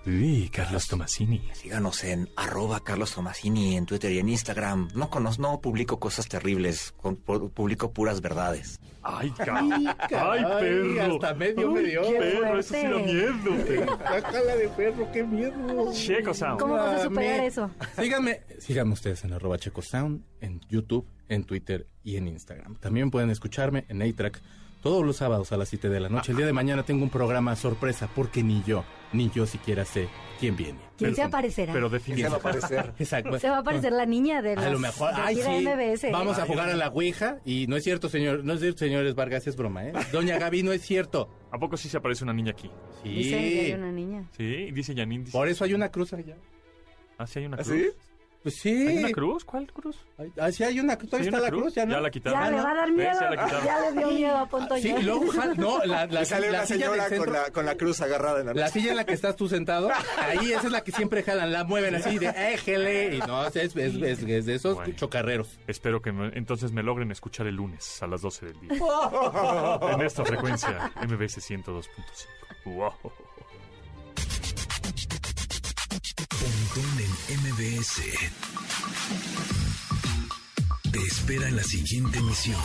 Uy, 0.07 0.51
Carlos 0.53 0.87
Tomasini. 0.87 1.41
Síganos 1.55 2.05
en 2.05 2.29
arroba 2.37 2.81
Carlos 2.85 3.15
Tomasini 3.15 3.77
en 3.77 3.87
Twitter 3.87 4.13
y 4.13 4.19
en 4.19 4.29
Instagram. 4.29 4.89
No 4.95 5.09
conozco, 5.09 5.41
no 5.41 5.61
publico 5.63 5.99
cosas 5.99 6.29
terribles, 6.29 6.95
publico 7.55 7.91
puras 7.93 8.21
verdades. 8.21 8.81
Ay, 9.03 9.31
ca- 9.31 9.61
Ay, 9.61 10.45
perro. 10.61 11.15
hasta 11.15 11.35
medio 11.35 11.69
Ay, 11.69 11.75
me 11.75 11.83
dio. 11.89 12.03
perro, 12.03 12.59
eso 12.59 12.75
sí 12.75 12.83
da 12.83 12.99
miedo. 12.99 13.65
perro. 13.67 13.99
De 14.59 14.69
perro, 14.77 15.13
qué 15.13 15.25
miedo. 15.25 15.93
Checo 15.95 16.35
Sound. 16.35 16.61
¿Cómo 16.61 16.75
vas 16.75 17.01
a 17.01 17.05
superar 17.05 17.41
eso? 17.45 17.71
Síganme, 17.99 18.41
síganme 18.59 18.93
ustedes 18.93 19.25
en 19.25 19.33
arroba 19.33 19.57
Checo 19.59 19.81
Sound, 19.81 20.23
en 20.43 20.61
YouTube, 20.69 21.07
en 21.29 21.45
Twitter 21.45 21.87
y 22.03 22.17
en 22.17 22.29
Instagram. 22.29 22.77
También 22.77 23.11
pueden 23.11 23.31
escucharme 23.31 23.87
en 23.89 24.03
A-Track 24.03 24.43
todos 24.85 25.05
los 25.05 25.17
sábados 25.17 25.51
a 25.51 25.57
las 25.57 25.69
7 25.71 25.89
de 25.89 25.99
la 25.99 26.09
noche. 26.09 26.31
El 26.33 26.37
día 26.37 26.47
de 26.47 26.53
mañana 26.53 26.83
tengo 26.85 27.03
un 27.03 27.11
programa 27.11 27.57
sorpresa 27.57 28.09
porque 28.15 28.43
ni 28.45 28.63
yo, 28.65 28.85
ni 29.15 29.31
yo 29.31 29.47
siquiera 29.47 29.85
sé 29.87 30.09
quién 30.39 30.55
viene. 30.57 30.79
¿Quién 30.99 31.15
se 31.15 31.23
aparecerá? 31.23 31.73
Pero 31.73 31.89
¿Quién 31.89 32.03
se 32.03 32.23
va 32.23 32.29
a 32.29 32.39
definitivamente. 32.39 32.49
aparecer? 32.67 32.93
Exacto. 32.99 33.39
se 33.41 33.49
va 33.49 33.57
a 33.57 33.61
aparecer 33.61 33.93
la 33.93 34.05
niña 34.07 34.43
de 34.43 34.53
A 34.53 34.65
lo 34.67 34.73
los- 34.73 34.81
mejor, 34.83 35.11
ay, 35.17 35.37
sí. 35.37 35.43
MBS. 35.67 36.13
Vamos 36.13 36.39
a 36.39 36.45
jugar 36.47 36.69
a 36.69 36.77
la 36.77 36.89
Ouija 36.91 37.39
y 37.47 37.67
no 37.67 37.77
es 37.77 37.83
cierto, 37.83 38.09
señor, 38.11 38.45
no 38.45 38.53
es 38.53 38.61
cierto, 38.61 38.79
señores 38.81 39.15
Vargas, 39.15 39.47
es 39.47 39.57
broma, 39.57 39.87
¿eh? 39.89 39.93
Doña 40.13 40.39
Gaby, 40.39 40.63
no 40.63 40.73
es 40.73 40.83
cierto. 40.83 41.31
¿A 41.51 41.59
poco 41.59 41.77
sí 41.79 41.89
se 41.89 41.97
aparece 41.97 42.23
una 42.23 42.35
niña 42.35 42.53
aquí? 42.53 42.71
Dicen 43.03 43.39
que 43.41 43.61
hay 43.61 43.67
Sí. 43.69 43.73
una 43.73 43.91
niña. 43.91 44.29
Sí, 44.37 44.71
dice 44.71 44.95
Janine. 44.95 45.25
Dice, 45.25 45.33
Por 45.37 45.49
eso 45.49 45.65
hay 45.65 45.73
una 45.75 45.89
cruz 45.89 46.13
allá. 46.13 46.37
¿Ah, 47.17 47.27
sí 47.27 47.39
hay 47.39 47.47
una 47.47 47.57
¿Ah, 47.59 47.65
cruz? 47.65 47.75
sí? 47.75 47.89
Pues 48.45 48.57
sí. 48.57 48.87
¿Hay 48.87 48.99
una 48.99 49.11
cruz? 49.11 49.43
¿Cuál 49.45 49.73
cruz? 49.73 49.97
Ah, 50.39 50.53
sí 50.53 50.63
hay 50.65 50.79
una 50.79 50.97
cruz. 50.99 51.09
¿Sí 51.11 51.17
hay 51.17 51.23
Todavía 51.31 51.39
está 51.39 51.41
la 51.41 51.51
cruz, 51.51 51.75
ya 51.75 51.87
no. 51.87 51.99
la 52.01 52.11
quitaron. 52.11 52.41
Ya 52.45 52.51
le 52.51 52.57
va 52.63 52.71
a 52.71 52.75
dar 52.75 52.93
miedo. 52.93 53.11
Ya 53.21 53.31
la. 53.31 53.65
Ya 53.65 53.81
le 53.91 53.99
dio 53.99 54.11
miedo 54.11 54.37
a 54.37 54.47
Ponto 54.47 54.77
Sí, 54.77 54.95
luego, 55.03 55.25
no, 55.57 55.83
la, 55.87 56.05
la, 56.07 56.23
Y 56.25 56.27
sale 56.27 56.51
la 56.51 56.59
una 56.59 56.67
silla 56.67 56.91
del 56.91 57.01
señora 57.01 57.09
centro, 57.09 57.25
con 57.25 57.33
la, 57.33 57.51
con 57.51 57.65
la 57.67 57.75
cruz 57.77 58.01
agarrada 58.03 58.41
en 58.41 58.47
la 58.49 58.53
la 58.55 58.69
silla 58.69 58.91
en 58.91 58.97
la 58.99 59.05
que 59.07 59.15
estás 59.15 59.35
tú 59.37 59.49
sentado, 59.49 59.89
ahí 60.19 60.53
esa 60.53 60.67
es 60.67 60.73
la 60.73 60.83
que 60.85 60.93
siempre 60.93 61.23
jalan, 61.23 61.53
la 61.53 61.65
mueven 61.65 61.95
así 61.95 62.19
de 62.19 62.29
éjele, 62.53 63.17
y 63.17 63.19
no, 63.21 63.47
es, 63.47 63.57
es, 63.57 63.75
es, 63.77 63.95
es 64.23 64.45
de 64.47 64.55
esos 64.55 64.75
Bueno. 64.75 64.95
chocarreros. 64.95 65.59
Espero 65.67 66.03
que 66.03 66.13
me- 66.13 66.37
entonces 66.37 66.71
me 66.73 66.83
logren 66.83 67.11
escuchar 67.13 67.47
el 67.47 67.55
lunes 67.57 68.03
a 68.03 68.07
las 68.07 68.21
12 68.21 68.45
del 68.45 68.61
día. 68.61 68.73
en 69.95 70.03
esta 70.03 70.23
frecuencia, 70.23 70.93
MBS 71.03 71.39
102.5. 71.51 71.89
Wow. 72.67 72.93
Pontón 76.41 76.85
en 76.99 77.41
MBS. 77.41 78.03
Te 80.91 80.99
espera 80.99 81.49
en 81.49 81.57
la 81.57 81.63
siguiente 81.63 82.19
emisión. 82.19 82.61